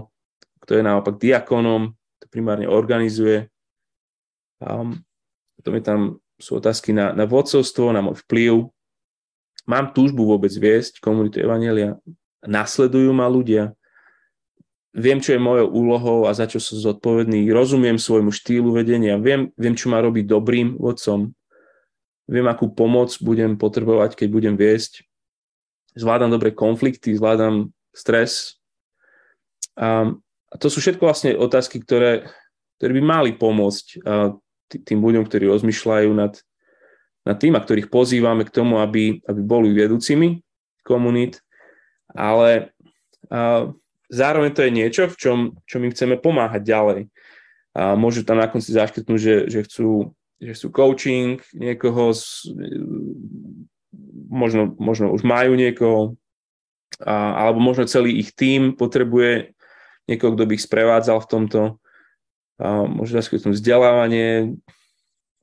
kto 0.63 0.71
je 0.79 0.83
naopak 0.87 1.19
diakonom, 1.19 1.91
kto 1.91 2.27
primárne 2.31 2.71
organizuje. 2.71 3.51
Um, 4.63 5.03
potom 5.59 5.73
je 5.75 5.83
tam 5.83 6.01
sú 6.41 6.57
otázky 6.57 6.97
na, 6.97 7.13
na 7.13 7.29
vodcovstvo, 7.29 7.93
na 7.93 8.01
môj 8.01 8.23
vplyv, 8.25 8.73
mám 9.69 9.93
túžbu 9.93 10.25
vôbec 10.25 10.51
viesť 10.51 11.03
komunitu 11.05 11.43
Evanelia, 11.45 12.01
nasledujú 12.47 13.13
ma 13.13 13.29
ľudia, 13.29 13.77
viem, 14.97 15.21
čo 15.21 15.37
je 15.37 15.41
mojou 15.43 15.69
úlohou 15.69 16.19
a 16.27 16.33
za 16.33 16.49
čo 16.49 16.59
som 16.59 16.81
zodpovedný, 16.81 17.45
rozumiem 17.53 18.01
svojmu 18.01 18.33
štýlu 18.33 18.73
vedenia, 18.73 19.21
viem, 19.21 19.53
viem 19.55 19.77
čo 19.77 19.93
má 19.93 20.01
robiť 20.01 20.25
dobrým 20.25 20.81
vodcom, 20.81 21.37
viem, 22.31 22.47
akú 22.47 22.70
pomoc 22.70 23.11
budem 23.18 23.59
potrebovať, 23.59 24.14
keď 24.14 24.28
budem 24.31 24.55
viesť, 24.55 25.03
zvládam 25.99 26.31
dobre 26.31 26.55
konflikty, 26.55 27.12
zvládam 27.18 27.74
stres. 27.91 28.62
A, 29.74 30.14
to 30.59 30.66
sú 30.70 30.78
všetko 30.78 31.03
vlastne 31.03 31.35
otázky, 31.35 31.83
ktoré, 31.83 32.31
ktoré 32.78 32.93
by 32.99 33.03
mali 33.03 33.31
pomôcť 33.35 34.03
tým 34.70 34.99
ľuďom, 35.03 35.26
ktorí 35.26 35.51
rozmýšľajú 35.51 36.11
nad, 36.14 36.39
na 37.26 37.35
tým 37.35 37.59
a 37.59 37.62
ktorých 37.62 37.91
pozývame 37.91 38.47
k 38.47 38.55
tomu, 38.55 38.78
aby, 38.78 39.18
aby 39.26 39.41
boli 39.43 39.74
vedúcimi 39.74 40.43
komunít, 40.87 41.43
ale 42.14 42.74
a, 43.31 43.70
zároveň 44.11 44.51
to 44.55 44.66
je 44.66 44.70
niečo, 44.74 45.03
v 45.07 45.16
čom, 45.16 45.39
čom 45.66 45.81
im 45.87 45.95
chceme 45.95 46.18
pomáhať 46.18 46.62
ďalej. 46.66 47.01
A 47.70 47.95
môžu 47.95 48.26
tam 48.26 48.43
na 48.43 48.51
konci 48.51 48.74
zaškrtnúť, 48.74 49.20
že, 49.22 49.37
že, 49.47 49.61
chcú, 49.70 50.11
že 50.41 50.57
chcú 50.57 50.68
coaching 50.72 51.45
niekoho, 51.53 52.16
z, 52.16 52.49
možno, 54.32 54.72
možno 54.80 55.12
už 55.12 55.20
majú 55.20 55.53
niekoho, 55.53 56.16
a, 57.05 57.47
alebo 57.47 57.61
možno 57.61 57.84
celý 57.84 58.16
ich 58.16 58.32
tím 58.32 58.72
potrebuje 58.72 59.53
niekoho, 60.09 60.32
kto 60.32 60.45
by 60.49 60.53
ich 60.57 60.64
sprevádzal 60.64 61.20
v 61.20 61.30
tomto. 61.30 61.61
A, 62.57 62.88
možno 62.88 63.20
zaškrtnúť 63.20 63.61
vzdelávanie, 63.61 64.57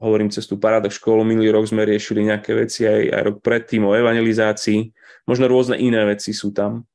hovorím 0.02 0.34
cez 0.34 0.46
tú 0.50 0.58
paradox 0.58 0.98
školu, 0.98 1.26
minulý 1.26 1.54
rok 1.54 1.70
sme 1.70 1.86
riešili 1.86 2.26
nejaké 2.26 2.54
veci 2.58 2.86
aj, 2.86 3.02
aj 3.14 3.22
rok 3.22 3.38
predtým 3.46 3.86
o 3.86 3.94
evangelizácii, 3.94 4.94
možno 5.30 5.46
rôzne 5.50 5.78
iné 5.78 6.06
veci 6.06 6.34
sú 6.34 6.54
tam. 6.54 6.86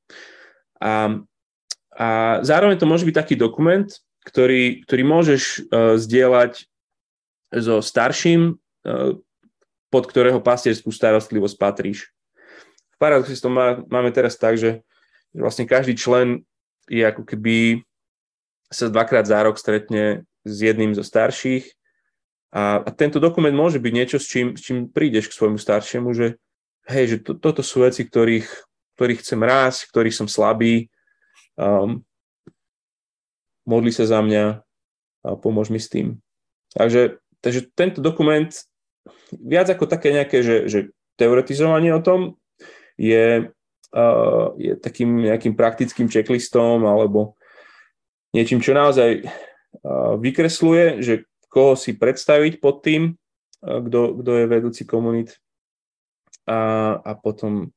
A, 0.82 1.22
a 1.94 2.09
zároveň 2.42 2.78
to 2.78 2.86
môže 2.86 3.07
byť 3.07 3.14
taký 3.14 3.34
dokument, 3.38 3.86
ktorý, 4.22 4.86
ktorý 4.86 5.03
môžeš 5.03 5.42
uh, 5.66 5.98
zdieľať 5.98 6.72
so 7.53 7.84
starším, 7.84 8.57
uh, 8.57 9.20
pod 9.92 10.05
ktorého 10.09 10.40
pastierskú 10.40 10.88
starostlivosť 10.88 11.57
patríš. 11.61 12.09
V 12.92 12.96
paradoxe 12.96 13.36
to 13.36 13.53
má, 13.53 13.84
máme 13.92 14.09
teraz 14.09 14.40
tak, 14.40 14.57
že 14.57 14.80
vlastne 15.36 15.68
každý 15.68 15.92
člen 15.96 16.48
je 16.88 17.05
ako 17.05 17.28
keby 17.28 17.84
sa 18.72 18.88
dvakrát 18.88 19.28
za 19.28 19.44
rok 19.44 19.61
stretne 19.61 20.24
s 20.48 20.57
jedným 20.64 20.96
zo 20.96 21.05
starších 21.05 21.68
a, 22.53 22.84
a 22.84 22.90
tento 22.92 23.16
dokument 23.16 23.57
môže 23.57 23.80
byť 23.80 23.92
niečo, 23.96 24.20
s 24.20 24.28
čím, 24.28 24.57
s 24.57 24.61
čím 24.61 24.92
prídeš 24.92 25.32
k 25.32 25.36
svojmu 25.40 25.57
staršiemu, 25.57 26.12
že 26.12 26.36
hej, 26.84 27.16
že 27.16 27.16
to, 27.24 27.32
toto 27.32 27.64
sú 27.64 27.80
veci, 27.88 28.05
ktorých, 28.05 28.44
ktorých 29.00 29.20
chcem 29.24 29.40
rásť, 29.40 29.88
ktorých 29.88 30.16
som 30.16 30.28
slabý, 30.28 30.92
um, 31.57 32.05
modli 33.64 33.88
sa 33.88 34.05
za 34.05 34.20
mňa 34.20 34.61
a 35.24 35.28
pomôž 35.40 35.72
mi 35.72 35.80
s 35.80 35.88
tým. 35.88 36.20
Takže, 36.76 37.22
takže 37.43 37.68
tento 37.74 37.99
dokument 37.99 38.49
viac 39.34 39.68
ako 39.68 39.90
také 39.90 40.14
nejaké, 40.14 40.40
že, 40.40 40.57
že 40.70 40.78
teoretizovanie 41.18 41.93
o 41.93 42.01
tom 42.01 42.38
je, 42.97 43.51
uh, 43.93 44.47
je 44.57 44.72
takým 44.78 45.26
nejakým 45.28 45.59
praktickým 45.59 46.07
checklistom 46.07 46.86
alebo 46.86 47.34
niečím, 48.32 48.62
čo 48.62 48.72
naozaj 48.72 49.26
uh, 49.26 50.16
vykresluje, 50.16 51.03
že 51.03 51.26
koho 51.53 51.76
si 51.76 51.93
predstaviť 51.93 52.64
pod 52.64 52.80
tým, 52.80 53.12
kto, 53.62 54.24
kto 54.24 54.30
je 54.43 54.47
vedúci 54.51 54.82
komunit 54.88 55.38
a, 56.49 56.97
a 56.99 57.12
potom 57.14 57.70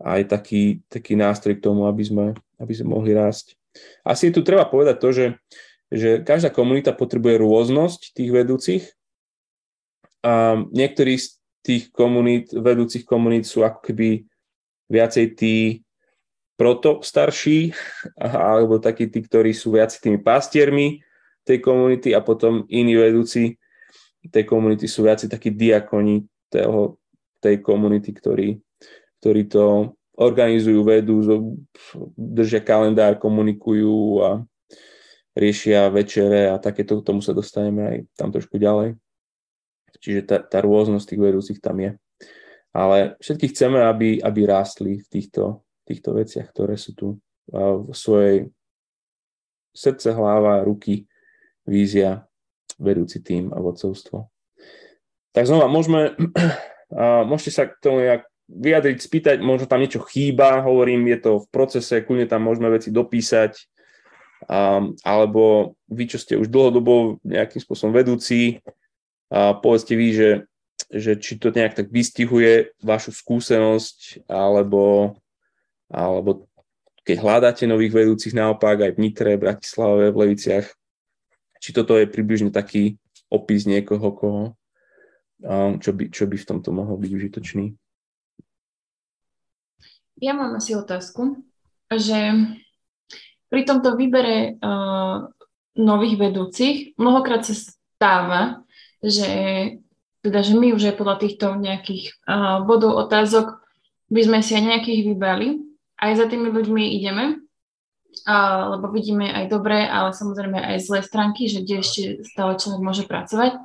aj 0.00 0.28
taký, 0.28 0.84
taký 0.88 1.16
nástroj 1.16 1.56
k 1.56 1.64
tomu, 1.64 1.88
aby 1.88 2.04
sme, 2.04 2.26
aby 2.60 2.72
sme 2.72 2.92
mohli 2.92 3.12
rásť. 3.16 3.56
Asi 4.04 4.32
tu 4.34 4.42
treba 4.42 4.66
povedať 4.66 4.96
to, 4.98 5.08
že, 5.12 5.24
že 5.90 6.22
každá 6.22 6.54
komunita 6.54 6.94
potrebuje 6.94 7.42
rôznosť 7.42 8.14
tých 8.14 8.30
vedúcich 8.30 8.84
a 10.22 10.62
niektorí 10.70 11.18
z 11.18 11.36
tých 11.60 11.90
komunít, 11.92 12.54
vedúcich 12.54 13.04
komunít 13.04 13.44
sú 13.44 13.66
ako 13.66 13.84
keby 13.84 14.24
viacej 14.88 15.26
tí 15.36 15.54
proto 16.54 17.00
starší, 17.00 17.72
alebo 18.20 18.78
takí 18.80 19.08
tí, 19.08 19.20
ktorí 19.24 19.50
sú 19.52 19.76
viac 19.76 19.92
tými 19.96 20.20
pastiermi 20.20 21.00
tej 21.44 21.58
komunity 21.60 22.12
a 22.12 22.20
potom 22.20 22.68
iní 22.68 23.00
vedúci 23.00 23.56
tej 24.28 24.44
komunity 24.44 24.84
sú 24.84 25.08
viac 25.08 25.24
takí 25.24 25.48
diakoni 25.48 26.28
toho, 26.52 27.00
tej 27.40 27.64
komunity, 27.64 28.12
ktorí, 28.12 28.60
ktorí 29.24 29.48
to 29.48 29.96
organizujú, 30.20 30.84
vedú, 30.84 31.16
držia 32.12 32.60
kalendár, 32.60 33.16
komunikujú 33.16 34.20
a 34.20 34.44
riešia 35.34 35.90
večere 35.90 36.50
a 36.50 36.58
takéto, 36.58 37.00
k 37.00 37.06
tomu 37.06 37.20
sa 37.22 37.30
dostaneme 37.30 37.82
aj 37.86 37.98
tam 38.18 38.34
trošku 38.34 38.58
ďalej. 38.58 38.98
Čiže 40.00 40.20
tá, 40.24 40.36
tá 40.40 40.58
rôznosť 40.64 41.06
tých 41.12 41.20
vedúcich 41.20 41.58
tam 41.60 41.76
je. 41.78 41.92
Ale 42.70 43.18
všetky 43.18 43.50
chceme, 43.50 43.82
aby, 43.82 44.22
aby 44.22 44.40
rástli 44.46 45.02
v 45.02 45.06
týchto, 45.10 45.66
týchto 45.84 46.14
veciach, 46.14 46.48
ktoré 46.54 46.78
sú 46.78 46.94
tu 46.94 47.06
v 47.50 47.90
svojej 47.90 48.46
srdce, 49.74 50.14
hlava, 50.14 50.62
ruky 50.62 51.10
vízia, 51.66 52.26
vedúci 52.78 53.20
tým 53.20 53.50
a 53.50 53.58
vodcovstvo. 53.58 54.30
Tak 55.34 55.46
znova, 55.46 55.66
môžeme, 55.66 56.14
môžete 57.30 57.50
sa 57.50 57.64
k 57.66 57.74
tomu 57.82 58.02
nejak 58.02 58.26
vyjadriť, 58.50 58.98
spýtať, 58.98 59.36
možno 59.42 59.70
tam 59.70 59.78
niečo 59.78 60.02
chýba, 60.02 60.62
hovorím, 60.66 61.06
je 61.14 61.18
to 61.22 61.30
v 61.42 61.46
procese, 61.54 62.02
kľudne 62.02 62.26
tam 62.26 62.42
môžeme 62.42 62.66
veci 62.70 62.90
dopísať, 62.90 63.52
a, 64.48 64.80
alebo 65.04 65.74
vy, 65.90 66.04
čo 66.08 66.18
ste 66.20 66.38
už 66.38 66.48
dlhodobo 66.48 67.20
nejakým 67.26 67.60
spôsobom 67.60 67.92
vedúci, 67.92 68.62
A 69.30 69.54
povedzte 69.54 69.94
vy, 69.94 70.08
že, 70.10 70.30
že 70.90 71.14
či 71.14 71.38
to 71.38 71.54
nejak 71.54 71.78
tak 71.78 71.86
vystihuje 71.94 72.74
vašu 72.82 73.14
skúsenosť, 73.14 74.26
alebo, 74.26 75.14
alebo 75.86 76.50
keď 77.06 77.16
hľadáte 77.22 77.64
nových 77.70 77.94
vedúcich 77.94 78.34
naopak 78.34 78.82
aj 78.82 78.98
v 78.98 79.02
Nitre, 79.06 79.38
Bratislave, 79.38 80.10
v 80.10 80.20
Leviciach, 80.26 80.66
či 81.62 81.70
toto 81.70 81.94
je 81.94 82.10
približne 82.10 82.50
taký 82.50 82.98
opis 83.30 83.70
niekoho, 83.70 84.08
koho, 84.18 84.44
čo 85.78 85.90
by, 85.94 86.10
čo 86.10 86.26
by 86.26 86.36
v 86.36 86.48
tomto 86.50 86.74
mohol 86.74 86.98
byť 86.98 87.10
užitočný. 87.14 87.70
Ja 90.18 90.34
mám 90.34 90.58
asi 90.58 90.74
otázku, 90.74 91.38
že 91.86 92.34
pri 93.50 93.66
tomto 93.66 93.98
výbere 93.98 94.56
uh, 94.62 95.26
nových 95.74 96.16
vedúcich 96.16 96.76
mnohokrát 96.94 97.42
sa 97.42 97.54
stáva, 97.58 98.62
že 99.02 99.28
teda, 100.20 100.40
že 100.44 100.54
my 100.54 100.76
už 100.76 100.92
aj 100.92 100.96
podľa 101.00 101.16
týchto 101.20 101.46
nejakých 101.58 102.14
uh, 102.28 102.62
bodov 102.62 102.96
otázok 103.08 103.60
by 104.12 104.20
sme 104.22 104.38
si 104.44 104.54
aj 104.54 104.64
nejakých 104.64 105.00
vybrali. 105.12 105.64
Aj 106.00 106.12
za 106.16 106.28
tými 106.28 106.48
ľuďmi 106.48 106.96
ideme, 106.96 107.44
uh, 108.24 108.76
lebo 108.76 108.88
vidíme 108.88 109.28
aj 109.28 109.52
dobré, 109.52 109.84
ale 109.84 110.16
samozrejme 110.16 110.56
aj 110.56 110.76
zlé 110.80 111.00
stránky, 111.04 111.48
že 111.48 111.60
kde 111.64 111.84
ešte 111.84 112.02
stále 112.24 112.56
človek 112.56 112.80
môže 112.80 113.04
pracovať. 113.04 113.60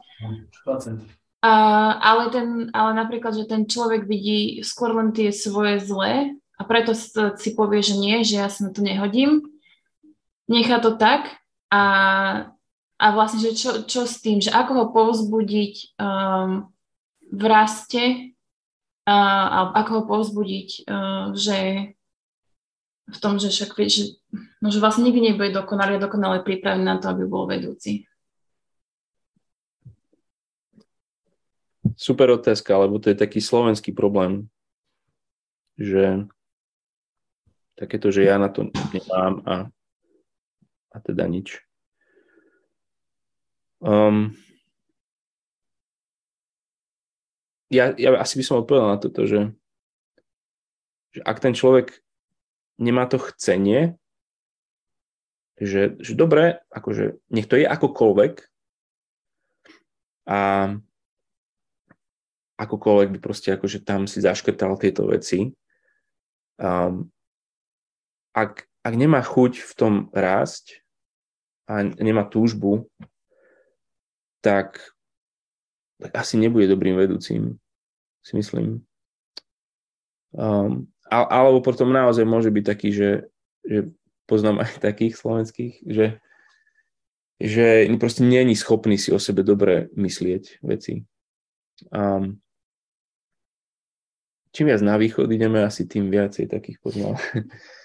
20. 0.67 1.23
Uh, 1.45 1.93
ale, 2.01 2.33
ten, 2.33 2.47
ale 2.73 2.91
napríklad, 2.97 3.37
že 3.37 3.45
ten 3.45 3.69
človek 3.69 4.09
vidí 4.09 4.65
skôr 4.65 4.97
len 4.97 5.13
tie 5.13 5.29
svoje 5.29 5.77
zlé 5.77 6.33
a 6.57 6.61
preto 6.65 6.95
si 7.37 7.49
povie, 7.53 7.85
že 7.85 7.99
nie, 7.99 8.25
že 8.25 8.41
ja 8.41 8.47
sa 8.49 8.65
na 8.65 8.71
to 8.73 8.81
nehodím. 8.81 9.54
Nechá 10.45 10.77
to 10.77 10.93
tak 10.93 11.33
a, 11.73 11.83
a 13.01 13.05
vlastne, 13.17 13.41
že 13.41 13.57
čo, 13.57 13.71
čo 13.89 14.05
s 14.05 14.21
tým, 14.21 14.37
že 14.39 14.53
ako 14.53 14.71
ho 14.77 14.85
povzbudiť 14.93 15.97
um, 15.97 16.69
v 17.33 17.43
raste, 17.49 18.03
uh, 19.09 19.45
alebo 19.49 19.71
ako 19.73 19.91
ho 19.91 20.03
povzbudiť, 20.05 20.69
uh, 20.85 21.25
že 21.33 21.91
v 23.05 23.17
tom, 23.21 23.37
že 23.37 23.53
však 23.53 23.77
že, 23.85 24.17
no, 24.61 24.73
že 24.73 24.81
vlastne 24.81 25.05
nikdy 25.05 25.33
nebude 25.33 25.53
dokonalý 25.53 25.97
a 25.97 26.05
dokonale 26.09 26.41
pripravený 26.41 26.85
na 26.85 26.97
to, 26.97 27.13
aby 27.13 27.25
bol 27.29 27.45
vedúci. 27.45 28.05
Super 31.95 32.33
otázka, 32.33 32.75
lebo 32.81 32.97
to 32.97 33.13
je 33.13 33.17
taký 33.17 33.37
slovenský 33.37 33.93
problém, 33.93 34.49
že 35.77 36.25
takéto, 37.77 38.09
že 38.09 38.25
ja 38.25 38.41
na 38.41 38.49
to 38.49 38.73
nemám 38.89 39.33
a, 39.45 39.53
a 40.95 40.97
teda 41.03 41.27
nič. 41.27 41.59
Um, 43.83 44.31
ja, 47.67 47.91
ja 47.99 48.15
asi 48.15 48.39
by 48.39 48.43
som 48.47 48.63
odpovedal 48.63 48.95
na 48.95 48.99
toto, 49.03 49.27
že, 49.27 49.51
že 51.11 51.19
ak 51.27 51.43
ten 51.43 51.51
človek 51.51 51.99
nemá 52.79 53.03
to 53.11 53.19
chcenie, 53.19 53.99
že, 55.59 55.99
že 55.99 56.15
dobre, 56.15 56.63
akože 56.71 57.19
nech 57.31 57.47
to 57.47 57.59
je 57.59 57.67
akokoľvek 57.67 58.33
a 60.27 60.39
akokoľvek 62.55 63.09
by 63.15 63.19
proste 63.19 63.51
akože 63.51 63.83
tam 63.83 64.07
si 64.07 64.23
zaškrtal 64.23 64.79
tieto 64.79 65.07
veci, 65.07 65.51
um, 66.59 67.07
ak, 68.35 68.67
ak 68.83 68.93
nemá 68.95 69.23
chuť 69.23 69.63
v 69.63 69.71
tom 69.75 69.93
rásť 70.11 70.84
a 71.65 71.81
nemá 71.81 72.23
túžbu, 72.29 72.85
tak, 74.41 74.77
tak 75.97 76.11
asi 76.13 76.37
nebude 76.37 76.69
dobrým 76.69 76.93
vedúcim, 76.93 77.57
si 78.21 78.33
myslím. 78.37 78.85
Um, 80.35 80.85
alebo 81.09 81.61
potom 81.61 81.89
naozaj 81.93 82.25
môže 82.25 82.49
byť 82.53 82.63
taký, 82.65 82.89
že, 82.93 83.29
že 83.65 83.89
poznám 84.29 84.65
aj 84.65 84.81
takých 84.81 85.17
slovenských, 85.17 85.73
že, 85.85 86.21
že 87.41 87.89
proste 87.97 88.25
není 88.25 88.53
schopný 88.53 88.97
si 88.97 89.13
o 89.13 89.21
sebe 89.21 89.41
dobre 89.41 89.89
myslieť 89.93 90.61
veci. 90.65 91.05
Um, 91.89 92.41
čím 94.53 94.69
viac 94.69 94.81
na 94.81 94.97
východ 94.97 95.29
ideme, 95.29 95.65
asi 95.65 95.85
tým 95.85 96.09
viacej 96.09 96.49
takých 96.49 96.77
poznám. 96.81 97.17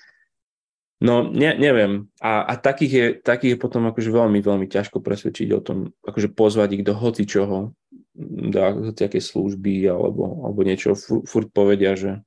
No, 1.00 1.24
ne, 1.24 1.56
neviem. 1.56 2.12
A, 2.20 2.44
a 2.44 2.52
takých, 2.60 2.92
je, 2.92 3.06
takých 3.24 3.56
je 3.56 3.62
potom 3.62 3.88
akože 3.88 4.12
veľmi, 4.12 4.44
veľmi 4.44 4.68
ťažko 4.68 5.00
presvedčiť 5.00 5.48
o 5.56 5.60
tom, 5.64 5.78
akože 6.04 6.28
pozvať 6.36 6.76
ich 6.76 6.84
do 6.84 6.92
hoci 6.92 7.24
čoho, 7.24 7.72
do 8.20 8.60
hociakej 8.92 9.24
služby 9.24 9.88
alebo, 9.88 10.44
alebo 10.44 10.60
niečo. 10.60 10.92
Furt, 10.92 11.24
furt 11.24 11.48
povedia, 11.56 11.96
že 11.96 12.20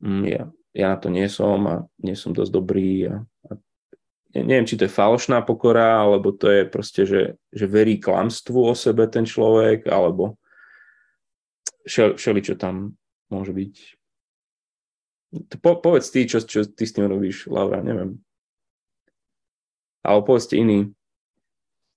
mm, 0.00 0.24
ja, 0.24 0.42
ja 0.72 0.86
na 0.94 0.96
to 0.96 1.12
nie 1.12 1.28
som 1.28 1.60
a 1.68 1.76
nie 2.00 2.16
som 2.16 2.32
dosť 2.32 2.52
dobrý. 2.56 3.12
A, 3.12 3.14
a 3.52 3.60
neviem, 4.32 4.64
či 4.64 4.80
to 4.80 4.88
je 4.88 4.96
falošná 4.96 5.44
pokora, 5.44 6.00
alebo 6.08 6.32
to 6.32 6.48
je 6.48 6.62
proste, 6.64 7.04
že, 7.04 7.22
že 7.52 7.68
verí 7.68 8.00
klamstvu 8.00 8.64
o 8.64 8.72
sebe 8.72 9.04
ten 9.12 9.28
človek, 9.28 9.84
alebo 9.92 10.40
všel, 11.84 12.16
čo 12.16 12.56
tam 12.56 12.96
môže 13.28 13.52
byť. 13.52 13.97
Po, 15.60 15.76
povedz 15.76 16.08
ty, 16.08 16.24
čo, 16.24 16.40
čo 16.40 16.64
ty 16.64 16.88
s 16.88 16.96
tým 16.96 17.04
robíš, 17.04 17.52
Laura, 17.52 17.84
neviem. 17.84 18.16
Alebo 20.00 20.32
povedz 20.32 20.56
iný. 20.56 20.88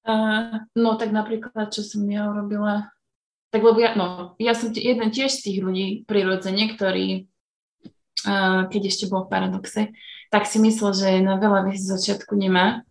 Uh, 0.02 0.66
no 0.76 0.98
tak 0.98 1.14
napríklad, 1.14 1.72
čo 1.72 1.86
som 1.86 2.04
ja 2.10 2.28
urobila, 2.28 2.90
tak 3.54 3.62
lebo 3.62 3.78
ja, 3.78 3.94
no, 3.94 4.34
ja 4.42 4.58
som 4.58 4.74
t- 4.74 4.82
jeden 4.82 5.14
tiež 5.14 5.30
z 5.30 5.44
tých 5.46 5.58
ľudí 5.62 5.88
prirodzene, 6.10 6.74
ktorý, 6.74 7.30
uh, 8.26 8.66
keď 8.68 8.82
ešte 8.90 9.06
bol 9.08 9.30
v 9.30 9.32
paradoxe, 9.32 9.82
tak 10.34 10.50
si 10.50 10.58
myslel, 10.58 10.92
že 10.98 11.10
na 11.22 11.38
veľa 11.38 11.70
vecí 11.70 11.86
začiatku 11.86 12.34
nemá, 12.34 12.82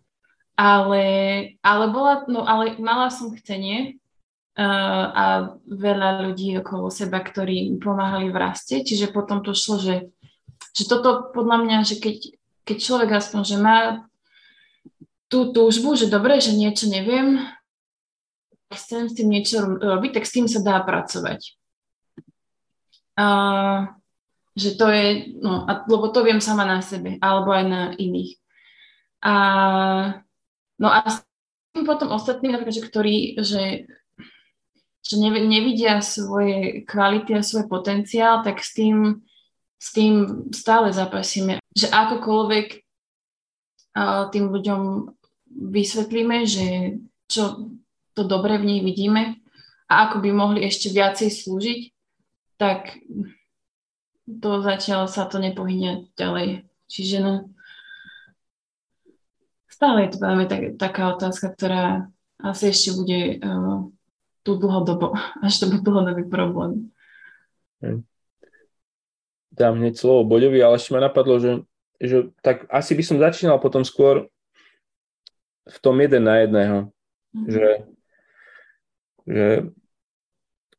ale, 0.54 1.04
ale, 1.66 1.84
bola, 1.90 2.22
no, 2.30 2.46
ale 2.46 2.78
mala 2.78 3.10
som 3.10 3.34
chcenie 3.34 3.98
uh, 4.54 5.04
a 5.10 5.24
veľa 5.66 6.30
ľudí 6.30 6.62
okolo 6.62 6.94
seba, 6.94 7.18
ktorí 7.20 7.74
pomáhali 7.82 8.30
v 8.30 8.38
raste, 8.38 8.86
čiže 8.86 9.10
potom 9.10 9.42
to 9.42 9.50
šlo, 9.50 9.82
že 9.82 10.14
že 10.74 10.84
toto 10.86 11.32
podľa 11.34 11.56
mňa, 11.66 11.76
že 11.86 11.96
keď, 11.98 12.16
keď 12.64 12.76
človek 12.78 13.10
aspoň, 13.18 13.40
že 13.42 13.56
má 13.58 13.78
tú 15.30 15.54
túžbu, 15.54 15.94
že 15.94 16.10
dobre, 16.10 16.42
že 16.42 16.54
niečo 16.54 16.90
neviem, 16.90 17.38
chcem 18.70 19.10
s 19.10 19.14
tým 19.14 19.30
niečo 19.30 19.62
robiť, 19.78 20.18
tak 20.18 20.24
s 20.26 20.34
tým 20.34 20.46
sa 20.46 20.62
dá 20.62 20.78
pracovať. 20.82 21.54
A, 23.18 23.26
že 24.54 24.74
to 24.74 24.86
je, 24.90 25.34
no, 25.38 25.66
a, 25.66 25.86
lebo 25.86 26.10
to 26.10 26.26
viem 26.26 26.42
sama 26.42 26.66
na 26.66 26.82
sebe, 26.82 27.18
alebo 27.22 27.54
aj 27.54 27.64
na 27.66 27.82
iných. 27.94 28.38
A, 29.22 29.34
no 30.78 30.88
a 30.90 31.02
potom 31.86 32.10
ostatní, 32.10 32.50
napríklad, 32.50 32.74
že 32.74 32.88
ktorí, 32.90 33.16
že, 33.42 33.64
že 35.06 35.14
nevidia 35.22 36.02
svoje 36.02 36.82
kvality 36.86 37.38
a 37.38 37.46
svoj 37.46 37.70
potenciál, 37.70 38.42
tak 38.42 38.62
s 38.62 38.74
tým 38.74 39.22
s 39.80 39.96
tým 39.96 40.46
stále 40.52 40.92
zapasíme, 40.92 41.56
že 41.72 41.88
akokoľvek 41.88 42.66
tým 44.30 44.44
ľuďom 44.52 44.82
vysvetlíme, 45.50 46.44
že 46.44 47.00
čo 47.26 47.72
to 48.12 48.22
dobre 48.28 48.60
v 48.60 48.68
nich 48.68 48.82
vidíme 48.84 49.40
a 49.88 50.06
ako 50.06 50.20
by 50.20 50.30
mohli 50.36 50.60
ešte 50.68 50.92
viacej 50.92 51.32
slúžiť, 51.32 51.80
tak 52.60 53.00
to 54.28 54.50
zatiaľ 54.60 55.08
sa 55.08 55.26
to 55.26 55.40
nepohynia 55.40 56.06
ďalej. 56.14 56.68
Čiže 56.86 57.16
no, 57.24 57.34
stále 59.66 60.06
je 60.06 60.10
to 60.14 60.18
veľmi 60.20 60.44
tak, 60.46 60.62
taká 60.76 61.16
otázka, 61.16 61.56
ktorá 61.56 61.84
asi 62.38 62.70
ešte 62.70 62.94
bude 62.94 63.20
uh, 63.40 63.88
tu 64.44 64.60
dlhodobo, 64.60 65.16
až 65.40 65.52
to 65.56 65.64
bude 65.72 65.82
dlhodobý 65.82 66.28
problém. 66.28 66.92
Hm 67.80 68.09
dám 69.60 69.76
hneď 69.76 70.00
slovo 70.00 70.24
Boďovi, 70.24 70.64
ale 70.64 70.80
ešte 70.80 70.96
ma 70.96 71.04
napadlo, 71.04 71.36
že, 71.36 71.60
že 72.00 72.32
tak 72.40 72.64
asi 72.72 72.96
by 72.96 73.02
som 73.04 73.20
začínal 73.20 73.60
potom 73.60 73.84
skôr 73.84 74.32
v 75.68 75.78
tom 75.84 76.00
jeden 76.00 76.24
na 76.24 76.40
jedného. 76.40 76.78
Mm-hmm. 77.36 77.46
Že, 77.52 77.68
že 79.28 79.46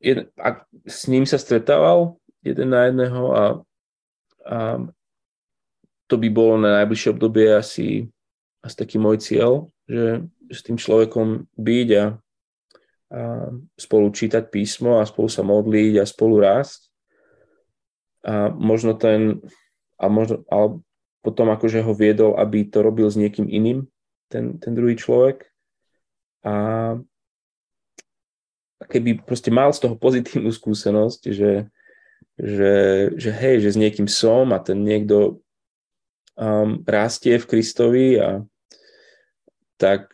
jed, 0.02 0.20
ak 0.34 0.66
s 0.90 1.06
ním 1.06 1.30
sa 1.30 1.38
stretával 1.38 2.18
jeden 2.42 2.74
na 2.74 2.90
jedného 2.90 3.24
a, 3.32 3.44
a 4.50 4.58
to 6.10 6.20
by 6.20 6.28
bolo 6.28 6.60
na 6.60 6.82
najbližšie 6.82 7.14
obdobie 7.16 7.54
asi, 7.54 8.10
asi 8.60 8.76
taký 8.76 8.98
môj 8.98 9.22
cieľ, 9.22 9.70
že 9.86 10.26
s 10.52 10.60
tým 10.66 10.76
človekom 10.76 11.48
byť 11.56 11.90
a, 11.96 12.04
a 12.04 12.06
spolu 13.80 14.12
čítať 14.12 14.52
písmo 14.52 15.00
a 15.00 15.08
spolu 15.08 15.32
sa 15.32 15.46
modliť 15.46 16.02
a 16.02 16.04
spolu 16.04 16.44
rásť 16.44 16.91
a 18.22 18.54
možno 18.54 18.94
ten, 18.94 19.42
a 19.98 20.06
možno, 20.10 20.46
ale 20.50 20.82
potom 21.22 21.50
akože 21.54 21.82
ho 21.82 21.94
viedol, 21.94 22.38
aby 22.38 22.66
to 22.66 22.82
robil 22.82 23.10
s 23.10 23.18
niekým 23.18 23.46
iným, 23.50 23.86
ten, 24.30 24.58
ten 24.58 24.74
druhý 24.74 24.98
človek. 24.98 25.46
A, 26.42 26.98
keby 28.90 29.22
proste 29.22 29.54
mal 29.54 29.70
z 29.74 29.86
toho 29.86 29.96
pozitívnu 29.98 30.50
skúsenosť, 30.50 31.22
že, 31.30 31.70
že, 32.38 32.74
že 33.14 33.30
hej, 33.30 33.62
že 33.62 33.70
s 33.74 33.78
niekým 33.78 34.10
som 34.10 34.50
a 34.50 34.58
ten 34.58 34.82
niekto 34.82 35.42
um, 36.38 36.82
rastie 36.90 37.38
v 37.38 37.50
Kristovi 37.50 38.18
a 38.18 38.42
tak 39.78 40.10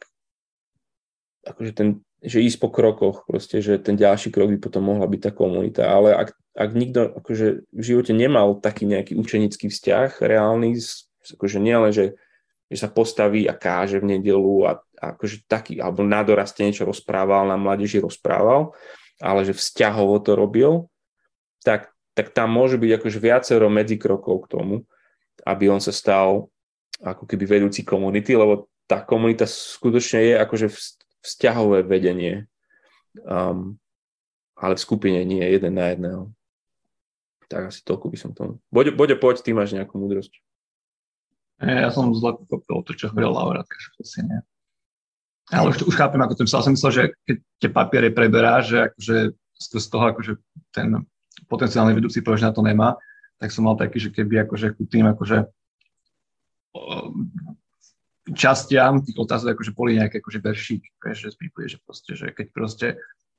akože 1.48 1.72
ten, 1.72 1.88
že 2.20 2.44
ísť 2.44 2.60
po 2.60 2.68
krokoch, 2.68 3.24
proste, 3.24 3.64
že 3.64 3.80
ten 3.80 3.96
ďalší 3.96 4.36
krok 4.36 4.52
by 4.52 4.60
potom 4.60 4.84
mohla 4.84 5.08
byť 5.08 5.22
tá 5.24 5.32
komunita. 5.32 5.88
Ale 5.88 6.12
ak, 6.12 6.36
ak 6.58 6.70
nikto 6.74 7.14
akože 7.22 7.70
v 7.70 7.84
živote 7.86 8.18
nemal 8.18 8.58
taký 8.58 8.90
nejaký 8.90 9.14
učenický 9.14 9.70
vzťah 9.70 10.26
reálny, 10.26 10.74
akože 11.38 11.62
nie 11.62 11.78
len, 11.78 11.94
že, 11.94 12.18
že 12.66 12.78
sa 12.82 12.90
postaví 12.90 13.46
a 13.46 13.54
káže 13.54 14.02
v 14.02 14.18
nedelu 14.18 14.66
a, 14.66 14.82
a 14.98 15.14
akože 15.14 15.46
taký, 15.46 15.78
alebo 15.78 16.02
na 16.02 16.26
doraste 16.26 16.66
niečo 16.66 16.90
rozprával, 16.90 17.46
na 17.46 17.62
mládeži 17.62 18.02
rozprával, 18.02 18.74
ale 19.22 19.46
že 19.46 19.54
vzťahovo 19.54 20.18
to 20.26 20.34
robil, 20.34 20.90
tak, 21.62 21.94
tak 22.18 22.34
tam 22.34 22.58
môže 22.58 22.82
byť 22.82 22.92
akože 22.98 23.20
viacero 23.22 23.70
medzikrokov 23.70 24.50
k 24.50 24.52
tomu, 24.58 24.76
aby 25.46 25.70
on 25.70 25.78
sa 25.78 25.94
stal 25.94 26.50
ako 26.98 27.30
keby 27.30 27.46
vedúci 27.46 27.86
komunity, 27.86 28.34
lebo 28.34 28.66
tá 28.90 29.06
komunita 29.06 29.46
skutočne 29.46 30.34
je 30.34 30.34
akože 30.42 30.68
vzťahové 31.22 31.86
vedenie, 31.86 32.50
um, 33.22 33.78
ale 34.58 34.74
v 34.74 34.82
skupine 34.82 35.22
nie 35.22 35.44
jeden 35.46 35.78
na 35.78 35.94
jedného. 35.94 36.34
Tak 37.48 37.72
asi 37.72 37.80
toľko 37.84 38.06
by 38.12 38.18
som 38.20 38.32
tomu. 38.36 38.60
Bode, 38.68 38.92
Bode 38.92 39.16
poď, 39.16 39.40
ty 39.44 39.56
máš 39.56 39.72
nejakú 39.72 39.96
múdrosť. 39.96 40.36
Ja 41.64 41.90
som 41.90 42.14
zle 42.14 42.38
pochopil 42.38 42.86
to, 42.86 42.92
čo 42.94 43.10
hovoril 43.10 43.34
Laura, 43.34 43.66
takže 43.66 43.88
asi 43.98 44.20
nie. 44.28 44.40
Ale 45.50 45.72
už, 45.72 45.88
už 45.88 45.96
chápem, 45.96 46.20
ako 46.20 46.36
tým 46.38 46.50
sa 46.52 46.62
som 46.62 46.76
myslel, 46.76 46.92
že 46.92 47.04
keď 47.24 47.36
tie 47.64 47.70
papiere 47.72 48.10
preberá, 48.12 48.60
že 48.60 48.92
akože 48.92 49.32
z 49.58 49.88
toho 49.90 50.06
akože 50.12 50.38
ten 50.70 51.02
potenciálny 51.48 51.96
vedúci 51.98 52.22
povie, 52.22 52.44
že 52.44 52.52
na 52.52 52.54
to 52.54 52.62
nemá, 52.62 53.00
tak 53.40 53.50
som 53.50 53.66
mal 53.66 53.80
taký, 53.80 53.98
že 53.98 54.14
keby 54.14 54.46
akože 54.46 54.76
ku 54.76 54.84
tým 54.86 55.08
akože 55.08 55.48
častiam 58.36 59.02
tých 59.02 59.18
otázok 59.18 59.56
akože 59.56 59.72
boli 59.72 59.98
nejaké 59.98 60.20
akože 60.20 60.40
veršík, 60.44 60.84
že 61.16 61.32
Biblie, 61.40 61.72
že 61.72 61.80
proste, 61.82 62.12
že 62.14 62.30
keď 62.36 62.48
proste 62.52 62.88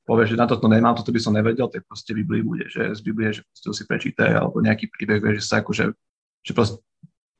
povieš, 0.07 0.35
že 0.35 0.39
na 0.39 0.47
toto 0.47 0.67
nemám, 0.67 0.95
toto 0.95 1.11
by 1.11 1.21
som 1.21 1.35
nevedel, 1.35 1.67
tak 1.67 1.87
proste 1.87 2.15
Biblii 2.15 2.43
bude, 2.43 2.65
že 2.67 2.93
z 2.95 3.01
Biblie, 3.01 3.33
že 3.33 3.43
proste 3.45 3.67
si 3.73 3.83
prečítaj, 3.87 4.31
alebo 4.35 4.59
nejaký 4.63 4.91
príbeh, 4.91 5.37
že 5.37 5.43
sa 5.43 5.61
akože, 5.63 5.91
že 6.43 6.51
proste 6.51 6.79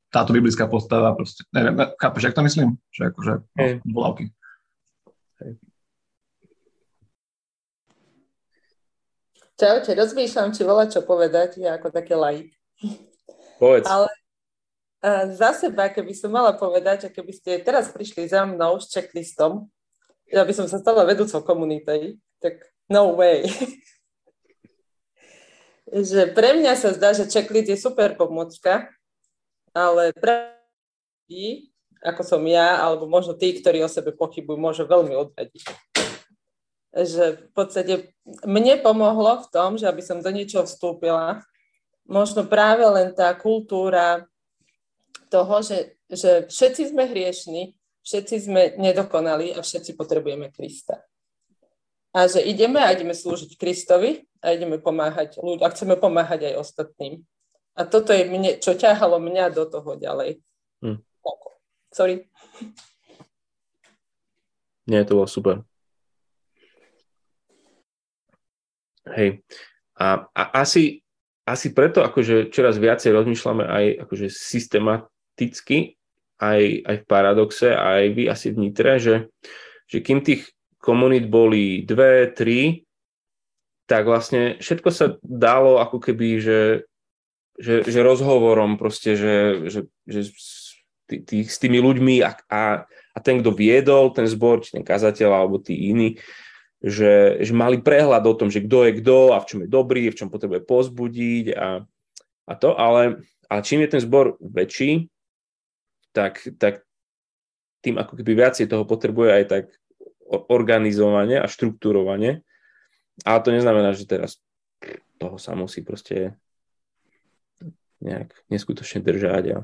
táto 0.09 0.33
biblická 0.33 0.65
postava, 0.65 1.13
proste, 1.13 1.45
neviem, 1.53 1.77
chápeš, 2.01 2.23
jak 2.29 2.37
to 2.37 2.45
myslím? 2.45 2.69
Že 2.89 3.01
akože, 3.13 3.33
no, 3.45 3.61
hey. 3.61 3.73
volávky. 3.85 4.23
Hey. 5.37 5.53
Čaute, 9.59 9.91
rozmýšľam, 9.91 10.55
či 10.55 10.61
volá 10.63 10.87
čo 10.87 11.03
povedať, 11.03 11.59
ja 11.59 11.75
ako 11.75 11.91
také 11.91 12.15
laik. 12.15 12.55
Povedz. 13.59 13.85
Ale 13.91 14.07
za 15.35 15.51
seba, 15.55 15.91
keby 15.91 16.15
som 16.15 16.31
mala 16.31 16.55
povedať, 16.55 17.07
že 17.07 17.09
keby 17.11 17.31
ste 17.35 17.51
teraz 17.59 17.91
prišli 17.91 18.27
za 18.27 18.47
mnou 18.47 18.79
s 18.79 18.91
checklistom, 18.91 19.67
ja 20.31 20.47
by 20.47 20.53
som 20.55 20.67
sa 20.67 20.79
stala 20.79 21.03
vedúcou 21.03 21.43
komunity, 21.43 22.15
tak 22.41 22.67
no 22.89 23.15
way. 23.15 23.47
že 25.89 26.29
pre 26.37 26.53
mňa 26.57 26.73
sa 26.77 26.93
zdá, 26.93 27.13
že 27.17 27.29
checklist 27.29 27.69
je 27.69 27.77
super 27.77 28.13
pomocka, 28.13 28.89
ale 29.73 30.13
pre 30.13 30.53
ľudí, 31.25 31.73
ako 32.05 32.21
som 32.23 32.41
ja, 32.45 32.79
alebo 32.79 33.09
možno 33.09 33.33
tí, 33.33 33.57
ktorí 33.57 33.81
o 33.81 33.89
sebe 33.91 34.13
pochybujú, 34.13 34.57
môže 34.57 34.83
veľmi 34.85 35.13
odradiť. 35.17 35.63
Že 36.89 37.23
v 37.37 37.51
podstate 37.53 37.93
mne 38.45 38.81
pomohlo 38.81 39.45
v 39.45 39.47
tom, 39.53 39.77
že 39.77 39.85
aby 39.85 40.01
som 40.01 40.21
do 40.21 40.31
niečoho 40.33 40.65
vstúpila, 40.65 41.41
možno 42.09 42.45
práve 42.45 42.81
len 42.85 43.13
tá 43.13 43.33
kultúra 43.37 44.25
toho, 45.29 45.61
že, 45.61 45.93
že 46.09 46.49
všetci 46.49 46.89
sme 46.89 47.05
hriešni, 47.05 47.77
všetci 48.01 48.35
sme 48.41 48.61
nedokonali 48.81 49.53
a 49.53 49.61
všetci 49.61 49.93
potrebujeme 49.93 50.49
Krista. 50.49 51.05
A 52.09 52.25
že 52.25 52.41
ideme 52.41 52.81
a 52.81 52.89
ideme 52.89 53.13
slúžiť 53.13 53.53
Kristovi 53.59 54.25
a 54.41 54.55
ideme 54.57 54.81
pomáhať 54.81 55.37
ľuďom 55.37 55.65
a 55.65 55.73
chceme 55.73 55.95
pomáhať 55.95 56.49
aj 56.49 56.55
ostatným. 56.57 57.21
A 57.77 57.85
toto 57.85 58.11
je 58.11 58.25
mne, 58.25 58.57
čo 58.57 58.73
ťahalo 58.73 59.21
mňa 59.21 59.53
do 59.53 59.63
toho 59.69 59.95
ďalej. 59.95 60.41
Hm. 60.81 60.99
Sorry. 61.93 62.25
Nie, 64.89 65.05
to 65.05 65.21
bolo 65.21 65.29
super. 65.29 65.61
Hej. 69.09 69.45
A, 69.97 70.25
a 70.33 70.43
asi, 70.65 71.05
asi 71.45 71.73
preto 71.73 72.01
akože 72.01 72.49
čoraz 72.49 72.81
viacej 72.81 73.13
rozmýšľame 73.13 73.65
aj 73.65 73.85
akože 74.05 74.27
systéma, 74.33 75.09
prakticky 75.39 75.95
aj, 76.43 76.61
aj 76.83 76.95
v 76.99 77.05
Paradoxe, 77.07 77.71
aj 77.71 78.03
vy 78.11 78.27
asi 78.27 78.51
v 78.51 78.59
Nitre, 78.59 78.99
že, 78.99 79.31
že 79.87 80.03
kým 80.03 80.19
tých 80.19 80.51
komunít 80.79 81.27
boli 81.27 81.83
dve, 81.83 82.31
tri, 82.31 82.87
tak 83.85 84.07
vlastne 84.07 84.57
všetko 84.63 84.89
sa 84.89 85.05
dalo 85.21 85.83
ako 85.83 85.99
keby, 85.99 86.39
že, 86.39 86.61
že, 87.59 87.83
že 87.83 87.99
rozhovorom 88.05 88.79
proste, 88.79 89.19
že, 89.19 89.67
že, 89.67 89.79
že 90.07 90.31
tý, 91.09 91.25
tý, 91.25 91.37
s 91.43 91.57
tými 91.57 91.81
ľuďmi 91.81 92.21
a, 92.21 92.31
a, 92.47 92.63
a 92.87 93.17
ten, 93.19 93.41
kto 93.41 93.51
viedol 93.51 94.13
ten 94.13 94.29
zbor, 94.29 94.61
či 94.61 94.77
ten 94.77 94.85
kazateľ 94.85 95.29
alebo 95.33 95.57
tí 95.57 95.89
iní, 95.89 96.21
že, 96.79 97.43
že 97.43 97.51
mali 97.51 97.81
prehľad 97.81 98.23
o 98.23 98.37
tom, 98.37 98.47
že 98.47 98.63
kto 98.63 98.87
je 98.87 98.91
kto 99.03 99.35
a 99.35 99.41
v 99.43 99.47
čom 99.49 99.59
je 99.65 99.69
dobrý, 99.69 100.07
v 100.07 100.17
čom 100.21 100.29
potrebuje 100.31 100.63
pozbudiť 100.63 101.45
a, 101.57 101.83
a 102.45 102.53
to, 102.55 102.77
ale, 102.77 103.25
ale 103.51 103.61
čím 103.65 103.83
je 103.83 103.89
ten 103.97 104.01
zbor 104.05 104.39
väčší, 104.39 105.11
tak, 106.13 106.45
tak 106.61 106.85
tým 107.81 107.97
ako 107.97 108.21
keby 108.21 108.31
viacej 108.37 108.69
toho 108.69 108.85
potrebuje 108.85 109.29
aj 109.33 109.45
tak 109.49 109.63
organizovanie 110.29 111.41
a 111.41 111.49
štruktúrovanie. 111.49 112.45
Ale 113.25 113.39
to 113.43 113.49
neznamená, 113.51 113.91
že 113.97 114.05
teraz 114.05 114.37
toho 115.19 115.35
sa 115.35 115.57
musí 115.57 115.83
proste 115.83 116.37
nejak 117.99 118.31
neskutočne 118.47 119.03
držať 119.03 119.43
a 119.51 119.57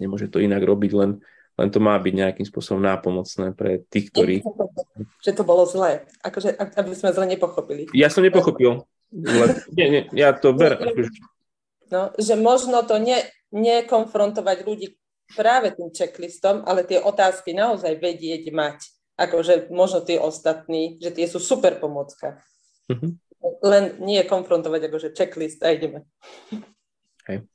nemôže 0.00 0.32
to 0.32 0.40
inak 0.40 0.64
robiť, 0.64 0.92
len, 0.96 1.20
len 1.60 1.68
to 1.68 1.76
má 1.76 1.92
byť 2.00 2.14
nejakým 2.16 2.46
spôsobom 2.48 2.80
nápomocné 2.80 3.52
pre 3.52 3.84
tých, 3.92 4.08
ktorí... 4.08 4.40
Že 5.20 5.32
to 5.36 5.44
bolo 5.44 5.68
zlé, 5.68 6.08
akože, 6.24 6.56
aby 6.56 6.96
sme 6.96 7.12
zle 7.12 7.26
nepochopili. 7.28 7.92
Ja 7.92 8.08
som 8.08 8.24
nepochopil. 8.24 8.88
Nie, 9.76 9.86
nie, 9.92 10.02
ja 10.16 10.32
to 10.32 10.56
ber. 10.56 10.80
No, 11.92 12.10
že 12.16 12.34
možno 12.40 12.80
to 12.88 12.96
ne, 12.96 13.20
nekonfrontovať 13.52 14.64
ľudí 14.64 14.96
práve 15.36 15.76
tým 15.76 15.92
checklistom, 15.92 16.64
ale 16.64 16.82
tie 16.88 16.98
otázky 16.98 17.52
naozaj 17.52 18.00
vedieť 18.00 18.50
mať. 18.50 18.93
Akože 19.14 19.70
možno 19.70 20.02
tie 20.02 20.18
ostatní, 20.18 20.98
že 20.98 21.14
tie 21.14 21.26
sú 21.30 21.38
super 21.38 21.78
pomocka. 21.78 22.42
Mm-hmm. 22.90 23.10
Len 23.62 23.84
nie 24.02 24.20
konfrontovať 24.26 24.90
akože 24.90 25.08
checklist 25.14 25.62
a 25.62 25.70
ideme. 25.70 26.02
Hej. 27.30 27.46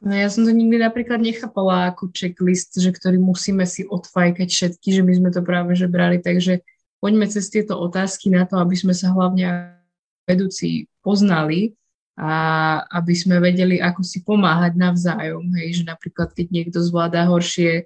No 0.00 0.16
ja 0.16 0.32
som 0.32 0.48
to 0.48 0.52
nikdy 0.56 0.80
napríklad 0.80 1.20
nechápala 1.20 1.92
ako 1.92 2.08
checklist, 2.16 2.72
že 2.80 2.88
ktorý 2.88 3.20
musíme 3.20 3.68
si 3.68 3.84
odfajkať 3.84 4.48
všetky, 4.48 4.96
že 4.96 5.04
my 5.04 5.12
sme 5.12 5.28
to 5.28 5.44
práve 5.44 5.76
že 5.76 5.92
brali, 5.92 6.16
takže 6.16 6.64
poďme 7.04 7.28
cez 7.28 7.52
tieto 7.52 7.76
otázky 7.76 8.32
na 8.32 8.48
to, 8.48 8.56
aby 8.56 8.72
sme 8.80 8.96
sa 8.96 9.12
hlavne 9.12 9.76
vedúci 10.24 10.88
poznali 11.04 11.76
a 12.16 12.32
aby 12.96 13.12
sme 13.12 13.44
vedeli, 13.44 13.76
ako 13.76 14.00
si 14.00 14.24
pomáhať 14.24 14.72
navzájom. 14.76 15.44
Hej, 15.60 15.82
že 15.82 15.84
napríklad, 15.84 16.32
keď 16.32 16.46
niekto 16.48 16.78
zvláda 16.80 17.28
horšie 17.28 17.84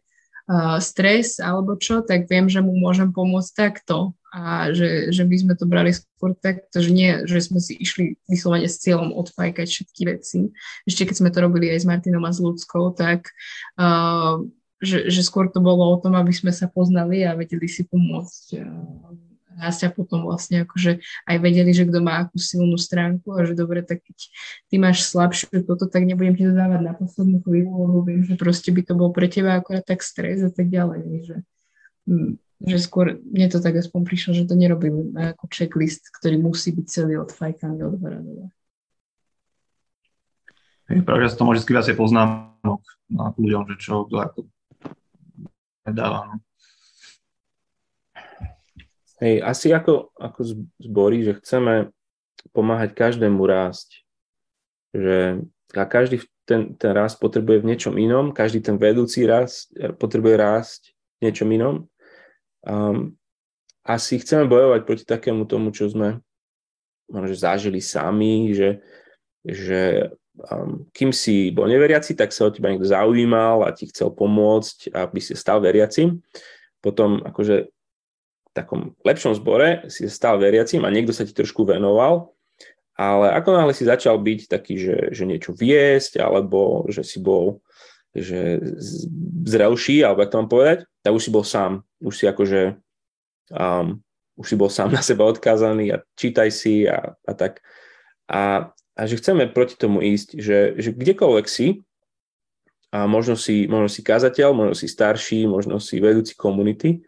uh, 0.49 0.79
stres 0.81 1.41
alebo 1.41 1.77
čo, 1.79 2.01
tak 2.05 2.29
viem, 2.29 2.49
že 2.49 2.61
mu 2.65 2.77
môžem 2.77 3.11
pomôcť 3.13 3.51
takto. 3.55 4.17
A 4.35 4.75
že, 4.75 5.15
že 5.15 5.23
my 5.23 5.37
sme 5.39 5.55
to 5.55 5.63
brali 5.63 5.95
skôr 5.95 6.35
takto, 6.35 6.83
že 6.83 6.91
nie, 6.91 7.23
že 7.23 7.39
sme 7.39 7.63
si 7.63 7.79
išli 7.79 8.19
vyslovene 8.27 8.67
s 8.67 8.83
cieľom 8.83 9.15
odfajkať 9.15 9.67
všetky 9.71 10.03
veci. 10.11 10.51
Ešte 10.91 11.07
keď 11.07 11.17
sme 11.23 11.31
to 11.31 11.39
robili 11.39 11.71
aj 11.71 11.87
s 11.87 11.87
Martinom 11.87 12.27
a 12.27 12.35
s 12.35 12.43
ľudskou, 12.43 12.99
tak 12.99 13.31
uh, 13.79 14.43
že, 14.83 15.07
že 15.07 15.23
skôr 15.23 15.47
to 15.55 15.63
bolo 15.63 15.95
o 15.95 16.01
tom, 16.03 16.19
aby 16.19 16.35
sme 16.35 16.51
sa 16.51 16.67
poznali 16.67 17.23
a 17.23 17.39
vedeli 17.39 17.71
si 17.71 17.87
pomôcť 17.87 18.59
uh, 18.59 19.34
nás 19.57 19.81
ťa 19.81 19.95
potom 19.95 20.27
vlastne 20.27 20.67
akože 20.67 21.01
aj 21.27 21.37
vedeli, 21.39 21.71
že 21.71 21.87
kto 21.87 21.99
má 22.03 22.27
akú 22.27 22.37
silnú 22.37 22.75
stránku 22.75 23.33
a 23.35 23.47
že 23.47 23.55
dobre, 23.55 23.87
tak 23.87 24.03
keď 24.03 24.19
ty 24.71 24.75
máš 24.77 25.07
slabšiu 25.07 25.65
toto, 25.65 25.87
tak 25.87 26.05
nebudem 26.05 26.35
ti 26.35 26.45
to 26.45 26.55
dávať 26.55 26.81
na 26.83 26.93
poslednú 26.93 27.41
chvíľu, 27.43 27.73
lebo 27.73 27.99
viem, 28.03 28.23
že 28.27 28.35
proste 28.35 28.75
by 28.75 28.83
to 28.83 28.95
bol 28.99 29.11
pre 29.15 29.31
teba 29.31 29.59
akorát 29.59 29.87
tak 29.87 30.03
stres 30.03 30.43
a 30.43 30.51
tak 30.51 30.69
ďalej, 30.69 31.03
že, 31.25 31.37
mm, 32.11 32.31
že 32.67 32.77
skôr 32.83 33.19
mne 33.23 33.47
to 33.51 33.59
tak 33.63 33.79
aspoň 33.79 34.01
prišlo, 34.03 34.31
že 34.35 34.49
to 34.49 34.59
nerobím 34.59 35.15
ako 35.15 35.47
checklist, 35.51 36.11
ktorý 36.11 36.43
musí 36.43 36.75
byť 36.75 36.87
celý 36.91 37.23
od 37.23 37.31
Varadova. 37.39 38.51
Je 40.85 41.01
pravda, 41.01 41.27
že 41.27 41.33
sa 41.33 41.39
to 41.41 41.49
môže 41.49 41.65
viacej 41.65 41.97
poznámok 41.97 42.85
na 43.09 43.33
ľuďom, 43.41 43.73
že 43.73 43.77
čo, 43.81 44.05
kto 44.05 44.17
ako 44.21 44.39
nedáva. 45.89 46.29
No. 46.29 46.35
Hej, 49.25 49.41
asi 49.41 49.73
ako, 49.73 50.13
ako 50.21 50.69
zborí, 50.77 51.25
že 51.25 51.41
chceme 51.41 51.89
pomáhať 52.53 52.93
každému 52.93 53.41
rásť. 53.41 54.05
Že 54.93 55.49
a 55.73 55.85
každý 55.89 56.21
ten, 56.45 56.77
ten 56.77 56.93
rast 56.93 57.17
potrebuje 57.25 57.65
v 57.65 57.69
niečom 57.73 57.97
inom, 57.97 58.37
každý 58.37 58.61
ten 58.61 58.77
vedúci 58.77 59.25
rast 59.25 59.73
potrebuje 59.97 60.37
rásť 60.37 60.93
v 60.93 61.21
niečom 61.25 61.49
inom. 61.49 61.89
Um, 62.69 63.17
asi 63.81 64.21
chceme 64.21 64.45
bojovať 64.45 64.85
proti 64.85 65.05
takému 65.09 65.49
tomu, 65.49 65.73
čo 65.73 65.89
sme 65.89 66.21
možno, 67.09 67.27
že 67.33 67.49
zažili 67.49 67.81
sami, 67.81 68.53
že, 68.53 68.85
že 69.41 70.13
um, 70.53 70.85
kým 70.93 71.17
si 71.17 71.49
bol 71.49 71.65
neveriaci, 71.65 72.13
tak 72.13 72.29
sa 72.29 72.49
o 72.49 72.53
teba 72.53 72.69
niekto 72.69 72.93
zaujímal 72.93 73.65
a 73.65 73.73
ti 73.73 73.89
chcel 73.89 74.13
pomôcť, 74.13 74.93
aby 74.93 75.17
si 75.17 75.33
stal 75.33 75.65
veriacim. 75.65 76.21
Potom 76.85 77.25
akože 77.25 77.74
takom 78.55 78.95
lepšom 79.03 79.35
zbore 79.35 79.91
si 79.91 80.07
stal 80.07 80.39
veriacim 80.39 80.87
a 80.87 80.93
niekto 80.95 81.11
sa 81.11 81.27
ti 81.27 81.35
trošku 81.35 81.67
venoval, 81.67 82.33
ale 82.95 83.35
ako 83.35 83.51
náhle 83.51 83.75
si 83.75 83.83
začal 83.83 84.15
byť 84.23 84.41
taký, 84.47 84.79
že, 84.79 84.97
že 85.11 85.27
niečo 85.27 85.51
viesť, 85.51 86.23
alebo 86.23 86.87
že 86.87 87.03
si 87.03 87.19
bol 87.19 87.59
že 88.15 88.63
zrelší, 89.43 90.07
alebo 90.07 90.23
ako 90.23 90.31
to 90.31 90.39
mám 90.39 90.51
povedať, 90.51 90.79
tak 91.03 91.11
už 91.11 91.23
si 91.27 91.35
bol 91.35 91.43
sám. 91.43 91.83
Už 91.99 92.15
si 92.15 92.31
akože 92.31 92.79
um, 93.51 93.99
už 94.39 94.47
si 94.51 94.57
bol 94.59 94.71
sám 94.71 94.91
na 94.95 95.03
seba 95.03 95.27
odkázaný 95.27 95.95
a 95.95 96.03
čítaj 96.19 96.51
si 96.51 96.87
a, 96.87 97.15
a 97.27 97.33
tak. 97.35 97.63
A, 98.27 98.71
a 98.95 99.01
že 99.07 99.19
chceme 99.19 99.51
proti 99.51 99.79
tomu 99.79 100.03
ísť, 100.03 100.39
že, 100.39 100.59
že 100.79 100.91
kdekoľvek 100.95 101.47
si, 101.47 101.83
a 102.95 103.11
možno 103.11 103.35
si, 103.35 103.67
možno 103.67 103.91
si 103.91 104.07
kazateľ, 104.07 104.55
možno 104.55 104.75
si 104.79 104.87
starší, 104.87 105.51
možno 105.51 105.83
si 105.83 105.99
vedúci 105.99 106.39
komunity, 106.39 107.03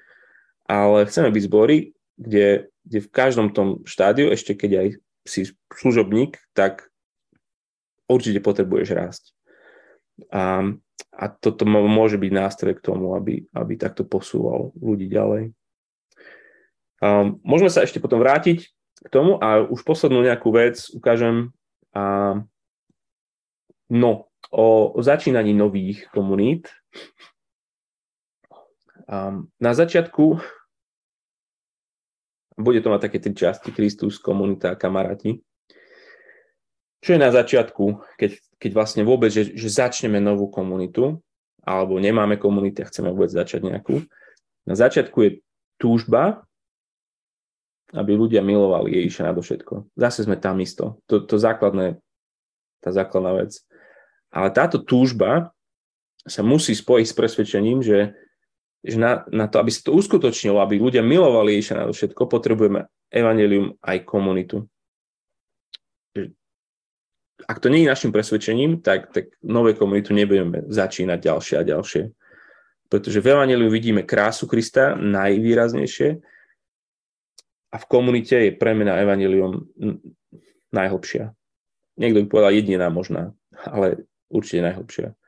ale 0.67 1.07
chceme 1.07 1.31
byť 1.31 1.43
zbory, 1.47 1.97
kde, 2.19 2.71
kde 2.83 2.99
v 3.03 3.13
každom 3.13 3.55
tom 3.55 3.87
štádiu, 3.87 4.31
ešte 4.35 4.59
keď 4.59 4.71
aj 4.83 4.89
si 5.27 5.41
služobník, 5.75 6.39
tak 6.55 6.91
určite 8.07 8.39
potrebuješ 8.43 8.89
rásť. 8.95 9.25
A, 10.31 10.75
a 11.13 11.25
toto 11.29 11.67
môže 11.67 12.17
byť 12.17 12.33
nástroj 12.33 12.75
k 12.79 12.85
tomu, 12.85 13.19
aby, 13.19 13.45
aby 13.53 13.75
takto 13.77 14.07
posúval 14.07 14.73
ľudí 14.79 15.11
ďalej. 15.11 15.53
A 17.03 17.29
môžeme 17.45 17.69
sa 17.69 17.85
ešte 17.85 18.01
potom 18.01 18.23
vrátiť 18.23 18.65
k 19.05 19.09
tomu 19.13 19.37
a 19.37 19.61
už 19.61 19.85
poslednú 19.85 20.25
nejakú 20.25 20.49
vec 20.55 20.81
ukážem. 20.97 21.53
A, 21.93 22.41
no, 23.93 24.33
o, 24.49 24.67
o 24.97 25.01
začínaní 25.05 25.53
nových 25.53 26.09
komunít. 26.17 26.73
A 29.07 29.45
na 29.61 29.73
začiatku 29.77 30.41
bude 32.57 32.81
to 32.81 32.89
mať 32.89 33.01
také 33.09 33.19
tri 33.21 33.37
časti, 33.37 33.71
Kristus, 33.71 34.17
komunita 34.17 34.73
a 34.73 34.81
kamaráti. 34.81 35.45
Čo 37.05 37.15
je 37.15 37.21
na 37.21 37.31
začiatku, 37.31 38.17
keď, 38.17 38.41
keď 38.57 38.71
vlastne 38.73 39.03
vôbec, 39.05 39.29
že, 39.31 39.53
že 39.53 39.69
začneme 39.69 40.19
novú 40.19 40.49
komunitu, 40.49 41.21
alebo 41.67 42.01
nemáme 42.01 42.41
komunity 42.41 42.83
a 42.83 42.89
chceme 42.89 43.13
vôbec 43.13 43.29
začať 43.29 43.67
nejakú. 43.69 44.01
Na 44.65 44.75
začiatku 44.75 45.19
je 45.23 45.31
túžba, 45.77 46.47
aby 47.95 48.19
ľudia 48.19 48.43
milovali 48.43 48.99
Ježiša 48.99 49.31
nadovšetko. 49.31 49.95
Zase 49.95 50.27
sme 50.27 50.41
tam 50.41 50.59
isto. 50.59 50.99
To, 51.07 51.23
to 51.23 51.39
základné, 51.39 52.01
tá 52.83 52.91
základná 52.91 53.39
vec. 53.39 53.63
Ale 54.35 54.51
táto 54.51 54.83
túžba 54.83 55.55
sa 56.27 56.43
musí 56.43 56.75
spojiť 56.75 57.07
s 57.07 57.15
presvedčením, 57.15 57.79
že 57.87 58.19
že 58.87 58.99
na, 59.03 59.27
na 59.35 59.51
to, 59.51 59.59
aby 59.59 59.75
sa 59.75 59.83
to 59.83 59.99
uskutočnilo, 59.99 60.63
aby 60.63 60.79
ľudia 60.79 61.03
milovali 61.03 61.59
Ježiša 61.59 61.75
na 61.75 61.85
všetko, 61.91 62.31
potrebujeme 62.31 62.87
evanelium 63.11 63.75
aj 63.83 64.07
komunitu. 64.07 64.63
Ak 67.47 67.59
to 67.61 67.69
nie 67.69 67.85
je 67.85 67.93
našim 67.93 68.15
presvedčením, 68.15 68.81
tak, 68.81 69.13
tak 69.13 69.35
nové 69.43 69.75
komunitu 69.75 70.15
nebudeme 70.15 70.65
začínať 70.71 71.19
ďalšie 71.19 71.57
a 71.61 71.67
ďalšie. 71.67 72.03
Pretože 72.87 73.19
v 73.19 73.31
evaneliu 73.35 73.67
vidíme 73.67 74.07
krásu 74.07 74.47
Krista 74.47 74.95
najvýraznejšie 74.95 76.09
a 77.75 77.77
v 77.77 77.87
komunite 77.91 78.39
je 78.39 78.55
premena 78.55 79.03
evanelium 79.03 79.67
najhlbšia. 80.71 81.35
Niekto 81.99 82.23
by 82.23 82.27
povedal 82.31 82.53
jediná 82.55 82.87
možná, 82.89 83.35
ale 83.67 84.07
určite 84.31 84.63
najhlbšia. 84.63 85.19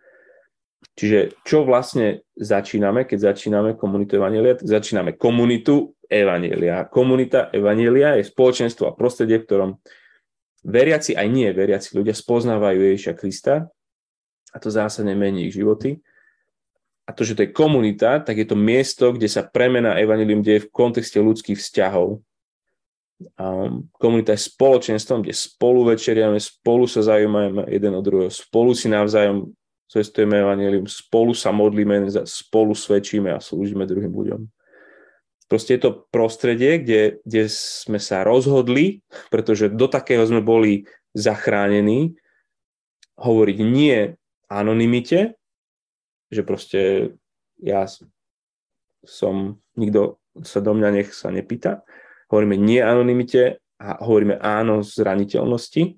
Čiže 0.98 1.38
čo 1.46 1.62
vlastne 1.62 2.26
začíname, 2.34 3.06
keď 3.06 3.34
začíname 3.34 3.78
komunitu 3.78 4.18
Evanielia? 4.18 4.58
Začíname 4.58 5.14
komunitu 5.14 5.94
Evanielia. 6.10 6.86
Komunita 6.90 7.50
Evanielia 7.54 8.18
je 8.18 8.26
spoločenstvo 8.26 8.90
a 8.90 8.96
prostredie, 8.98 9.38
v 9.38 9.46
ktorom 9.46 9.70
veriaci 10.66 11.14
aj 11.14 11.26
nie 11.30 11.50
veriaci 11.54 11.94
ľudia 11.94 12.14
spoznávajú 12.14 12.78
Ježiša 12.82 13.14
Krista 13.14 13.70
a 14.50 14.56
to 14.58 14.74
zásadne 14.74 15.14
mení 15.14 15.46
ich 15.46 15.54
životy. 15.54 16.02
A 17.08 17.14
to, 17.16 17.24
že 17.24 17.38
to 17.38 17.48
je 17.48 17.56
komunita, 17.56 18.20
tak 18.20 18.36
je 18.36 18.44
to 18.44 18.58
miesto, 18.58 19.14
kde 19.16 19.32
sa 19.32 19.46
premena 19.46 19.96
Evangelium 19.96 20.44
deje 20.44 20.68
v 20.68 20.72
kontexte 20.74 21.16
ľudských 21.16 21.56
vzťahov. 21.56 22.20
Um, 23.34 23.88
komunita 23.96 24.36
je 24.36 24.46
spoločenstvom, 24.46 25.24
kde 25.24 25.34
spolu 25.34 25.88
večeriame, 25.88 26.36
spolu 26.38 26.84
sa 26.86 27.02
zaujímame 27.02 27.66
jeden 27.66 27.96
od 27.96 28.04
druhého, 28.04 28.30
spolu 28.30 28.76
si 28.76 28.86
navzájom 28.92 29.50
cestujeme 29.88 30.44
evanelium, 30.44 30.84
spolu 30.84 31.32
sa 31.32 31.48
modlíme, 31.50 32.12
spolu 32.28 32.76
svedčíme 32.76 33.32
a 33.32 33.40
slúžime 33.40 33.88
druhým 33.88 34.12
ľuďom. 34.12 34.40
Proste 35.48 35.80
je 35.80 35.88
to 35.88 36.04
prostredie, 36.12 36.76
kde, 36.84 37.24
kde 37.24 37.48
sme 37.48 37.96
sa 37.96 38.20
rozhodli, 38.20 39.00
pretože 39.32 39.72
do 39.72 39.88
takého 39.88 40.20
sme 40.28 40.44
boli 40.44 40.84
zachránení, 41.16 42.20
hovoriť 43.16 43.58
nie 43.64 44.12
anonimite, 44.52 45.40
že 46.28 46.44
proste 46.44 46.80
ja 47.56 47.88
som, 49.02 49.56
nikto 49.72 50.20
sa 50.44 50.60
do 50.60 50.76
mňa 50.76 50.88
nech 51.00 51.10
sa 51.16 51.32
nepýta. 51.32 51.82
Hovoríme 52.28 52.60
nie 52.60 52.84
anonimite 52.84 53.64
a 53.80 54.04
hovoríme 54.04 54.36
áno 54.38 54.84
zraniteľnosti. 54.84 55.96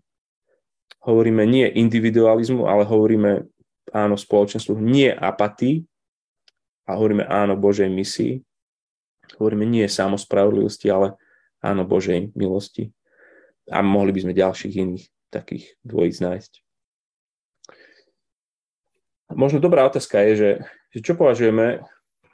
Hovoríme 1.00 1.42
nie 1.48 1.66
individualizmu, 1.66 2.70
ale 2.70 2.86
hovoríme 2.86 3.50
áno 3.90 4.14
spoločenstvu, 4.14 4.78
nie 4.78 5.10
apatii 5.10 5.84
a 6.86 6.98
hovoríme 6.98 7.26
áno 7.26 7.54
Božej 7.54 7.90
misii. 7.90 8.42
Hovoríme 9.38 9.62
nie 9.66 9.86
samospravodlivosti, 9.86 10.90
ale 10.90 11.14
áno 11.62 11.86
Božej 11.86 12.34
milosti. 12.34 12.90
A 13.70 13.84
mohli 13.84 14.10
by 14.10 14.26
sme 14.26 14.34
ďalších 14.34 14.74
iných 14.74 15.04
takých 15.30 15.78
dvojíc 15.86 16.18
nájsť. 16.18 16.52
Možno 19.30 19.62
dobrá 19.62 19.86
otázka 19.86 20.18
je, 20.26 20.32
že, 20.34 20.50
že 20.90 20.98
čo 21.06 21.14
považujeme, 21.14 21.86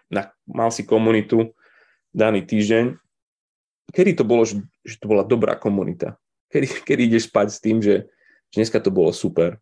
na, 0.08 0.32
mal 0.48 0.72
si 0.72 0.88
komunitu 0.88 1.52
daný 2.16 2.48
týždeň, 2.48 2.96
kedy 3.92 4.16
to 4.16 4.24
bolo, 4.24 4.48
že, 4.48 4.64
že 4.80 4.96
to 4.96 5.04
bola 5.04 5.20
dobrá 5.20 5.60
komunita? 5.60 6.16
Kedy, 6.48 6.88
kedy 6.88 7.02
ideš 7.12 7.28
spať 7.28 7.46
s 7.52 7.58
tým, 7.60 7.84
že, 7.84 8.08
že 8.48 8.56
dneska 8.64 8.80
to 8.80 8.88
bolo 8.88 9.12
super? 9.12 9.60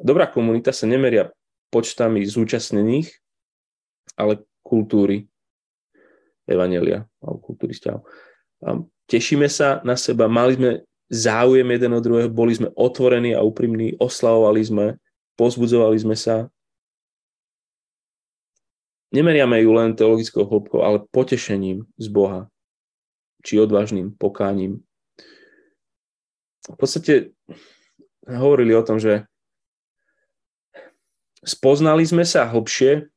Dobrá 0.00 0.26
komunita 0.26 0.72
sa 0.72 0.88
nemeria 0.88 1.30
počtami 1.70 2.24
zúčastnených, 2.26 3.12
ale 4.18 4.42
kultúry 4.64 5.30
Evanelia 6.50 7.06
alebo 7.22 7.38
kultúry 7.38 7.76
vzťahov. 7.76 8.02
Tešíme 9.06 9.46
sa 9.46 9.78
na 9.86 9.94
seba, 9.94 10.26
mali 10.26 10.58
sme 10.58 10.70
záujem 11.10 11.66
jeden 11.66 11.94
od 11.94 12.02
druhého, 12.02 12.30
boli 12.30 12.54
sme 12.54 12.74
otvorení 12.74 13.34
a 13.34 13.42
úprimní, 13.46 13.94
oslavovali 14.02 14.62
sme, 14.62 14.86
pozbudzovali 15.38 15.98
sme 15.98 16.18
sa. 16.18 16.50
Nemeriame 19.10 19.58
ju 19.62 19.70
len 19.74 19.94
teologickou 19.94 20.46
hĺbkou, 20.46 20.86
ale 20.86 21.02
potešením 21.10 21.82
z 21.98 22.06
Boha, 22.10 22.46
či 23.42 23.58
odvážnym 23.58 24.14
pokáním. 24.14 24.82
V 26.70 26.76
podstate 26.78 27.34
hovorili 28.26 28.70
o 28.78 28.86
tom, 28.86 29.02
že 29.02 29.29
spoznali 31.44 32.04
sme 32.04 32.24
sa 32.24 32.48
hlbšie 32.48 33.08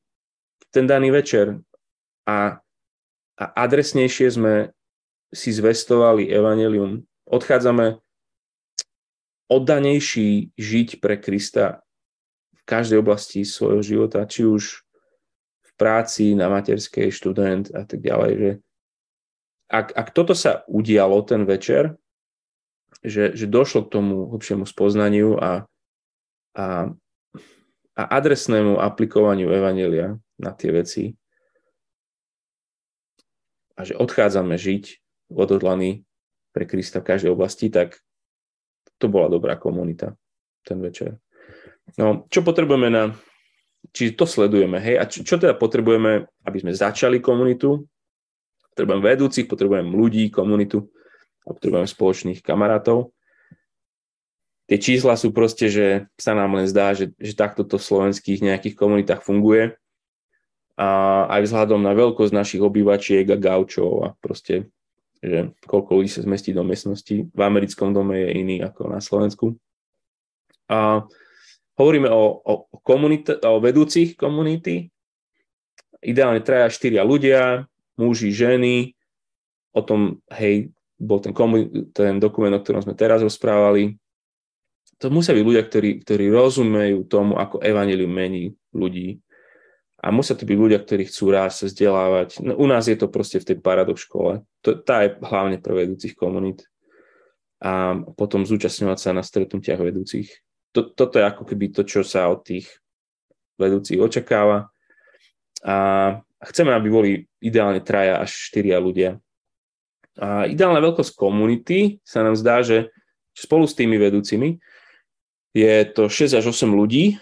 ten 0.73 0.85
daný 0.89 1.13
večer 1.13 1.59
a, 2.25 2.57
a 3.37 3.43
adresnejšie 3.67 4.27
sme 4.33 4.53
si 5.33 5.49
zvestovali 5.49 6.29
evanelium. 6.29 7.03
Odchádzame 7.25 7.97
oddanejší 9.49 10.53
žiť 10.55 10.89
pre 11.01 11.19
Krista 11.19 11.83
v 12.53 12.61
každej 12.63 13.01
oblasti 13.01 13.43
svojho 13.43 13.83
života, 13.83 14.23
či 14.25 14.47
už 14.47 14.81
v 15.61 15.71
práci, 15.75 16.37
na 16.37 16.47
materskej, 16.47 17.11
študent 17.11 17.73
a 17.73 17.83
tak 17.83 17.99
ďalej. 18.01 18.31
Že 18.33 18.51
ak, 19.73 19.87
ak 19.93 20.07
toto 20.13 20.37
sa 20.37 20.61
udialo 20.69 21.21
ten 21.25 21.49
večer, 21.49 21.97
že, 23.01 23.33
že 23.33 23.49
došlo 23.49 23.89
k 23.89 23.93
tomu 23.99 24.29
hlbšiemu 24.31 24.69
spoznaniu 24.69 25.35
a, 25.41 25.65
a 26.55 26.93
a 27.93 28.03
adresnému 28.17 28.81
aplikovaniu 28.81 29.53
Evanelia 29.53 30.17
na 30.41 30.51
tie 30.53 30.73
veci, 30.73 31.13
a 33.73 33.81
že 33.81 33.97
odchádzame 33.97 34.53
žiť 34.53 34.83
odhodlaní 35.33 36.05
pre 36.53 36.69
Krista 36.69 37.01
v 37.01 37.09
každej 37.09 37.33
oblasti, 37.33 37.73
tak 37.73 37.97
to 39.01 39.09
bola 39.09 39.29
dobrá 39.29 39.57
komunita 39.57 40.13
ten 40.61 40.77
večer. 40.77 41.17
No, 41.97 42.29
čo 42.29 42.45
potrebujeme 42.45 42.89
na... 42.93 43.03
Či 43.91 44.15
to 44.15 44.23
sledujeme, 44.23 44.79
hej? 44.79 44.95
A 44.95 45.03
čo, 45.03 45.27
čo 45.27 45.35
teda 45.35 45.59
potrebujeme, 45.59 46.23
aby 46.47 46.57
sme 46.63 46.71
začali 46.71 47.19
komunitu? 47.19 47.83
Potrebujeme 48.71 49.03
vedúcich, 49.03 49.43
potrebujeme 49.43 49.91
ľudí, 49.91 50.31
komunitu 50.31 50.87
a 51.43 51.51
potrebujeme 51.51 51.83
spoločných 51.83 52.39
kamarátov. 52.39 53.11
Tie 54.73 54.97
čísla 54.97 55.13
sú 55.13 55.29
proste, 55.29 55.69
že 55.69 56.09
sa 56.17 56.33
nám 56.33 56.57
len 56.57 56.65
zdá, 56.65 56.97
že, 56.97 57.13
že 57.21 57.37
takto 57.37 57.61
to 57.61 57.77
v 57.77 57.85
slovenských 57.85 58.41
nejakých 58.41 58.73
komunitách 58.73 59.21
funguje. 59.21 59.77
A 60.73 60.89
aj 61.29 61.45
vzhľadom 61.45 61.77
na 61.77 61.93
veľkosť 61.93 62.33
našich 62.33 62.57
obývačiek 62.57 63.21
a 63.29 63.37
gaučov 63.37 64.01
a 64.01 64.07
proste, 64.17 64.73
že 65.21 65.53
koľko 65.69 66.01
ľudí 66.01 66.09
sa 66.09 66.25
zmestí 66.25 66.57
do 66.57 66.65
miestnosti. 66.65 67.29
V 67.29 67.41
americkom 67.45 67.93
dome 67.93 68.17
je 68.25 68.29
iný 68.33 68.65
ako 68.65 68.89
na 68.89 68.97
Slovensku. 68.97 69.53
A 70.65 71.05
hovoríme 71.77 72.09
o, 72.09 72.41
o, 72.41 72.65
komunita- 72.81 73.37
o 73.45 73.61
vedúcich 73.61 74.17
komunity, 74.17 74.89
ideálne 76.01 76.41
traja, 76.41 76.73
štyria 76.73 77.05
ľudia, 77.05 77.69
muži, 77.93 78.33
ženy, 78.33 78.97
o 79.69 79.85
tom, 79.85 80.17
hej, 80.33 80.73
bol 80.97 81.21
ten, 81.21 81.29
komu- 81.29 81.93
ten 81.93 82.17
dokument, 82.17 82.57
o 82.57 82.63
ktorom 82.65 82.81
sme 82.81 82.97
teraz 82.97 83.21
rozprávali. 83.21 84.01
To 85.03 85.11
musia 85.11 85.35
byť 85.35 85.43
ľudia, 85.43 85.63
ktorí, 85.67 85.89
ktorí 86.07 86.25
rozumejú 86.31 87.03
tomu, 87.11 87.35
ako 87.35 87.59
evanelium 87.59 88.07
mení 88.07 88.55
ľudí. 88.71 89.19
A 89.99 90.11
musia 90.15 90.35
to 90.35 90.47
byť 90.47 90.55
ľudia, 90.55 90.79
ktorí 90.79 91.11
chcú 91.11 91.35
rásť 91.35 91.55
sa 91.55 91.65
vzdelávať. 91.67 92.29
No, 92.39 92.55
u 92.55 92.65
nás 92.71 92.87
je 92.87 92.95
to 92.95 93.11
proste 93.11 93.43
v 93.43 93.47
tej 93.51 93.57
paradox 93.59 94.07
škole. 94.07 94.47
To, 94.63 94.79
tá 94.79 95.03
je 95.03 95.19
hlavne 95.19 95.59
pre 95.59 95.75
vedúcich 95.75 96.15
komunít. 96.15 96.63
A 97.59 97.99
potom 98.15 98.47
zúčastňovať 98.47 98.99
sa 98.99 99.11
na 99.11 99.23
stretnutiach 99.23 99.79
vedúcich 99.79 100.31
to, 100.73 100.89
toto 100.89 101.21
je 101.21 101.23
ako 101.29 101.45
keby 101.45 101.69
to, 101.69 101.85
čo 101.85 102.01
sa 102.01 102.27
od 102.27 102.41
tých 102.41 102.67
vedúcich 103.61 104.01
očakáva. 104.01 104.73
A 105.61 105.75
chceme, 106.49 106.73
aby 106.73 106.89
boli 106.89 107.11
ideálne 107.39 107.79
traja 107.79 108.19
až 108.19 108.33
štyria 108.33 108.81
ľudia. 108.81 109.21
A 110.17 110.49
ideálna 110.49 110.81
veľkosť 110.81 111.13
komunity 111.13 112.01
sa 112.01 112.25
nám 112.25 112.35
zdá, 112.35 112.65
že 112.65 112.89
spolu 113.37 113.69
s 113.69 113.77
tými 113.77 113.95
vedúcimi 114.01 114.57
je 115.53 115.85
to 115.93 116.09
6 116.09 116.33
až 116.33 116.45
8 116.49 116.73
ľudí. 116.73 117.21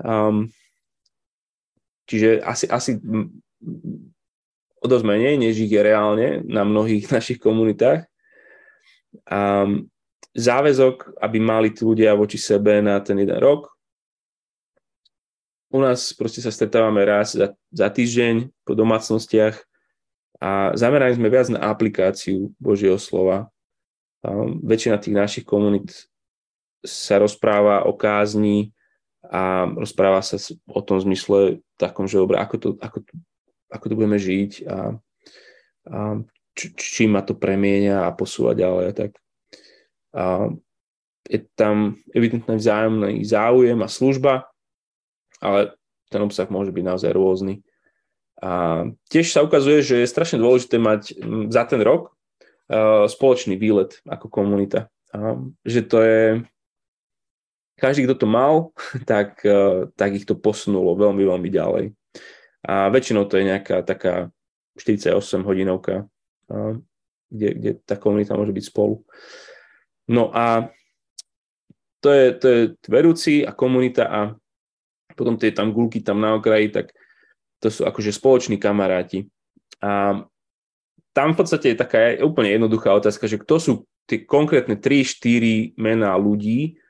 Um, 0.00 0.48
čiže 2.08 2.40
asi, 2.40 2.64
asi 2.66 2.96
o 4.82 4.86
dosť 4.88 5.04
menej, 5.06 5.36
než 5.38 5.60
ich 5.60 5.70
je 5.70 5.82
reálne 5.84 6.40
na 6.48 6.64
mnohých 6.64 7.06
našich 7.14 7.38
komunitách. 7.38 8.08
Um, 9.28 9.92
záväzok, 10.32 11.20
aby 11.20 11.38
mali 11.38 11.68
tí 11.70 11.84
ľudia 11.84 12.16
voči 12.16 12.40
sebe 12.40 12.80
na 12.80 12.96
ten 13.04 13.20
jeden 13.20 13.36
rok. 13.36 13.68
U 15.72 15.80
nás 15.80 16.12
proste 16.12 16.44
sa 16.44 16.52
stretávame 16.52 17.00
raz 17.04 17.32
za, 17.32 17.52
za 17.72 17.88
týždeň 17.88 18.48
po 18.64 18.76
domácnostiach 18.76 19.56
a 20.40 20.72
zamerali 20.76 21.16
sme 21.16 21.32
viac 21.32 21.48
na 21.48 21.64
aplikáciu 21.64 22.52
Božieho 22.60 23.00
slova. 23.00 23.48
Um, 24.24 24.60
väčšina 24.64 25.00
tých 25.00 25.16
našich 25.16 25.44
komunít 25.44 26.11
sa 26.82 27.18
rozpráva 27.22 27.86
o 27.86 27.94
kázni 27.94 28.74
a 29.26 29.70
rozpráva 29.70 30.20
sa 30.20 30.36
o 30.66 30.80
tom 30.82 30.98
zmysle 30.98 31.62
takom, 31.78 32.10
že 32.10 32.18
dobre, 32.18 32.42
ako 32.42 32.56
to, 32.58 32.68
ako 32.82 32.98
to, 33.06 33.12
ako 33.70 33.84
to 33.86 33.94
budeme 33.94 34.18
žiť 34.18 34.52
a, 34.66 34.76
a 35.88 35.98
či, 36.52 36.66
či 36.76 37.02
ma 37.08 37.24
to 37.24 37.38
premieňa 37.38 38.04
a 38.04 38.14
posúva 38.14 38.52
ďalej 38.52 38.92
tak. 38.92 39.12
A 40.12 40.52
je 41.24 41.40
tam 41.56 41.96
evidentný 42.12 42.58
vzájomný 42.58 43.24
záujem 43.24 43.78
a 43.80 43.88
služba, 43.88 44.50
ale 45.40 45.72
ten 46.12 46.20
obsah 46.20 46.50
môže 46.52 46.74
byť 46.74 46.84
naozaj 46.84 47.10
rôzny. 47.14 47.64
A 48.42 48.84
tiež 49.06 49.30
sa 49.30 49.46
ukazuje, 49.46 49.80
že 49.80 50.02
je 50.02 50.12
strašne 50.12 50.42
dôležité 50.42 50.76
mať 50.76 51.14
za 51.48 51.62
ten 51.64 51.80
rok 51.80 52.12
spoločný 53.08 53.54
výlet 53.56 54.02
ako 54.04 54.28
komunita. 54.28 54.90
A 55.12 55.38
že 55.62 55.80
to 55.86 55.98
je, 56.02 56.24
každý, 57.78 58.04
kto 58.06 58.14
to 58.14 58.26
mal, 58.28 58.74
tak, 59.10 59.40
tak 59.96 60.10
ich 60.12 60.26
to 60.28 60.38
posunulo 60.38 60.96
veľmi, 60.96 61.22
veľmi 61.24 61.48
ďalej. 61.48 61.84
A 62.62 62.88
väčšinou 62.94 63.26
to 63.26 63.42
je 63.42 63.48
nejaká 63.50 63.82
taká 63.82 64.30
48 64.78 65.18
hodinovka, 65.42 66.06
kde, 67.28 67.48
kde 67.58 67.70
tá 67.82 67.98
komunita 67.98 68.38
môže 68.38 68.54
byť 68.54 68.64
spolu. 68.70 69.02
No 70.06 70.30
a 70.30 70.70
to 72.02 72.08
je, 72.10 72.26
to 72.38 72.46
je 72.48 72.60
vedúci 72.90 73.46
a 73.46 73.54
komunita 73.54 74.04
a 74.06 74.20
potom 75.14 75.38
tie 75.38 75.54
tam 75.54 75.70
gulky 75.70 76.02
tam 76.02 76.18
na 76.18 76.34
okraji, 76.34 76.72
tak 76.72 76.90
to 77.62 77.70
sú 77.70 77.86
akože 77.86 78.10
spoloční 78.10 78.58
kamaráti. 78.58 79.30
A 79.78 80.22
tam 81.12 81.28
v 81.32 81.38
podstate 81.38 81.72
je 81.72 81.82
taká 81.82 82.18
úplne 82.24 82.50
jednoduchá 82.56 82.90
otázka, 82.96 83.28
že 83.28 83.38
kto 83.38 83.54
sú 83.60 83.72
tie 84.08 84.24
konkrétne 84.24 84.74
3-4 84.74 85.78
mená 85.78 86.16
ľudí, 86.18 86.80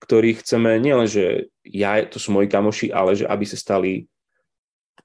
ktorých 0.00 0.40
chceme 0.42 0.80
nielen, 0.80 1.06
že 1.06 1.52
ja, 1.62 2.00
to 2.08 2.16
sú 2.16 2.32
moji 2.32 2.48
kamoši, 2.48 2.88
ale 2.90 3.14
že 3.14 3.28
aby 3.28 3.44
sa 3.44 3.60
stali 3.60 4.08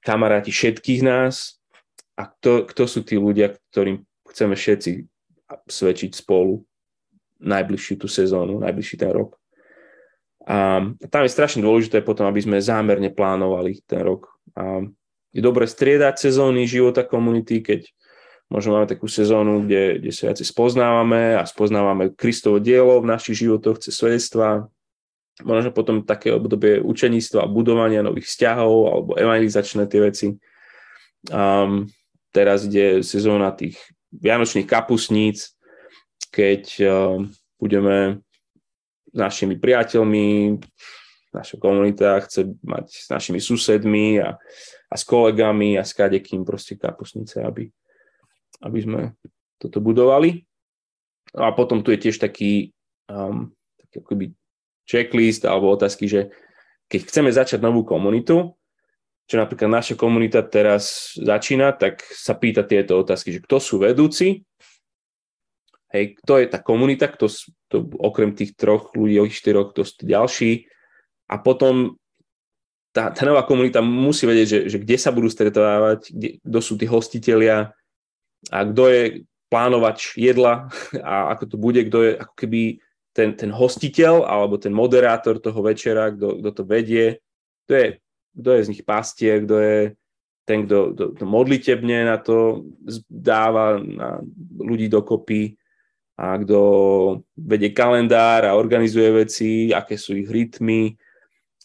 kamaráti 0.00 0.50
všetkých 0.50 1.04
nás 1.04 1.60
a 2.16 2.26
kto, 2.32 2.64
kto 2.64 2.82
sú 2.88 3.00
tí 3.04 3.20
ľudia, 3.20 3.54
ktorým 3.70 4.02
chceme 4.32 4.56
všetci 4.56 5.04
svedčiť 5.68 6.10
spolu 6.16 6.64
najbližšiu 7.38 7.94
tú 8.00 8.08
sezónu, 8.08 8.64
najbližší 8.64 8.96
ten 8.96 9.12
rok. 9.12 9.36
A 10.46 10.78
tam 11.10 11.22
je 11.26 11.34
strašne 11.34 11.60
dôležité 11.60 12.00
potom, 12.00 12.24
aby 12.30 12.38
sme 12.38 12.62
zámerne 12.62 13.10
plánovali 13.10 13.82
ten 13.84 14.00
rok. 14.00 14.30
A 14.54 14.86
je 15.34 15.42
dobre 15.42 15.68
striedať 15.68 16.16
sezóny 16.16 16.64
života 16.64 17.04
komunity, 17.04 17.60
keď 17.60 17.90
možno 18.46 18.78
máme 18.78 18.86
takú 18.86 19.10
sezónu, 19.10 19.66
kde, 19.66 20.00
kde 20.00 20.10
sa 20.14 20.30
viacej 20.30 20.46
spoznávame 20.46 21.34
a 21.34 21.42
spoznávame 21.42 22.14
Kristovo 22.14 22.62
dielo 22.62 23.02
v 23.02 23.10
našich 23.10 23.42
životoch 23.42 23.82
cez 23.82 23.98
svedectva. 23.98 24.70
Možno 25.44 25.68
potom 25.68 26.00
také 26.00 26.32
obdobie 26.32 26.80
učeníctva 26.80 27.44
budovania 27.52 28.00
nových 28.00 28.32
vzťahov 28.32 28.74
alebo 28.88 29.10
evangelizačné 29.20 29.84
tie 29.84 30.00
veci. 30.00 30.26
Um, 31.28 31.92
teraz 32.32 32.64
ide 32.64 33.04
sezóna 33.04 33.52
tých 33.52 33.76
vianočných 34.16 34.64
kapusníc, 34.64 35.52
keď 36.32 36.62
uh, 36.88 37.20
budeme 37.60 38.24
s 39.12 39.16
našimi 39.16 39.60
priateľmi, 39.60 40.56
naša 41.36 41.60
komunita 41.60 42.16
chce 42.24 42.56
mať 42.64 42.86
s 42.88 43.08
našimi 43.12 43.36
susedmi 43.36 44.16
a, 44.24 44.40
a 44.88 44.94
s 44.96 45.04
kolegami 45.04 45.76
a 45.76 45.84
s 45.84 45.92
kadekým 45.92 46.48
proste 46.48 46.80
kapusnice, 46.80 47.44
aby, 47.44 47.68
aby 48.64 48.78
sme 48.80 49.00
toto 49.60 49.84
budovali. 49.84 50.48
A 51.36 51.52
potom 51.52 51.84
tu 51.84 51.92
je 51.92 52.08
tiež 52.08 52.16
taký, 52.16 52.72
um, 53.12 53.52
taký 53.76 54.00
akoby 54.00 54.26
checklist 54.86 55.44
alebo 55.44 55.74
otázky, 55.74 56.06
že 56.06 56.20
keď 56.86 57.00
chceme 57.10 57.30
začať 57.34 57.58
novú 57.60 57.82
komunitu, 57.82 58.54
čo 59.26 59.34
napríklad 59.42 59.66
naša 59.66 59.98
komunita 59.98 60.46
teraz 60.46 61.14
začína, 61.18 61.74
tak 61.74 61.98
sa 62.14 62.38
pýta 62.38 62.62
tieto 62.62 63.02
otázky, 63.02 63.34
že 63.34 63.42
kto 63.42 63.58
sú 63.58 63.82
vedúci, 63.82 64.46
Hej, 65.94 66.18
kto 66.22 66.42
je 66.42 66.46
tá 66.50 66.58
komunita, 66.58 67.06
kto, 67.06 67.30
to, 67.70 67.86
okrem 68.02 68.34
tých 68.34 68.58
troch 68.58 68.90
ľudí, 68.98 69.22
štyroch, 69.30 69.70
kto 69.70 69.86
sú 69.86 70.02
ďalší. 70.02 70.66
A 71.30 71.38
potom 71.38 71.94
tá, 72.90 73.14
tá 73.14 73.22
nová 73.22 73.46
komunita 73.46 73.78
musí 73.80 74.26
vedieť, 74.26 74.48
že, 74.48 74.60
že 74.66 74.78
kde 74.82 74.96
sa 74.98 75.14
budú 75.14 75.30
stretávať, 75.30 76.10
kde, 76.10 76.28
kto 76.42 76.58
sú 76.58 76.74
tí 76.74 76.90
hostitelia 76.90 77.70
a 78.50 78.58
kto 78.66 78.82
je 78.90 79.02
plánovač 79.46 80.18
jedla 80.18 80.66
a 81.06 81.32
ako 81.38 81.44
to 81.54 81.56
bude, 81.56 81.80
kto 81.86 81.98
je 82.02 82.12
ako 82.18 82.34
keby 82.34 82.60
ten, 83.16 83.32
ten 83.32 83.48
hostiteľ 83.48 84.28
alebo 84.28 84.60
ten 84.60 84.76
moderátor 84.76 85.40
toho 85.40 85.64
večera, 85.64 86.12
kto, 86.12 86.44
kto 86.44 86.50
to 86.52 86.62
vedie, 86.68 87.24
kto 87.64 87.72
je, 87.72 87.86
kto 88.36 88.48
je 88.52 88.60
z 88.60 88.70
nich 88.76 88.84
pastier, 88.84 89.40
kto 89.48 89.56
je 89.56 89.78
ten, 90.44 90.68
kto, 90.68 90.92
kto, 90.92 91.04
kto 91.16 91.24
modlitebne 91.24 92.04
na 92.04 92.20
to 92.20 92.68
dáva 93.08 93.80
na 93.80 94.20
ľudí 94.60 94.92
dokopy, 94.92 95.56
a 96.16 96.40
kto 96.40 96.60
vedie 97.36 97.76
kalendár 97.76 98.48
a 98.48 98.56
organizuje 98.56 99.12
veci, 99.12 99.68
aké 99.68 100.00
sú 100.00 100.16
ich 100.16 100.32
rytmy, 100.32 100.96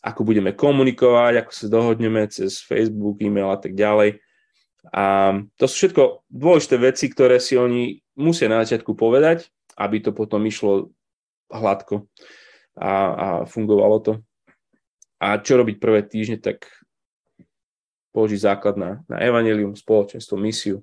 ako 0.03 0.27
budeme 0.27 0.51
komunikovať, 0.51 1.33
ako 1.39 1.51
sa 1.55 1.65
dohodneme 1.71 2.27
cez 2.27 2.59
Facebook, 2.59 3.23
e-mail 3.23 3.47
a 3.47 3.59
tak 3.59 3.79
ďalej. 3.79 4.19
A 4.91 5.37
to 5.55 5.71
sú 5.71 5.87
všetko 5.87 6.27
dôležité 6.27 6.75
veci, 6.83 7.05
ktoré 7.07 7.39
si 7.39 7.55
oni 7.55 8.03
musia 8.19 8.51
na 8.51 8.59
začiatku 8.65 8.91
povedať, 8.91 9.47
aby 9.79 10.03
to 10.03 10.11
potom 10.11 10.43
išlo 10.43 10.91
hladko 11.51 12.07
a, 12.79 12.91
a 12.91 13.27
fungovalo 13.45 13.97
to. 13.99 14.13
A 15.21 15.37
čo 15.37 15.59
robiť 15.59 15.77
prvé 15.77 16.01
týždne, 16.01 16.41
tak 16.41 16.65
položiť 18.11 18.39
základ 18.41 18.75
na, 18.75 19.05
na 19.05 19.21
evanelium, 19.21 19.77
spoločenstvo, 19.77 20.39
misiu 20.39 20.81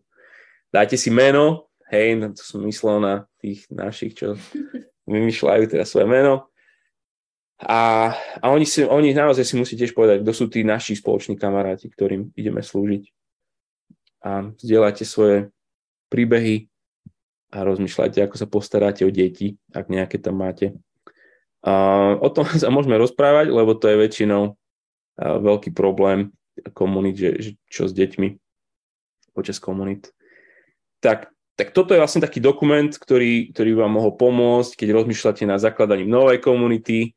dajte 0.72 0.96
si 1.00 1.08
meno, 1.08 1.68
hej, 1.88 2.16
no 2.16 2.32
to 2.32 2.42
som 2.44 2.60
myslel 2.64 3.00
na 3.00 3.14
tých 3.40 3.64
našich, 3.72 4.16
čo 4.16 4.36
vymýšľajú 5.12 5.62
teda 5.72 5.84
svoje 5.88 6.06
meno. 6.08 6.48
A, 7.58 8.14
a 8.38 8.54
oni, 8.54 8.62
si, 8.62 8.86
oni 8.86 9.10
naozaj 9.10 9.42
si 9.42 9.58
musí 9.58 9.74
tiež 9.74 9.90
povedať, 9.90 10.22
kto 10.22 10.30
sú 10.30 10.46
tí 10.46 10.62
naši 10.62 10.94
spoloční 10.94 11.34
kamaráti, 11.34 11.90
ktorým 11.90 12.30
ideme 12.38 12.62
slúžiť. 12.62 13.10
A 14.22 14.54
zdieľajte 14.54 15.02
svoje 15.02 15.50
príbehy 16.06 16.70
a 17.48 17.64
rozmýšľajte, 17.64 18.20
ako 18.24 18.36
sa 18.36 18.46
postaráte 18.46 19.02
o 19.08 19.10
deti, 19.10 19.56
ak 19.72 19.88
nejaké 19.88 20.20
tam 20.20 20.40
máte. 20.40 20.76
A 21.64 21.72
o 22.20 22.28
tom 22.28 22.44
sa 22.62 22.68
môžeme 22.68 23.00
rozprávať, 23.00 23.50
lebo 23.50 23.72
to 23.76 23.88
je 23.88 23.96
väčšinou 24.00 24.56
veľký 25.18 25.74
problém 25.74 26.30
komunít, 26.74 27.16
že, 27.18 27.30
že 27.38 27.50
čo 27.66 27.90
s 27.90 27.94
deťmi 27.94 28.38
počas 29.34 29.58
komunít. 29.62 30.10
Tak, 30.98 31.30
tak 31.54 31.70
toto 31.70 31.94
je 31.94 32.02
vlastne 32.02 32.22
taký 32.22 32.42
dokument, 32.42 32.90
ktorý, 32.90 33.54
ktorý 33.54 33.78
vám 33.78 33.98
mohol 33.98 34.14
pomôcť, 34.18 34.74
keď 34.74 34.88
rozmýšľate 34.94 35.46
na 35.46 35.58
zakladaní 35.58 36.06
novej 36.06 36.42
komunity, 36.42 37.14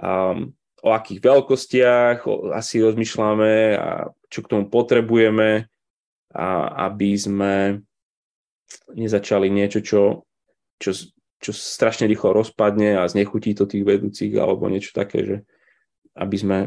um, 0.00 0.52
o 0.82 0.90
akých 0.90 1.20
veľkostiach 1.20 2.24
o, 2.24 2.52
asi 2.56 2.80
rozmýšľame 2.80 3.76
a 3.76 4.10
čo 4.32 4.40
k 4.40 4.50
tomu 4.50 4.72
potrebujeme, 4.72 5.68
a 6.32 6.46
aby 6.88 7.12
sme 7.12 7.84
nezačali 8.92 9.48
niečo, 9.48 9.80
čo, 9.82 10.02
čo, 10.78 10.90
čo 11.40 11.50
strašne 11.50 12.06
rýchlo 12.06 12.32
rozpadne 12.36 13.00
a 13.00 13.08
znechutí 13.08 13.56
to 13.56 13.66
tých 13.66 13.82
vedúcich 13.82 14.32
alebo 14.36 14.70
niečo 14.70 14.94
také, 14.94 15.18
že 15.24 15.36
aby 16.14 16.36
sme, 16.36 16.58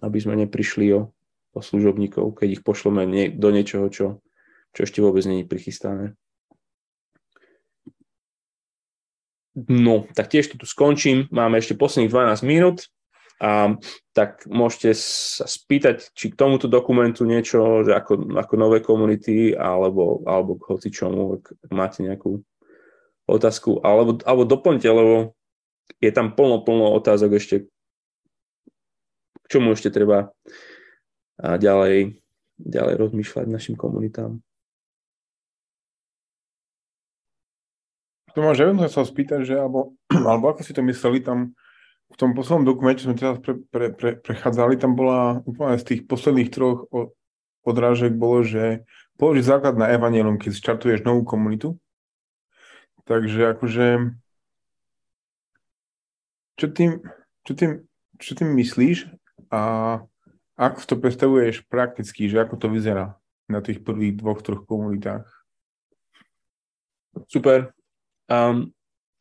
aby 0.00 0.18
sme 0.18 0.34
neprišli 0.46 0.92
o, 0.96 1.12
o 1.52 1.60
služobníkov, 1.60 2.36
keď 2.36 2.60
ich 2.60 2.62
pošleme 2.64 3.04
nie, 3.04 3.28
do 3.32 3.52
niečoho, 3.52 3.88
čo, 3.92 4.24
čo 4.72 4.80
ešte 4.84 5.04
vôbec 5.04 5.24
není 5.28 5.44
prichystané. 5.44 6.16
No, 9.56 10.04
tak 10.12 10.28
tiež 10.28 10.52
to 10.52 10.60
tu 10.60 10.68
skončím. 10.68 11.32
Máme 11.32 11.56
ešte 11.56 11.72
posledných 11.72 12.12
12 12.12 12.44
minút. 12.44 12.92
A, 13.36 13.76
tak 14.16 14.48
môžete 14.48 14.96
sa 14.96 15.44
spýtať, 15.44 16.08
či 16.16 16.32
k 16.32 16.38
tomuto 16.40 16.72
dokumentu 16.72 17.28
niečo, 17.28 17.84
že 17.84 17.92
ako, 17.92 18.32
ako 18.32 18.54
nové 18.56 18.80
komunity, 18.80 19.52
alebo, 19.52 20.24
alebo 20.24 20.56
k 20.56 20.72
hoci 20.72 20.88
čomu, 20.88 21.36
ak, 21.36 21.52
máte 21.68 22.00
nejakú 22.00 22.40
otázku, 23.28 23.84
alebo, 23.84 24.16
alebo 24.24 24.48
doplňte, 24.48 24.88
lebo 24.88 25.36
je 26.00 26.10
tam 26.16 26.32
plno, 26.32 26.64
plno 26.64 26.96
otázok 26.96 27.36
ešte, 27.36 27.56
k 29.44 29.46
čomu 29.52 29.76
ešte 29.76 29.92
treba 29.92 30.32
a 31.36 31.60
ďalej, 31.60 32.16
ďalej 32.56 32.94
rozmýšľať 32.96 33.46
našim 33.52 33.76
komunitám. 33.76 34.40
Tomáš, 38.32 38.60
ja 38.60 38.68
by 38.68 38.84
som 38.84 38.88
chcel 38.92 39.04
spýtať, 39.08 39.40
že 39.48 39.54
alebo, 39.56 39.96
alebo 40.28 40.52
ako 40.52 40.60
si 40.64 40.72
to 40.72 40.80
mysleli 40.84 41.20
tam 41.20 41.52
v 42.16 42.24
tom 42.24 42.32
poslednom 42.32 42.64
dokumente, 42.64 43.04
čo 43.04 43.12
sme 43.12 43.20
teraz 43.20 43.36
pre, 43.44 43.60
pre, 43.68 43.92
pre, 43.92 44.16
prechádzali, 44.16 44.80
tam 44.80 44.96
bola 44.96 45.44
úplne 45.44 45.76
z 45.76 45.84
tých 45.84 46.00
posledných 46.08 46.48
troch 46.48 46.88
odrážek 47.60 48.16
bolo, 48.16 48.40
že 48.40 48.88
položiť 49.20 49.44
základ 49.44 49.76
na 49.76 49.92
evanielum, 49.92 50.40
keď 50.40 50.56
štartuješ 50.56 51.04
novú 51.04 51.28
komunitu. 51.28 51.76
Takže 53.04 53.52
akože 53.52 54.16
čo 56.56 56.66
tým, 56.72 57.04
čo 57.44 57.52
tým, 57.52 57.84
čo 58.16 58.32
tým 58.32 58.48
myslíš 58.64 59.12
a 59.52 59.60
ako 60.56 60.78
to 60.88 60.94
predstavuješ 60.96 61.68
prakticky, 61.68 62.32
že 62.32 62.40
ako 62.40 62.56
to 62.56 62.72
vyzerá 62.72 63.20
na 63.44 63.60
tých 63.60 63.84
prvých 63.84 64.16
dvoch, 64.16 64.40
troch 64.40 64.64
komunitách? 64.64 65.28
Super. 67.28 67.76
Um, 68.26 68.75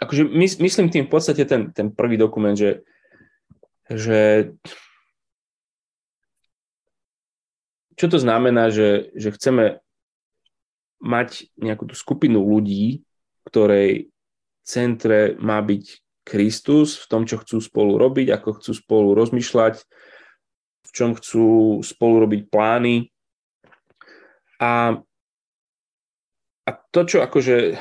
akože 0.06 0.30
my, 0.30 0.46
myslím 0.62 0.88
tým 0.94 1.10
v 1.10 1.12
podstate 1.12 1.44
ten, 1.50 1.74
ten 1.74 1.90
prvý 1.90 2.16
dokument, 2.16 2.54
že, 2.54 2.86
že 3.90 4.54
čo 7.96 8.06
to 8.12 8.18
znamená, 8.20 8.70
že, 8.70 9.12
že 9.18 9.34
chceme 9.34 9.82
mať 11.02 11.50
nejakú 11.60 11.90
tú 11.90 11.96
skupinu 11.96 12.44
ľudí, 12.44 13.04
ktorej 13.48 14.10
centre 14.66 15.38
má 15.38 15.62
byť 15.62 15.84
Kristus 16.26 16.98
v 16.98 17.06
tom, 17.06 17.22
čo 17.30 17.38
chcú 17.38 17.62
spolu 17.62 18.02
robiť, 18.02 18.34
ako 18.34 18.58
chcú 18.58 18.72
spolu 18.74 19.10
rozmýšľať, 19.14 19.86
v 20.86 20.92
čom 20.92 21.14
chcú 21.14 21.80
spolu 21.86 22.26
robiť 22.26 22.42
plány. 22.50 23.14
A, 24.58 24.98
a 26.66 26.70
to, 26.90 27.02
čo 27.06 27.22
akože 27.22 27.56
e, 27.70 27.76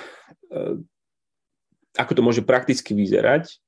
ako 1.95 2.12
to 2.14 2.22
môže 2.22 2.42
prakticky 2.42 2.92
vyzerať, 2.95 3.59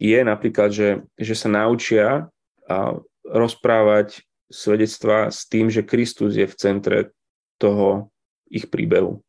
je 0.00 0.18
napríklad, 0.24 0.74
že, 0.74 1.06
že 1.14 1.34
sa 1.38 1.48
naučia 1.48 2.28
a 2.66 2.98
rozprávať 3.24 4.24
svedectva 4.50 5.32
s 5.32 5.48
tým, 5.48 5.70
že 5.72 5.86
Kristus 5.86 6.36
je 6.36 6.44
v 6.44 6.58
centre 6.58 6.98
toho 7.56 8.10
ich 8.50 8.68
príbehu. 8.68 9.22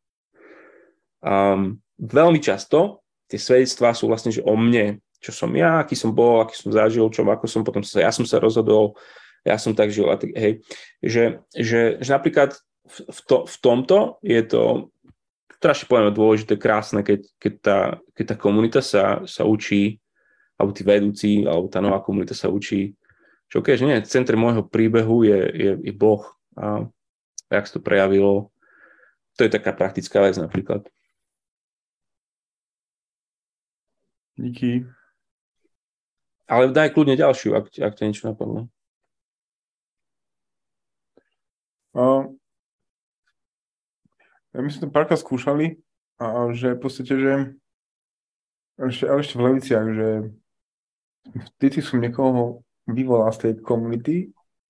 Um, 1.24 1.80
veľmi 1.96 2.38
často 2.38 3.02
tie 3.26 3.40
svedectvá 3.40 3.90
sú 3.96 4.06
vlastne 4.06 4.30
že 4.30 4.44
o 4.46 4.54
mne, 4.54 5.02
čo 5.18 5.34
som 5.34 5.50
ja, 5.56 5.82
aký 5.82 5.98
som 5.98 6.14
bol, 6.14 6.38
aký 6.44 6.54
som 6.54 6.70
zažil, 6.70 7.08
čo, 7.10 7.26
ako 7.26 7.46
som 7.50 7.66
potom 7.66 7.82
sa, 7.82 8.04
ja 8.04 8.12
som 8.14 8.22
sa 8.22 8.38
rozhodol, 8.38 8.94
ja 9.42 9.58
som 9.58 9.74
tak 9.74 9.90
žil. 9.90 10.06
A 10.06 10.18
tak, 10.18 10.30
hej, 10.34 10.62
že, 11.02 11.42
že, 11.54 11.98
že 11.98 12.10
napríklad 12.10 12.54
v, 12.86 13.18
to, 13.26 13.36
v 13.46 13.56
tomto 13.58 13.98
je 14.22 14.42
to 14.46 14.62
strašne 15.54 15.86
poviem 15.88 16.12
dôležité, 16.12 16.58
krásne, 16.58 17.00
keď, 17.00 17.20
keď, 17.40 17.52
tá, 17.62 17.78
keď 18.12 18.24
tá 18.32 18.36
komunita 18.36 18.80
sa, 18.82 19.22
sa 19.24 19.46
učí, 19.46 20.02
alebo 20.56 20.72
tí 20.72 20.82
vedúci, 20.82 21.44
alebo 21.44 21.68
tá 21.68 21.80
nová 21.80 22.00
komunita 22.00 22.32
sa 22.32 22.48
učí, 22.48 22.96
že 23.46 23.62
okay, 23.62 23.78
že 23.78 23.86
nie, 23.86 23.98
centre 24.08 24.34
môjho 24.34 24.66
príbehu 24.66 25.22
je, 25.22 25.40
je, 25.54 25.72
je 25.86 25.92
Boh 25.94 26.22
a 26.58 26.88
jak 27.50 27.66
sa 27.68 27.78
to 27.78 27.80
prejavilo. 27.84 28.50
To 29.38 29.44
je 29.44 29.52
taká 29.52 29.70
praktická 29.76 30.18
vec 30.24 30.34
napríklad. 30.40 30.88
Díky. 34.36 34.84
Ale 36.46 36.70
daj 36.70 36.92
kľudne 36.92 37.18
ďalšiu, 37.18 37.56
ak, 37.56 37.72
ak 37.80 37.94
to 37.96 38.06
niečo 38.06 38.28
napadlo. 38.28 38.68
Uh, 41.96 42.35
my 44.60 44.68
sme 44.72 44.88
to 44.88 44.94
párkrát 44.94 45.20
skúšali 45.20 45.80
a 46.16 46.52
že 46.52 46.76
v 46.76 46.80
podstate, 46.80 47.14
že 47.16 47.32
ešte, 48.76 49.04
ale 49.08 49.20
ešte 49.24 49.36
v 49.36 49.44
Leviciach, 49.48 49.86
že 49.92 50.08
vtedy 51.56 51.80
som 51.80 52.00
niekoho 52.00 52.60
vyvolal 52.84 53.32
z 53.32 53.38
tej 53.40 53.52
komunity, 53.64 54.16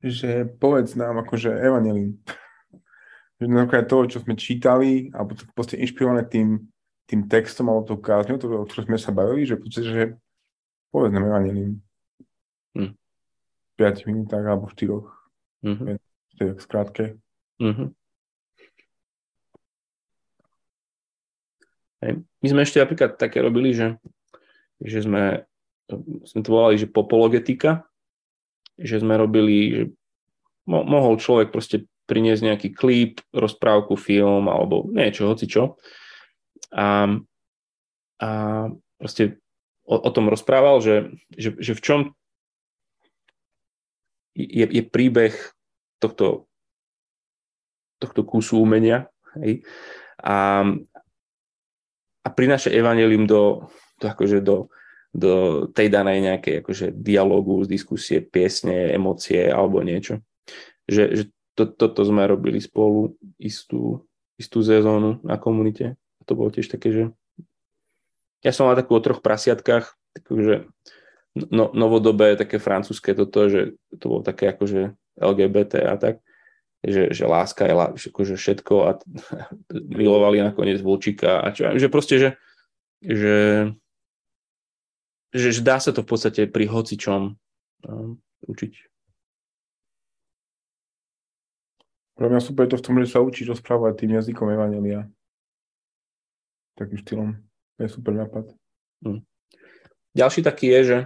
že 0.01 0.47
povedz 0.47 0.95
nám 0.95 1.23
akože 1.27 1.51
evanelím. 1.51 2.23
že 3.39 3.45
napríklad 3.51 3.91
to, 3.91 4.07
čo 4.07 4.19
sme 4.23 4.39
čítali, 4.39 5.11
alebo 5.11 5.35
to 5.35 5.45
podstate 5.53 5.83
inšpirované 5.83 6.25
tým, 6.31 6.71
tým 7.07 7.27
textom 7.27 7.69
alebo 7.69 7.87
tou 7.87 7.99
kázňou, 7.99 8.39
to, 8.39 8.47
o 8.49 8.67
ktorom 8.67 8.95
sme 8.95 8.99
sa 8.99 9.11
bavili, 9.11 9.47
že 9.47 9.59
podstate, 9.59 9.89
že 9.91 10.05
povedz 10.95 11.13
nám 11.13 11.29
evanelím. 11.29 11.83
Hm. 12.79 12.95
5 13.77 14.09
minútach 14.09 14.45
alebo 14.47 14.73
4. 14.73 14.89
Mm-hmm. 15.67 15.97
To 16.37 16.39
je 16.41 16.49
tak 16.57 16.61
skrátke. 16.65 17.05
Mm-hmm. 17.61 17.89
My 22.05 22.47
sme 22.47 22.61
ešte 22.63 22.83
napríklad 22.83 23.17
také 23.17 23.41
robili, 23.41 23.73
že, 23.73 23.97
že 24.85 25.05
sme, 25.05 25.49
sme 26.29 26.41
to 26.45 26.49
volali, 26.53 26.77
že 26.77 26.91
popologetika, 26.91 27.89
že 28.77 29.01
sme 29.01 29.17
robili, 29.17 29.59
že 29.73 29.83
mo, 30.69 30.85
mohol 30.85 31.17
človek 31.17 31.49
proste 31.49 31.89
priniesť 32.07 32.43
nejaký 32.45 32.69
klip, 32.77 33.25
rozprávku, 33.35 33.97
film 33.99 34.47
alebo 34.47 34.87
niečo, 34.93 35.27
hoci 35.27 35.49
čo. 35.49 35.81
A, 36.71 37.17
a 38.21 38.29
proste 39.01 39.41
o, 39.89 39.97
o 39.97 40.11
tom 40.13 40.29
rozprával, 40.29 40.85
že, 40.85 41.17
že, 41.35 41.57
že 41.59 41.73
v 41.75 41.83
čom 41.83 42.01
je, 44.37 44.67
je 44.69 44.83
príbeh 44.85 45.33
tohto, 45.99 46.47
tohto 47.99 48.21
kúsu 48.23 48.61
umenia. 48.61 49.09
Hej? 49.41 49.65
A, 50.21 50.63
a 52.27 52.29
prináša 52.29 52.75
evanelium 52.75 53.31
do, 53.31 53.71
do, 54.03 54.07
akože 54.11 54.43
do, 54.43 54.67
do 55.15 55.65
tej 55.71 55.87
danej 55.87 56.27
nejakej 56.27 56.67
akože 56.67 56.87
dialogu, 56.99 57.63
diskusie, 57.63 58.19
piesne, 58.19 58.91
emócie 58.91 59.47
alebo 59.47 59.79
niečo. 59.87 60.19
Že, 60.91 61.05
že 61.15 61.25
to, 61.55 61.71
toto 61.71 62.03
sme 62.03 62.27
robili 62.27 62.59
spolu 62.59 63.15
istú, 63.39 64.03
istú 64.35 64.67
sezónu 64.67 65.23
na 65.23 65.39
komunite. 65.39 65.95
To 66.27 66.35
bolo 66.35 66.51
tiež 66.51 66.67
také, 66.67 66.91
že 66.91 67.03
ja 68.43 68.51
som 68.51 68.67
mal 68.67 68.75
takú 68.75 68.99
o 68.99 69.01
troch 69.01 69.23
prasiatkách, 69.23 69.95
takže 70.27 70.67
no, 71.55 71.71
novodobé, 71.71 72.35
také 72.35 72.59
francúzske 72.59 73.15
toto, 73.15 73.47
že 73.47 73.79
to 74.03 74.05
bolo 74.11 74.23
také 74.27 74.51
akože 74.51 74.99
LGBT 75.15 75.87
a 75.87 75.95
tak, 75.95 76.26
že, 76.87 77.11
že 77.11 77.25
láska 77.27 77.67
je 77.67 77.75
akože 78.15 78.39
všetko 78.39 78.75
a 78.87 78.91
milovali 79.99 80.39
nakoniec 80.39 80.79
Volčíka 80.79 81.43
a 81.43 81.51
čo, 81.51 81.75
že 81.75 81.91
proste, 81.91 82.23
že, 82.23 82.31
že, 83.03 83.37
že, 85.35 85.49
že 85.51 85.61
dá 85.67 85.83
sa 85.83 85.91
to 85.91 86.07
v 86.07 86.11
podstate 86.15 86.47
pri 86.47 86.71
hocičom 86.71 87.35
um, 87.91 88.23
učiť. 88.47 88.73
Pre 92.17 92.27
mňa 92.33 92.41
super 92.41 92.65
je 92.65 92.73
to 92.73 92.81
v 92.81 92.85
tom, 92.87 92.97
že 93.03 93.13
sa 93.13 93.21
učí 93.21 93.45
rozprávať 93.45 94.07
tým 94.07 94.17
jazykom 94.17 94.49
Evangelia. 94.49 95.05
Takým 96.81 96.97
štýlom. 97.03 97.29
To 97.77 97.81
je 97.85 97.91
super 97.93 98.17
nápad. 98.17 98.57
Hmm. 99.05 99.21
Ďalší 100.17 100.41
taký 100.41 100.73
je, 100.73 100.81
že 100.81 100.99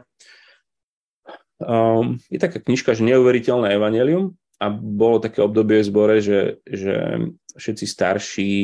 um, 1.58 2.14
je 2.30 2.38
taká 2.38 2.62
knižka, 2.62 2.94
že 2.94 3.02
neuveriteľné 3.02 3.74
evanelium 3.74 4.38
a 4.60 4.66
bolo 4.70 5.24
také 5.24 5.40
obdobie 5.40 5.80
v 5.80 5.88
zbore, 5.88 6.16
že, 6.20 6.60
že 6.68 7.24
všetci 7.56 7.84
starší 7.88 8.54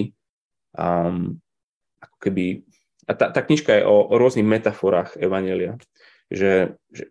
um, 0.77 1.41
ako 2.05 2.17
keby 2.21 2.45
a 3.07 3.13
tá, 3.15 3.31
tá 3.33 3.41
knižka 3.41 3.81
je 3.81 3.83
o, 3.87 4.13
o 4.13 4.15
rôznych 4.19 4.45
metaforách 4.45 5.17
evanelia, 5.17 5.79
že, 6.29 6.75
že 6.91 7.09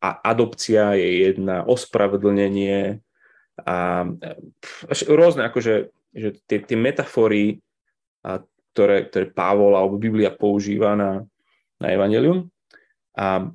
a 0.00 0.16
adopcia 0.32 0.96
je 0.96 1.28
jedna, 1.28 1.64
ospravedlnenie 1.64 3.04
a 3.62 3.76
pf, 4.60 4.76
rôzne 5.08 5.46
akože 5.46 5.92
že 6.14 6.28
tie, 6.48 6.58
tie 6.62 6.78
metafory, 6.78 7.60
a, 8.24 8.42
ktoré, 8.72 9.06
ktoré 9.06 9.26
Pavol 9.30 9.78
alebo 9.78 10.00
Biblia 10.00 10.34
používa 10.34 10.98
na, 10.98 11.22
na 11.78 11.88
evanelium. 11.94 12.50
A, 13.14 13.46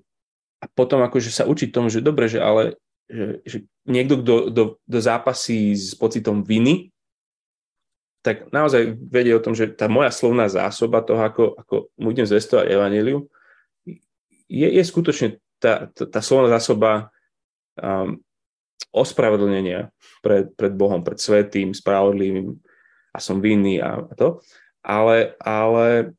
a 0.60 0.66
potom 0.76 1.04
akože 1.04 1.32
sa 1.32 1.48
učiť 1.48 1.72
tomu, 1.72 1.92
že 1.92 2.04
dobre, 2.04 2.32
že 2.32 2.40
ale 2.40 2.80
že, 3.10 3.42
že 3.42 3.58
niekto, 3.90 4.22
kto 4.22 4.34
do, 4.54 4.64
do 4.80 5.00
zápasí 5.02 5.74
s 5.74 5.98
pocitom 5.98 6.46
viny, 6.46 6.94
tak 8.22 8.52
naozaj 8.52 9.00
vedie 9.00 9.34
o 9.34 9.44
tom, 9.44 9.56
že 9.56 9.72
tá 9.72 9.88
moja 9.88 10.12
slovná 10.12 10.46
zásoba 10.52 11.02
toho, 11.02 11.24
ako, 11.24 11.44
ako 11.56 11.76
budem 11.96 12.28
zvestovať 12.28 12.68
evaneliu, 12.68 13.26
je, 14.50 14.68
je 14.68 14.84
skutočne 14.84 15.40
tá, 15.62 15.88
tá, 15.92 16.04
tá 16.08 16.20
slovná 16.20 16.52
zásoba 16.52 17.14
um, 17.80 18.20
ospravedlnenia 18.90 19.94
pred, 20.20 20.52
pred 20.58 20.74
Bohom, 20.74 21.06
pred 21.06 21.22
svetým, 21.22 21.72
spravodlivým 21.72 22.58
a 23.14 23.18
som 23.22 23.40
vinný 23.40 23.80
a, 23.80 24.04
a 24.04 24.14
to. 24.18 24.42
Ale, 24.82 25.38
ale 25.44 26.18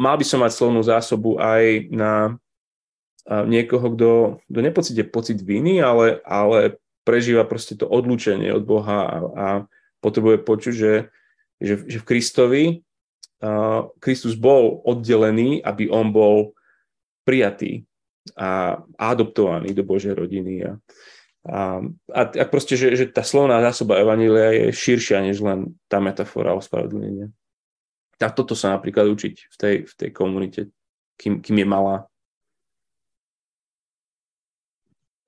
mal 0.00 0.16
by 0.16 0.24
som 0.24 0.40
mať 0.40 0.52
slovnú 0.56 0.80
zásobu 0.80 1.36
aj 1.36 1.92
na 1.92 2.12
niekoho, 3.24 3.86
kto, 3.96 4.10
kto 4.48 4.58
nepocíti 4.60 5.02
pocit 5.06 5.40
viny, 5.40 5.80
ale, 5.80 6.20
ale 6.24 6.76
prežíva 7.04 7.48
proste 7.48 7.76
to 7.76 7.88
odlúčenie 7.88 8.52
od 8.52 8.64
Boha 8.64 8.98
a, 9.04 9.16
a 9.16 9.46
potrebuje 10.04 10.44
počuť, 10.44 10.74
že, 10.74 10.94
že, 11.60 11.74
že 11.88 11.98
v 12.00 12.08
Kristovi 12.08 12.64
uh, 13.40 13.88
Kristus 14.00 14.36
bol 14.36 14.84
oddelený, 14.84 15.64
aby 15.64 15.88
on 15.88 16.12
bol 16.12 16.52
prijatý 17.24 17.88
a 18.36 18.80
adoptovaný 18.96 19.72
do 19.76 19.84
Božej 19.84 20.16
rodiny. 20.16 20.64
A, 20.64 20.72
a, 22.12 22.20
a 22.24 22.44
proste, 22.48 22.76
že, 22.76 22.92
že 22.96 23.04
tá 23.08 23.20
slovná 23.20 23.60
zásoba 23.60 24.00
Evanília 24.00 24.52
je 24.52 24.66
širšia 24.72 25.24
než 25.24 25.44
len 25.44 25.76
tá 25.88 26.00
metafora 26.00 26.56
ospravedlnenia 26.56 27.32
a 28.24 28.30
toto 28.30 28.56
sa 28.56 28.72
napríklad 28.72 29.10
učiť 29.10 29.34
v 29.50 29.56
tej, 29.60 29.76
v 29.84 29.92
tej 29.94 30.10
komunite, 30.14 30.60
kým, 31.20 31.44
kým 31.44 31.56
je 31.60 31.68
malá. 31.68 31.96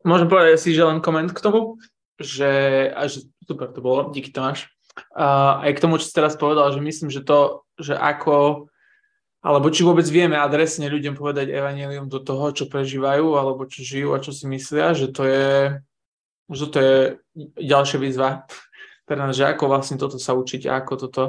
Môžem 0.06 0.30
povedať 0.30 0.62
si, 0.62 0.70
že 0.70 0.86
len 0.86 1.02
koment 1.02 1.34
k 1.34 1.42
tomu, 1.42 1.82
že, 2.22 2.46
a 2.94 3.10
že 3.10 3.26
super 3.42 3.74
to 3.74 3.82
bolo, 3.82 4.14
díky 4.14 4.30
Tomáš. 4.30 4.70
A 5.12 5.60
aj 5.66 5.76
k 5.76 5.82
tomu, 5.82 5.98
čo 5.98 6.08
si 6.08 6.14
teraz 6.14 6.38
povedal, 6.38 6.70
že 6.70 6.80
myslím, 6.80 7.10
že 7.10 7.26
to, 7.26 7.66
že 7.76 7.92
ako, 7.92 8.70
alebo 9.42 9.66
či 9.68 9.82
vôbec 9.84 10.06
vieme 10.08 10.38
adresne 10.38 10.88
ľuďom 10.88 11.18
povedať 11.18 11.52
evanelium 11.52 12.06
do 12.06 12.22
toho, 12.22 12.54
čo 12.54 12.70
prežívajú, 12.70 13.36
alebo 13.36 13.66
čo 13.66 13.84
žijú 13.84 14.14
a 14.14 14.22
čo 14.22 14.32
si 14.32 14.48
myslia, 14.48 14.96
že 14.96 15.12
to 15.12 15.26
je, 15.26 15.50
že 16.54 16.66
to 16.70 16.78
je 16.78 16.96
ďalšia 17.58 17.98
výzva 18.00 18.48
pre 19.04 19.14
nás, 19.14 19.36
že 19.36 19.46
ako 19.46 19.70
vlastne 19.70 20.00
toto 20.00 20.18
sa 20.18 20.34
učiť 20.34 20.66
a 20.66 20.82
ako 20.82 20.92
toto 21.06 21.24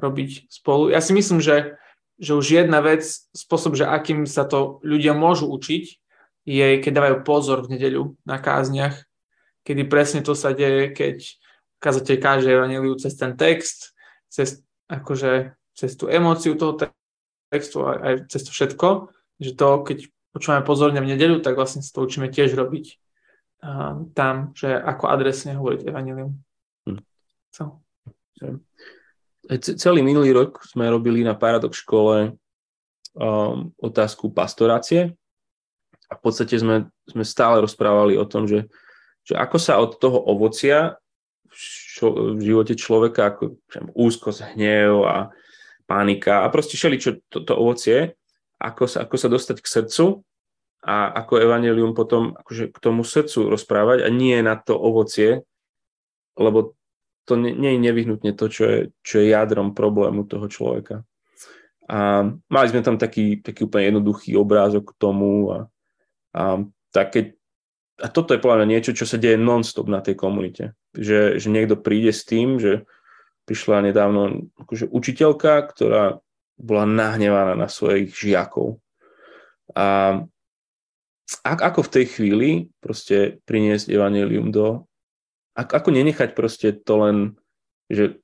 robiť 0.00 0.50
spolu. 0.50 0.90
Ja 0.90 0.98
si 1.04 1.12
myslím, 1.14 1.38
že, 1.38 1.78
že 2.18 2.32
už 2.34 2.64
jedna 2.64 2.82
vec, 2.82 3.06
spôsob, 3.36 3.76
že 3.76 3.86
akým 3.86 4.24
sa 4.26 4.42
to 4.48 4.82
ľudia 4.82 5.14
môžu 5.14 5.46
učiť, 5.52 6.01
je, 6.42 6.82
keď 6.82 6.92
dávajú 6.92 7.16
pozor 7.22 7.62
v 7.64 7.78
nedeľu 7.78 8.18
na 8.26 8.38
kázniach, 8.42 8.98
kedy 9.62 9.86
presne 9.86 10.20
to 10.26 10.34
sa 10.34 10.50
deje, 10.50 10.90
keď 10.90 11.22
kazateľ 11.78 12.16
káže 12.18 12.48
evaneliu 12.50 12.94
cez 12.98 13.14
ten 13.14 13.34
text, 13.38 13.94
cez, 14.26 14.62
akože, 14.90 15.54
cez 15.74 15.94
tú 15.94 16.10
emóciu 16.10 16.58
toho 16.58 16.78
textu 17.50 17.86
a 17.86 17.98
aj 17.98 18.14
cez 18.30 18.42
to 18.46 18.50
všetko, 18.50 18.88
že 19.38 19.54
to, 19.54 19.68
keď 19.86 19.98
počúvame 20.34 20.62
pozorne 20.66 20.98
v 21.02 21.14
nedeľu, 21.14 21.42
tak 21.42 21.54
vlastne 21.54 21.82
sa 21.82 21.90
to 21.94 22.06
učíme 22.06 22.30
tiež 22.30 22.54
robiť 22.54 22.86
uh, 23.62 24.02
tam, 24.14 24.54
že 24.54 24.70
ako 24.72 25.10
adresne 25.10 25.58
hovoriť 25.58 25.80
evanelium. 25.86 26.38
Hm. 26.86 27.02
So 27.54 27.82
celý 29.60 30.00
minulý 30.02 30.32
rok 30.32 30.62
sme 30.62 30.90
robili 30.90 31.26
na 31.26 31.34
Paradox 31.34 31.82
škole 31.82 32.34
um, 33.14 33.74
otázku 33.78 34.30
pastorácie 34.30 35.14
a 36.12 36.16
v 36.16 36.20
podstate 36.20 36.60
sme, 36.60 36.92
sme 37.08 37.24
stále 37.24 37.64
rozprávali 37.64 38.20
o 38.20 38.28
tom, 38.28 38.44
že, 38.44 38.68
že 39.24 39.32
ako 39.32 39.56
sa 39.56 39.80
od 39.80 39.96
toho 39.96 40.20
ovocia 40.20 41.00
v, 41.48 41.56
šo, 41.96 42.36
v 42.36 42.40
živote 42.44 42.76
človeka, 42.76 43.32
ako 43.32 43.56
úzkosť, 43.96 44.52
hnev 44.52 45.08
a 45.08 45.32
panika 45.88 46.44
a 46.44 46.52
proste 46.52 46.76
všeli, 46.76 46.96
čo 47.00 47.10
to, 47.32 47.40
to 47.40 47.56
ovocie, 47.56 48.12
ako 48.60 48.84
sa, 48.84 49.08
ako 49.08 49.16
sa 49.16 49.28
dostať 49.32 49.56
k 49.64 49.72
srdcu 49.80 50.04
a 50.82 51.10
ako 51.24 51.38
evanelium 51.38 51.96
potom 51.96 52.34
akože 52.36 52.70
k 52.74 52.78
tomu 52.78 53.02
srdcu 53.06 53.48
rozprávať 53.48 54.04
a 54.04 54.08
nie 54.12 54.36
na 54.44 54.58
to 54.58 54.76
ovocie, 54.76 55.40
lebo 56.36 56.74
to 57.24 57.38
nie, 57.38 57.54
nie 57.54 57.78
je 57.78 57.84
nevyhnutne 57.86 58.32
to, 58.34 58.50
čo 58.50 58.62
je, 58.66 58.78
čo 59.06 59.22
je 59.22 59.30
jadrom 59.30 59.74
problému 59.78 60.26
toho 60.26 60.50
človeka. 60.50 61.06
A 61.86 62.26
mali 62.26 62.66
sme 62.70 62.82
tam 62.82 62.98
taký, 62.98 63.42
taký 63.42 63.66
úplne 63.66 63.94
jednoduchý 63.94 64.34
obrázok 64.38 64.94
k 64.94 64.98
tomu 64.98 65.50
a, 65.50 65.58
a, 66.32 66.64
tak 66.92 67.06
keď, 67.16 67.24
a 68.02 68.08
toto 68.08 68.32
je 68.32 68.42
podľa 68.42 68.64
mňa 68.64 68.68
niečo, 68.68 68.92
čo 68.96 69.04
sa 69.04 69.20
deje 69.20 69.36
non-stop 69.36 69.86
na 69.88 70.00
tej 70.00 70.16
komunite. 70.16 70.72
Že, 70.96 71.40
že 71.40 71.48
niekto 71.48 71.80
príde 71.80 72.12
s 72.12 72.24
tým, 72.24 72.56
že 72.60 72.84
prišla 73.44 73.92
nedávno 73.92 74.48
akože 74.60 74.88
učiteľka, 74.88 75.52
ktorá 75.72 76.18
bola 76.56 76.84
nahnevaná 76.86 77.58
na 77.58 77.68
svojich 77.68 78.12
žiakov. 78.12 78.78
A 79.72 80.20
ako 81.42 81.80
v 81.88 81.92
tej 81.92 82.06
chvíli 82.12 82.50
proste 82.78 83.40
priniesť 83.48 83.88
evanelium 83.88 84.52
do, 84.52 84.84
ako 85.56 85.88
nenechať 85.92 86.36
proste 86.36 86.72
to 86.76 86.94
len, 87.00 87.16
že, 87.88 88.20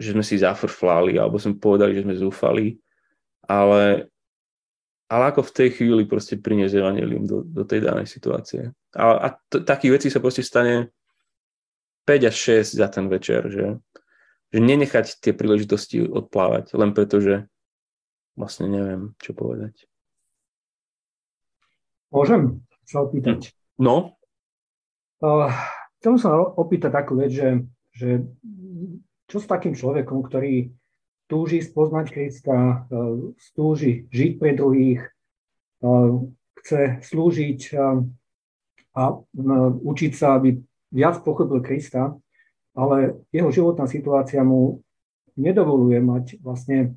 že 0.00 0.12
sme 0.12 0.24
si 0.24 0.40
zafrflali, 0.40 1.16
alebo 1.16 1.40
sme 1.40 1.56
povedali, 1.56 1.96
že 1.96 2.04
sme 2.04 2.16
zúfali, 2.16 2.76
ale, 3.44 4.08
ale 5.08 5.24
ako 5.30 5.44
v 5.44 5.54
tej 5.54 5.68
chvíli 5.78 6.02
proste 6.08 6.40
priniesť 6.40 6.80
evanelium 6.80 7.24
do, 7.28 7.44
do 7.44 7.62
tej 7.62 7.84
danej 7.84 8.08
situácie. 8.08 8.72
A, 8.96 9.04
a 9.20 9.28
t- 9.50 9.62
takých 9.62 9.92
vecí 10.00 10.08
sa 10.08 10.22
proste 10.22 10.40
stane 10.40 10.90
5 12.08 12.30
až 12.30 12.36
6 12.64 12.80
za 12.80 12.88
ten 12.88 13.06
večer, 13.08 13.48
že, 13.48 13.66
že 14.52 14.58
nenechať 14.58 15.20
tie 15.20 15.32
príležitosti 15.36 16.04
odplávať, 16.04 16.76
len 16.76 16.96
preto, 16.96 17.20
že 17.20 17.48
vlastne 18.36 18.68
neviem, 18.68 19.12
čo 19.20 19.36
povedať. 19.36 19.88
Môžem 22.12 22.62
sa 22.86 23.04
opýtať? 23.04 23.52
No. 23.80 24.14
Uh, 25.18 25.50
Chcem 26.04 26.20
sa 26.20 26.36
opýtať 26.36 26.92
takú 26.92 27.16
vec, 27.16 27.32
že, 27.32 27.64
že 27.96 28.28
čo 29.24 29.40
s 29.40 29.48
takým 29.48 29.72
človekom, 29.72 30.20
ktorý 30.28 30.68
túži 31.26 31.64
spoznať 31.64 32.06
Krista, 32.12 32.86
e, 32.88 33.32
túži 33.56 34.04
žiť 34.12 34.30
pre 34.36 34.50
druhých, 34.52 35.00
e, 35.02 35.88
chce 36.60 37.00
slúžiť 37.04 37.60
e, 37.72 37.76
a 38.94 39.02
učiť 39.82 40.12
sa, 40.14 40.38
aby 40.38 40.54
viac 40.94 41.18
pochopil 41.26 41.58
Krista, 41.66 42.14
ale 42.78 43.26
jeho 43.34 43.50
životná 43.50 43.90
situácia 43.90 44.46
mu 44.46 44.86
nedovoluje 45.34 45.98
mať 45.98 46.38
vlastne 46.38 46.94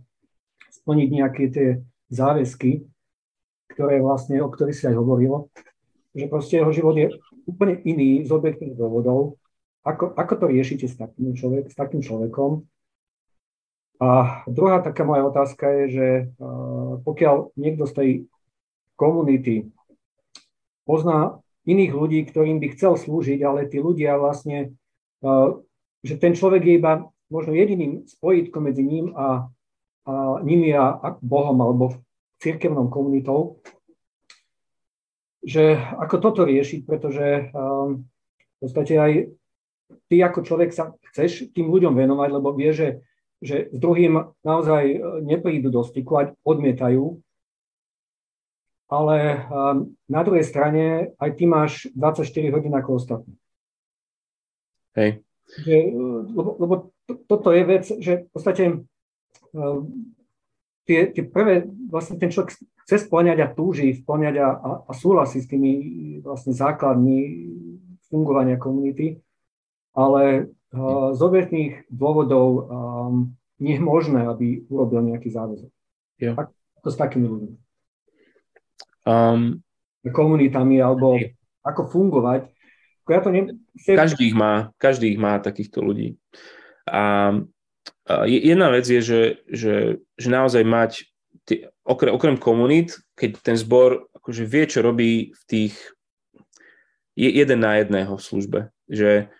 splniť 0.69 1.09
nejaké 1.09 1.43
tie 1.49 1.67
záväzky, 2.13 2.85
ktoré 3.73 3.97
vlastne, 3.97 4.37
o 4.45 4.49
ktorých 4.49 4.77
si 4.77 4.85
aj 4.85 4.95
hovorilo, 4.97 5.49
že 6.13 6.29
proste 6.29 6.61
jeho 6.61 6.69
život 6.69 6.93
je 6.97 7.17
úplne 7.49 7.81
iný 7.81 8.25
z 8.25 8.29
objektívnych 8.29 8.77
dôvodov. 8.77 9.41
Ako, 9.81 10.13
ako 10.13 10.33
to 10.37 10.45
riešite 10.53 10.85
s 10.85 10.97
takým, 10.97 11.33
človek, 11.33 11.73
s 11.73 11.75
takým 11.77 12.01
človekom? 12.05 12.61
A 13.97 14.41
druhá 14.45 14.85
taká 14.85 15.01
moja 15.01 15.25
otázka 15.25 15.65
je, 15.73 15.83
že 15.89 16.07
uh, 16.37 17.01
pokiaľ 17.01 17.57
niekto 17.57 17.89
z 17.89 17.93
tej 17.93 18.09
komunity 18.97 19.69
pozná 20.87 21.41
iných 21.67 21.91
ľudí, 21.91 22.19
ktorým 22.23 22.63
by 22.63 22.67
chcel 22.73 22.95
slúžiť, 22.95 23.43
ale 23.43 23.67
tí 23.67 23.83
ľudia 23.83 24.15
vlastne, 24.15 24.71
že 25.99 26.15
ten 26.15 26.31
človek 26.31 26.63
je 26.63 26.73
iba 26.79 27.03
možno 27.27 27.51
jediným 27.51 28.07
spojitkom 28.07 28.71
medzi 28.71 28.87
ním 28.87 29.11
a, 29.11 29.51
a 30.07 30.39
nimi 30.47 30.71
a, 30.71 31.19
Bohom 31.19 31.59
alebo 31.59 31.99
církevnou 32.39 32.87
komunitou, 32.87 33.59
že 35.43 35.75
ako 35.75 36.15
toto 36.23 36.41
riešiť, 36.47 36.87
pretože 36.87 37.51
um, 37.51 38.07
v 38.31 38.57
podstate 38.63 38.93
aj 38.95 39.11
ty 40.07 40.15
ako 40.23 40.47
človek 40.47 40.71
sa 40.71 40.95
chceš 41.11 41.51
tým 41.51 41.67
ľuďom 41.67 41.99
venovať, 41.99 42.29
lebo 42.31 42.55
vie, 42.55 42.71
že, 42.71 43.03
že 43.41 43.69
s 43.69 43.77
druhým 43.77 44.33
naozaj 44.41 44.83
e, 44.87 44.97
neprídu 45.21 45.69
do 45.69 45.85
styku 45.85 46.11
a 46.17 46.23
odmietajú. 46.41 47.21
Ale 48.87 49.43
um, 49.51 49.99
na 50.07 50.23
druhej 50.23 50.47
strane 50.47 51.11
aj 51.19 51.29
ty 51.35 51.43
máš 51.43 51.91
24 51.91 52.55
hodín 52.55 52.71
ako 52.71 52.89
ostatní. 52.95 53.35
Hej. 54.95 55.27
Že, 55.59 55.75
e, 55.75 55.91
lebo, 56.31 56.49
lebo 56.55 56.73
to, 57.03 57.13
toto 57.27 57.49
je 57.51 57.63
vec, 57.67 57.83
že 57.83 58.13
v 58.25 58.29
podstate 58.31 58.63
tie, 60.87 60.99
tie 61.11 61.23
prvé, 61.23 61.67
vlastne 61.91 62.15
ten 62.15 62.31
človek 62.31 62.55
chce 62.87 62.97
splňať 63.07 63.37
a 63.43 63.51
túži 63.51 63.99
splňať 63.99 64.35
a, 64.39 64.47
a, 64.47 64.69
a 64.87 64.91
súhlasí 64.95 65.43
s 65.43 65.51
tými 65.51 65.71
vlastne 66.23 66.55
základmi 66.55 67.19
fungovania 68.07 68.55
komunity, 68.55 69.19
ale 69.91 70.51
z 71.13 71.19
obetných 71.23 71.87
dôvodov 71.87 72.47
um, 72.47 73.33
nie 73.57 73.79
je 73.79 73.83
možné, 73.83 74.27
aby 74.27 74.67
urobil 74.67 75.01
nejaký 75.07 75.31
záväzok. 75.31 75.71
Jo. 76.19 76.33
Ako 76.83 76.89
s 76.91 76.97
takými 76.99 77.25
ľuďmi. 77.27 77.53
Um, 79.07 79.63
komunitami, 80.11 80.83
alebo 80.83 81.15
ako 81.63 81.81
fungovať. 81.87 82.51
Ja 83.07 83.23
to 83.23 83.31
ne... 83.31 83.55
Každý 83.79 84.31
ich 84.31 84.35
má, 84.35 84.75
každý 84.75 85.15
ich 85.15 85.19
má 85.19 85.39
takýchto 85.39 85.79
ľudí. 85.79 86.19
A 86.87 87.31
jedna 88.27 88.67
vec 88.71 88.87
je, 88.87 88.99
že, 88.99 89.21
že, 89.47 89.75
že 90.19 90.27
naozaj 90.27 90.63
mať, 90.63 90.91
tie, 91.47 91.71
okrem, 91.87 92.11
okrem 92.11 92.35
komunít, 92.35 92.99
keď 93.15 93.39
ten 93.39 93.55
zbor 93.55 94.11
akože 94.15 94.43
vie, 94.43 94.63
čo 94.67 94.83
robí 94.83 95.31
v 95.31 95.43
tých 95.47 95.75
je 97.17 97.31
jeden 97.33 97.59
na 97.63 97.81
jedného 97.81 98.13
v 98.13 98.25
službe, 98.27 98.59
že 98.85 99.33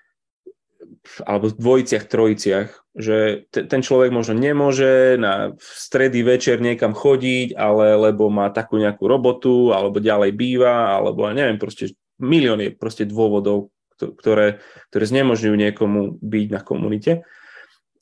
alebo 1.23 1.49
v 1.49 1.57
dvojiciach, 1.57 2.05
trojiciach, 2.05 2.69
že 2.97 3.47
t- 3.49 3.65
ten 3.65 3.81
človek 3.81 4.09
možno 4.09 4.37
nemôže 4.37 5.15
na 5.17 5.53
stredy 5.59 6.21
večer 6.21 6.59
niekam 6.59 6.93
chodiť, 6.93 7.55
ale 7.57 7.97
lebo 8.09 8.27
má 8.27 8.49
takú 8.49 8.77
nejakú 8.81 9.05
robotu, 9.05 9.71
alebo 9.73 10.03
ďalej 10.03 10.31
býva, 10.33 10.97
alebo 10.97 11.29
neviem, 11.29 11.57
proste 11.61 11.93
milión 12.17 12.61
je 12.61 12.73
proste 12.73 13.05
dôvodov, 13.05 13.69
ktoré, 13.97 14.61
ktoré 14.93 15.03
znemožňujú 15.05 15.55
niekomu 15.55 15.99
byť 16.21 16.47
na 16.53 16.61
komunite. 16.61 17.11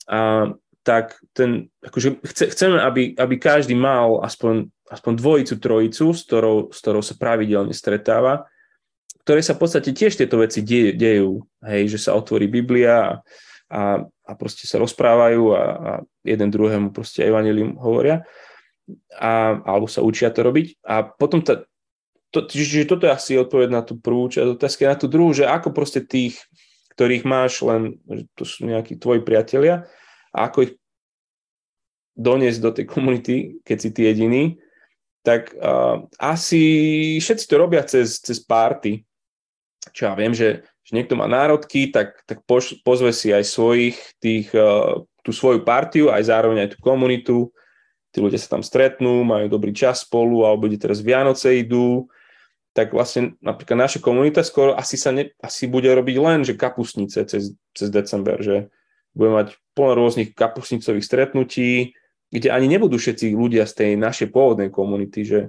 A, 0.08 0.52
tak 0.86 1.18
ten, 1.34 1.66
akože 1.82 2.22
chce, 2.22 2.44
chceme, 2.54 2.78
aby, 2.78 3.18
aby 3.18 3.34
každý 3.42 3.74
mal 3.74 4.22
aspoň, 4.22 4.70
aspoň 4.86 5.12
dvojicu, 5.18 5.54
trojicu, 5.58 6.14
s 6.14 6.22
ktorou, 6.30 6.70
s 6.70 6.78
ktorou 6.78 7.02
sa 7.02 7.18
pravidelne 7.18 7.74
stretáva, 7.74 8.46
ktoré 9.26 9.42
sa 9.42 9.58
v 9.58 9.66
podstate 9.66 9.90
tiež 9.90 10.14
tieto 10.14 10.38
veci 10.38 10.62
de, 10.62 10.94
dejú, 10.94 11.42
hej, 11.66 11.90
že 11.90 11.98
sa 11.98 12.14
otvorí 12.14 12.46
Biblia 12.46 12.94
a, 12.94 13.10
a, 13.66 13.80
a 14.06 14.32
proste 14.38 14.70
sa 14.70 14.78
rozprávajú 14.78 15.42
a, 15.50 15.58
a 15.58 15.90
jeden 16.22 16.46
druhému 16.46 16.94
proste 16.94 17.26
evanelium 17.26 17.74
hovoria 17.82 18.22
a, 19.18 19.58
alebo 19.66 19.90
sa 19.90 20.06
učia 20.06 20.30
to 20.30 20.46
robiť 20.46 20.78
a 20.86 21.02
potom 21.02 21.42
tá, 21.42 21.66
to, 22.30 22.46
čiže 22.46 22.86
toto 22.86 23.10
je 23.10 23.18
asi 23.18 23.34
odpoveď 23.34 23.68
na 23.74 23.82
tú 23.82 23.98
prvú 23.98 24.30
časť 24.30 24.46
otázky, 24.46 24.86
na 24.86 24.94
tú 24.94 25.10
druhú, 25.10 25.34
že 25.34 25.42
ako 25.42 25.74
proste 25.74 26.06
tých 26.06 26.38
ktorých 26.96 27.28
máš 27.28 27.60
len, 27.60 28.00
že 28.08 28.24
to 28.32 28.48
sú 28.48 28.64
nejakí 28.64 28.96
tvoji 28.96 29.20
priatelia 29.20 29.84
a 30.32 30.48
ako 30.48 30.64
ich 30.64 30.72
doniesť 32.16 32.60
do 32.64 32.70
tej 32.72 32.86
komunity, 32.88 33.60
keď 33.60 33.76
si 33.76 33.88
ty 33.92 34.08
jediný, 34.08 34.56
tak 35.20 35.52
uh, 35.60 36.08
asi 36.16 36.62
všetci 37.20 37.44
to 37.44 37.54
robia 37.60 37.84
cez, 37.84 38.16
cez 38.24 38.40
párty. 38.40 39.04
Čo 39.92 40.10
ja 40.10 40.14
viem, 40.18 40.34
že, 40.34 40.66
že 40.82 40.92
niekto 40.94 41.14
má 41.14 41.26
národky, 41.30 41.90
tak, 41.90 42.22
tak 42.26 42.42
poš, 42.46 42.80
pozve 42.82 43.10
si 43.14 43.30
aj 43.30 43.44
svojich, 43.46 43.96
tých, 44.18 44.50
uh, 44.54 45.02
tú 45.22 45.30
svoju 45.34 45.66
partiu, 45.66 46.10
aj 46.10 46.26
zároveň 46.26 46.66
aj 46.66 46.70
tú 46.74 46.78
komunitu. 46.82 47.36
Tí 48.14 48.18
ľudia 48.22 48.40
sa 48.40 48.56
tam 48.56 48.62
stretnú, 48.64 49.26
majú 49.26 49.50
dobrý 49.50 49.76
čas 49.76 50.06
spolu, 50.06 50.46
alebo 50.46 50.70
bude 50.70 50.80
teraz 50.80 51.04
Vianoce 51.04 51.60
idú, 51.60 52.08
tak 52.76 52.92
vlastne 52.92 53.40
napríklad 53.40 53.88
naša 53.88 54.04
komunita 54.04 54.44
skoro 54.44 54.76
asi 54.76 55.00
sa 55.00 55.08
ne, 55.08 55.32
asi 55.40 55.64
bude 55.64 55.88
robiť 55.88 56.16
len, 56.20 56.44
že 56.44 56.60
kapusnice 56.60 57.24
cez, 57.24 57.56
cez 57.72 57.88
december, 57.88 58.36
že 58.44 58.68
budeme 59.16 59.40
mať 59.40 59.56
plno 59.72 59.96
rôznych 59.96 60.36
kapusnicových 60.36 61.08
stretnutí, 61.08 61.96
kde 62.28 62.48
ani 62.52 62.68
nebudú 62.68 63.00
všetci 63.00 63.32
ľudia 63.32 63.64
z 63.64 63.72
tej 63.72 63.90
našej 63.96 64.28
pôvodnej 64.28 64.68
komunity, 64.68 65.24
že 65.24 65.40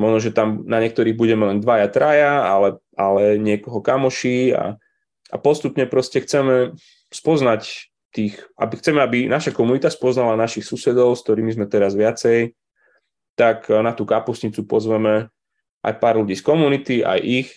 možno, 0.00 0.18
že 0.24 0.32
tam 0.32 0.64
na 0.64 0.80
niektorých 0.80 1.14
budeme 1.14 1.44
len 1.44 1.60
dvaja, 1.60 1.92
traja, 1.92 2.48
ale, 2.48 2.80
ale 2.96 3.36
niekoho 3.36 3.84
kamoší 3.84 4.56
a, 4.56 4.80
a 5.28 5.36
postupne 5.36 5.84
proste 5.84 6.24
chceme 6.24 6.72
spoznať 7.12 7.92
tých, 8.10 8.40
aby 8.58 8.74
chceme, 8.80 8.98
aby 9.04 9.28
naša 9.30 9.54
komunita 9.54 9.92
spoznala 9.92 10.40
našich 10.40 10.66
susedov, 10.66 11.14
s 11.14 11.22
ktorými 11.22 11.52
sme 11.54 11.66
teraz 11.68 11.94
viacej, 11.94 12.56
tak 13.38 13.70
na 13.70 13.94
tú 13.94 14.08
kapusnicu 14.08 14.66
pozveme 14.66 15.30
aj 15.80 15.94
pár 15.96 16.20
ľudí 16.20 16.36
z 16.36 16.44
komunity, 16.44 16.96
aj 17.04 17.20
ich. 17.22 17.48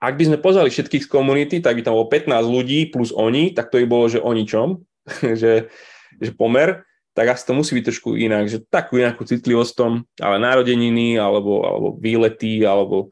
Ak 0.00 0.16
by 0.16 0.32
sme 0.32 0.38
pozvali 0.40 0.72
všetkých 0.72 1.04
z 1.04 1.12
komunity, 1.12 1.56
tak 1.60 1.76
by 1.76 1.84
tam 1.84 1.94
bolo 1.94 2.08
15 2.08 2.32
ľudí 2.48 2.88
plus 2.88 3.12
oni, 3.12 3.52
tak 3.52 3.68
to 3.68 3.78
by 3.84 3.86
bolo, 3.86 4.08
že 4.08 4.18
o 4.18 4.32
ničom, 4.32 4.80
že, 5.40 5.68
že 6.16 6.30
pomer, 6.32 6.88
tak 7.14 7.26
asi 7.34 7.42
to 7.46 7.52
musí 7.58 7.74
byť 7.74 7.84
trošku 7.90 8.14
inak, 8.14 8.46
že 8.46 8.62
takú 8.70 8.98
nejakú 9.02 9.26
citlivosť 9.26 9.72
tom, 9.74 9.92
ale 10.22 10.38
narodeniny, 10.38 11.18
alebo, 11.18 11.66
alebo 11.66 11.88
výlety, 11.98 12.62
alebo 12.62 13.10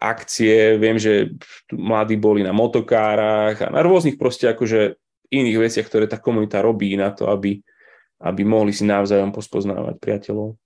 akcie, 0.00 0.76
viem, 0.76 0.96
že 1.00 1.32
mladí 1.72 2.16
boli 2.16 2.44
na 2.44 2.52
motokárach 2.52 3.56
a 3.64 3.72
na 3.72 3.80
rôznych 3.80 4.20
proste 4.20 4.50
akože 4.50 4.96
iných 5.32 5.58
veciach, 5.60 5.86
ktoré 5.88 6.04
tá 6.04 6.20
komunita 6.20 6.60
robí 6.60 6.92
na 6.96 7.12
to, 7.12 7.28
aby, 7.30 7.60
aby 8.20 8.42
mohli 8.44 8.72
si 8.72 8.84
navzájom 8.84 9.32
pospoznávať 9.32 9.96
priateľov. 10.00 10.56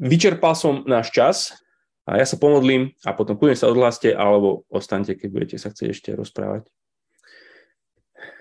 Vyčerpal 0.00 0.54
som 0.56 0.80
náš 0.88 1.12
čas 1.12 1.36
a 2.08 2.16
ja 2.16 2.24
sa 2.24 2.40
pomodlím 2.40 2.96
a 3.04 3.12
potom 3.12 3.36
kľudne 3.36 3.58
sa 3.58 3.68
odhláste 3.68 4.14
alebo 4.16 4.64
ostaňte, 4.72 5.12
keď 5.18 5.28
budete 5.28 5.56
sa 5.60 5.68
chcieť 5.68 5.88
ešte 5.92 6.10
rozprávať. 6.16 6.70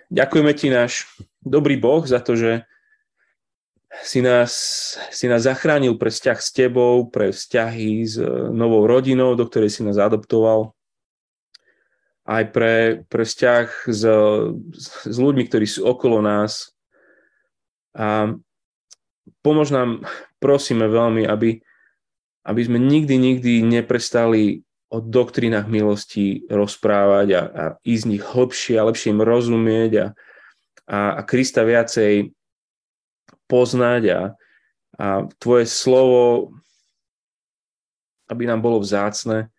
Ďakujeme 0.09 0.51
ti 0.57 0.73
náš 0.73 1.05
dobrý 1.43 1.79
Boh 1.79 2.03
za 2.03 2.19
to, 2.19 2.35
že 2.35 2.67
si 4.05 4.21
nás, 4.21 4.53
si 5.09 5.25
nás 5.25 5.43
zachránil 5.43 5.97
pre 5.97 6.13
vzťah 6.13 6.39
s 6.39 6.49
tebou, 6.53 7.09
pre 7.09 7.33
vzťahy 7.33 8.05
s 8.05 8.21
novou 8.53 8.85
rodinou, 8.85 9.33
do 9.33 9.49
ktorej 9.49 9.73
si 9.73 9.81
nás 9.81 9.97
adoptoval, 9.97 10.77
aj 12.29 12.43
pre, 12.53 12.75
pre 13.09 13.25
vzťah 13.25 13.89
s, 13.89 14.01
s 15.09 15.17
ľuďmi, 15.17 15.43
ktorí 15.49 15.65
sú 15.65 15.89
okolo 15.89 16.21
nás. 16.21 16.69
A 17.97 18.37
pomôž 19.41 19.73
nám, 19.73 20.05
prosíme 20.37 20.85
veľmi, 20.85 21.25
aby, 21.25 21.57
aby 22.45 22.61
sme 22.61 22.77
nikdy, 22.77 23.17
nikdy 23.17 23.65
neprestali 23.65 24.61
o 24.93 25.01
doktrínach 25.01 25.65
milosti 25.65 26.45
rozprávať 26.49 27.27
a, 27.33 27.41
a 27.41 27.63
ísť 27.81 28.03
z 28.05 28.09
nich 28.09 28.23
hlbšie 28.25 28.77
a 28.77 28.87
lepšie 28.89 29.09
im 29.13 29.25
rozumieť 29.25 29.91
a, 29.97 30.05
a, 30.89 31.21
a 31.21 31.21
Krista 31.21 31.61
viacej 31.61 32.33
poznať 33.45 34.03
a, 34.09 34.21
a 34.97 35.07
tvoje 35.37 35.69
slovo, 35.69 36.53
aby 38.29 38.49
nám 38.49 38.61
bolo 38.65 38.81
vzácne. 38.81 39.53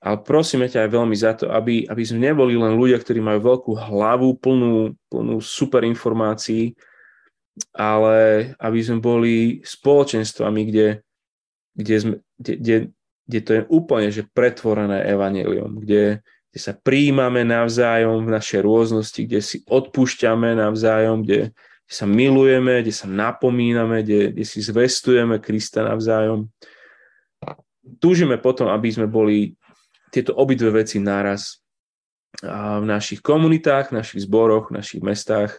Ale 0.00 0.16
prosíme 0.24 0.64
ťa 0.64 0.88
aj 0.88 0.90
veľmi 0.96 1.16
za 1.16 1.36
to, 1.36 1.52
aby, 1.52 1.84
aby 1.84 2.02
sme 2.04 2.24
neboli 2.24 2.56
len 2.56 2.72
ľudia, 2.72 2.96
ktorí 2.96 3.20
majú 3.20 3.52
veľkú 3.52 3.72
hlavu, 3.76 4.32
plnú, 4.40 4.96
plnú 5.12 5.36
super 5.44 5.84
informácií, 5.84 6.72
ale 7.76 8.52
aby 8.56 8.80
sme 8.80 9.04
boli 9.04 9.60
spoločenstvami, 9.60 10.60
kde, 10.72 10.88
kde, 11.76 11.96
sme, 12.00 12.14
kde, 12.40 12.52
kde, 12.56 12.76
kde 13.28 13.40
to 13.44 13.50
je 13.60 13.62
úplne 13.68 14.08
že 14.08 14.24
pretvorené 14.24 15.04
evanelium, 15.04 15.76
kde, 15.84 16.24
kde 16.50 16.58
sa 16.58 16.74
príjmame 16.74 17.46
navzájom 17.46 18.26
v 18.26 18.34
našej 18.34 18.60
rôznosti, 18.66 19.22
kde 19.22 19.38
si 19.38 19.62
odpúšťame 19.70 20.58
navzájom, 20.58 21.22
kde, 21.22 21.54
kde 21.54 21.94
sa 21.94 22.06
milujeme, 22.10 22.82
kde 22.82 22.90
sa 22.90 23.06
napomíname, 23.06 24.02
kde, 24.02 24.34
kde 24.34 24.44
si 24.44 24.58
zvestujeme 24.58 25.38
Krista 25.38 25.86
navzájom. 25.86 26.50
Túžime 28.02 28.34
potom, 28.42 28.66
aby 28.66 28.90
sme 28.90 29.06
boli 29.06 29.54
tieto 30.10 30.34
obidve 30.34 30.82
veci 30.82 30.98
naraz 30.98 31.62
v 32.42 32.84
našich 32.86 33.22
komunitách, 33.22 33.94
v 33.94 34.02
našich 34.02 34.26
zboroch, 34.26 34.74
v 34.74 34.82
našich 34.82 35.02
mestách, 35.06 35.54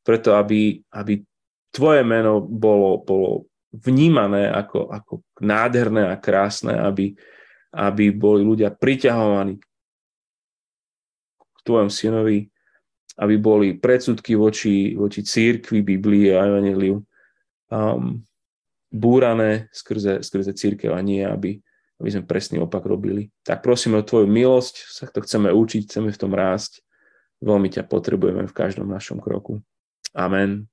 preto 0.00 0.32
aby, 0.32 0.80
aby 0.96 1.20
tvoje 1.68 2.04
meno 2.08 2.40
bolo, 2.40 3.04
bolo 3.04 3.48
vnímané 3.72 4.48
ako, 4.48 4.92
ako 4.92 5.12
nádherné 5.44 6.08
a 6.08 6.16
krásne, 6.16 6.72
aby, 6.72 7.12
aby 7.72 8.12
boli 8.12 8.44
ľudia 8.44 8.72
priťahovaní 8.72 9.60
tvojom 11.62 11.90
synovi, 11.90 12.46
aby 13.20 13.34
boli 13.36 13.76
predsudky 13.76 14.34
voči, 14.34 14.96
voči 14.96 15.20
církvi, 15.20 15.84
Biblii 15.84 16.32
a 16.32 16.48
Evangeliu 16.48 17.02
um, 17.68 18.20
búrané 18.92 19.68
skrze, 19.72 20.20
skrze 20.24 20.52
církev 20.52 20.92
a 20.92 21.00
nie, 21.00 21.20
aby, 21.24 21.60
aby 22.00 22.08
sme 22.08 22.28
presný 22.28 22.60
opak 22.60 22.84
robili. 22.84 23.32
Tak 23.44 23.64
prosíme 23.64 24.00
o 24.00 24.06
Tvoju 24.06 24.28
milosť, 24.28 24.74
sa 24.88 25.04
to 25.08 25.24
chceme 25.24 25.52
učiť, 25.52 25.88
chceme 25.88 26.08
v 26.12 26.20
tom 26.20 26.32
rásť. 26.32 26.80
Veľmi 27.42 27.68
ťa 27.72 27.88
potrebujeme 27.88 28.46
v 28.46 28.54
každom 28.54 28.86
našom 28.86 29.18
kroku. 29.18 29.60
Amen. 30.14 30.71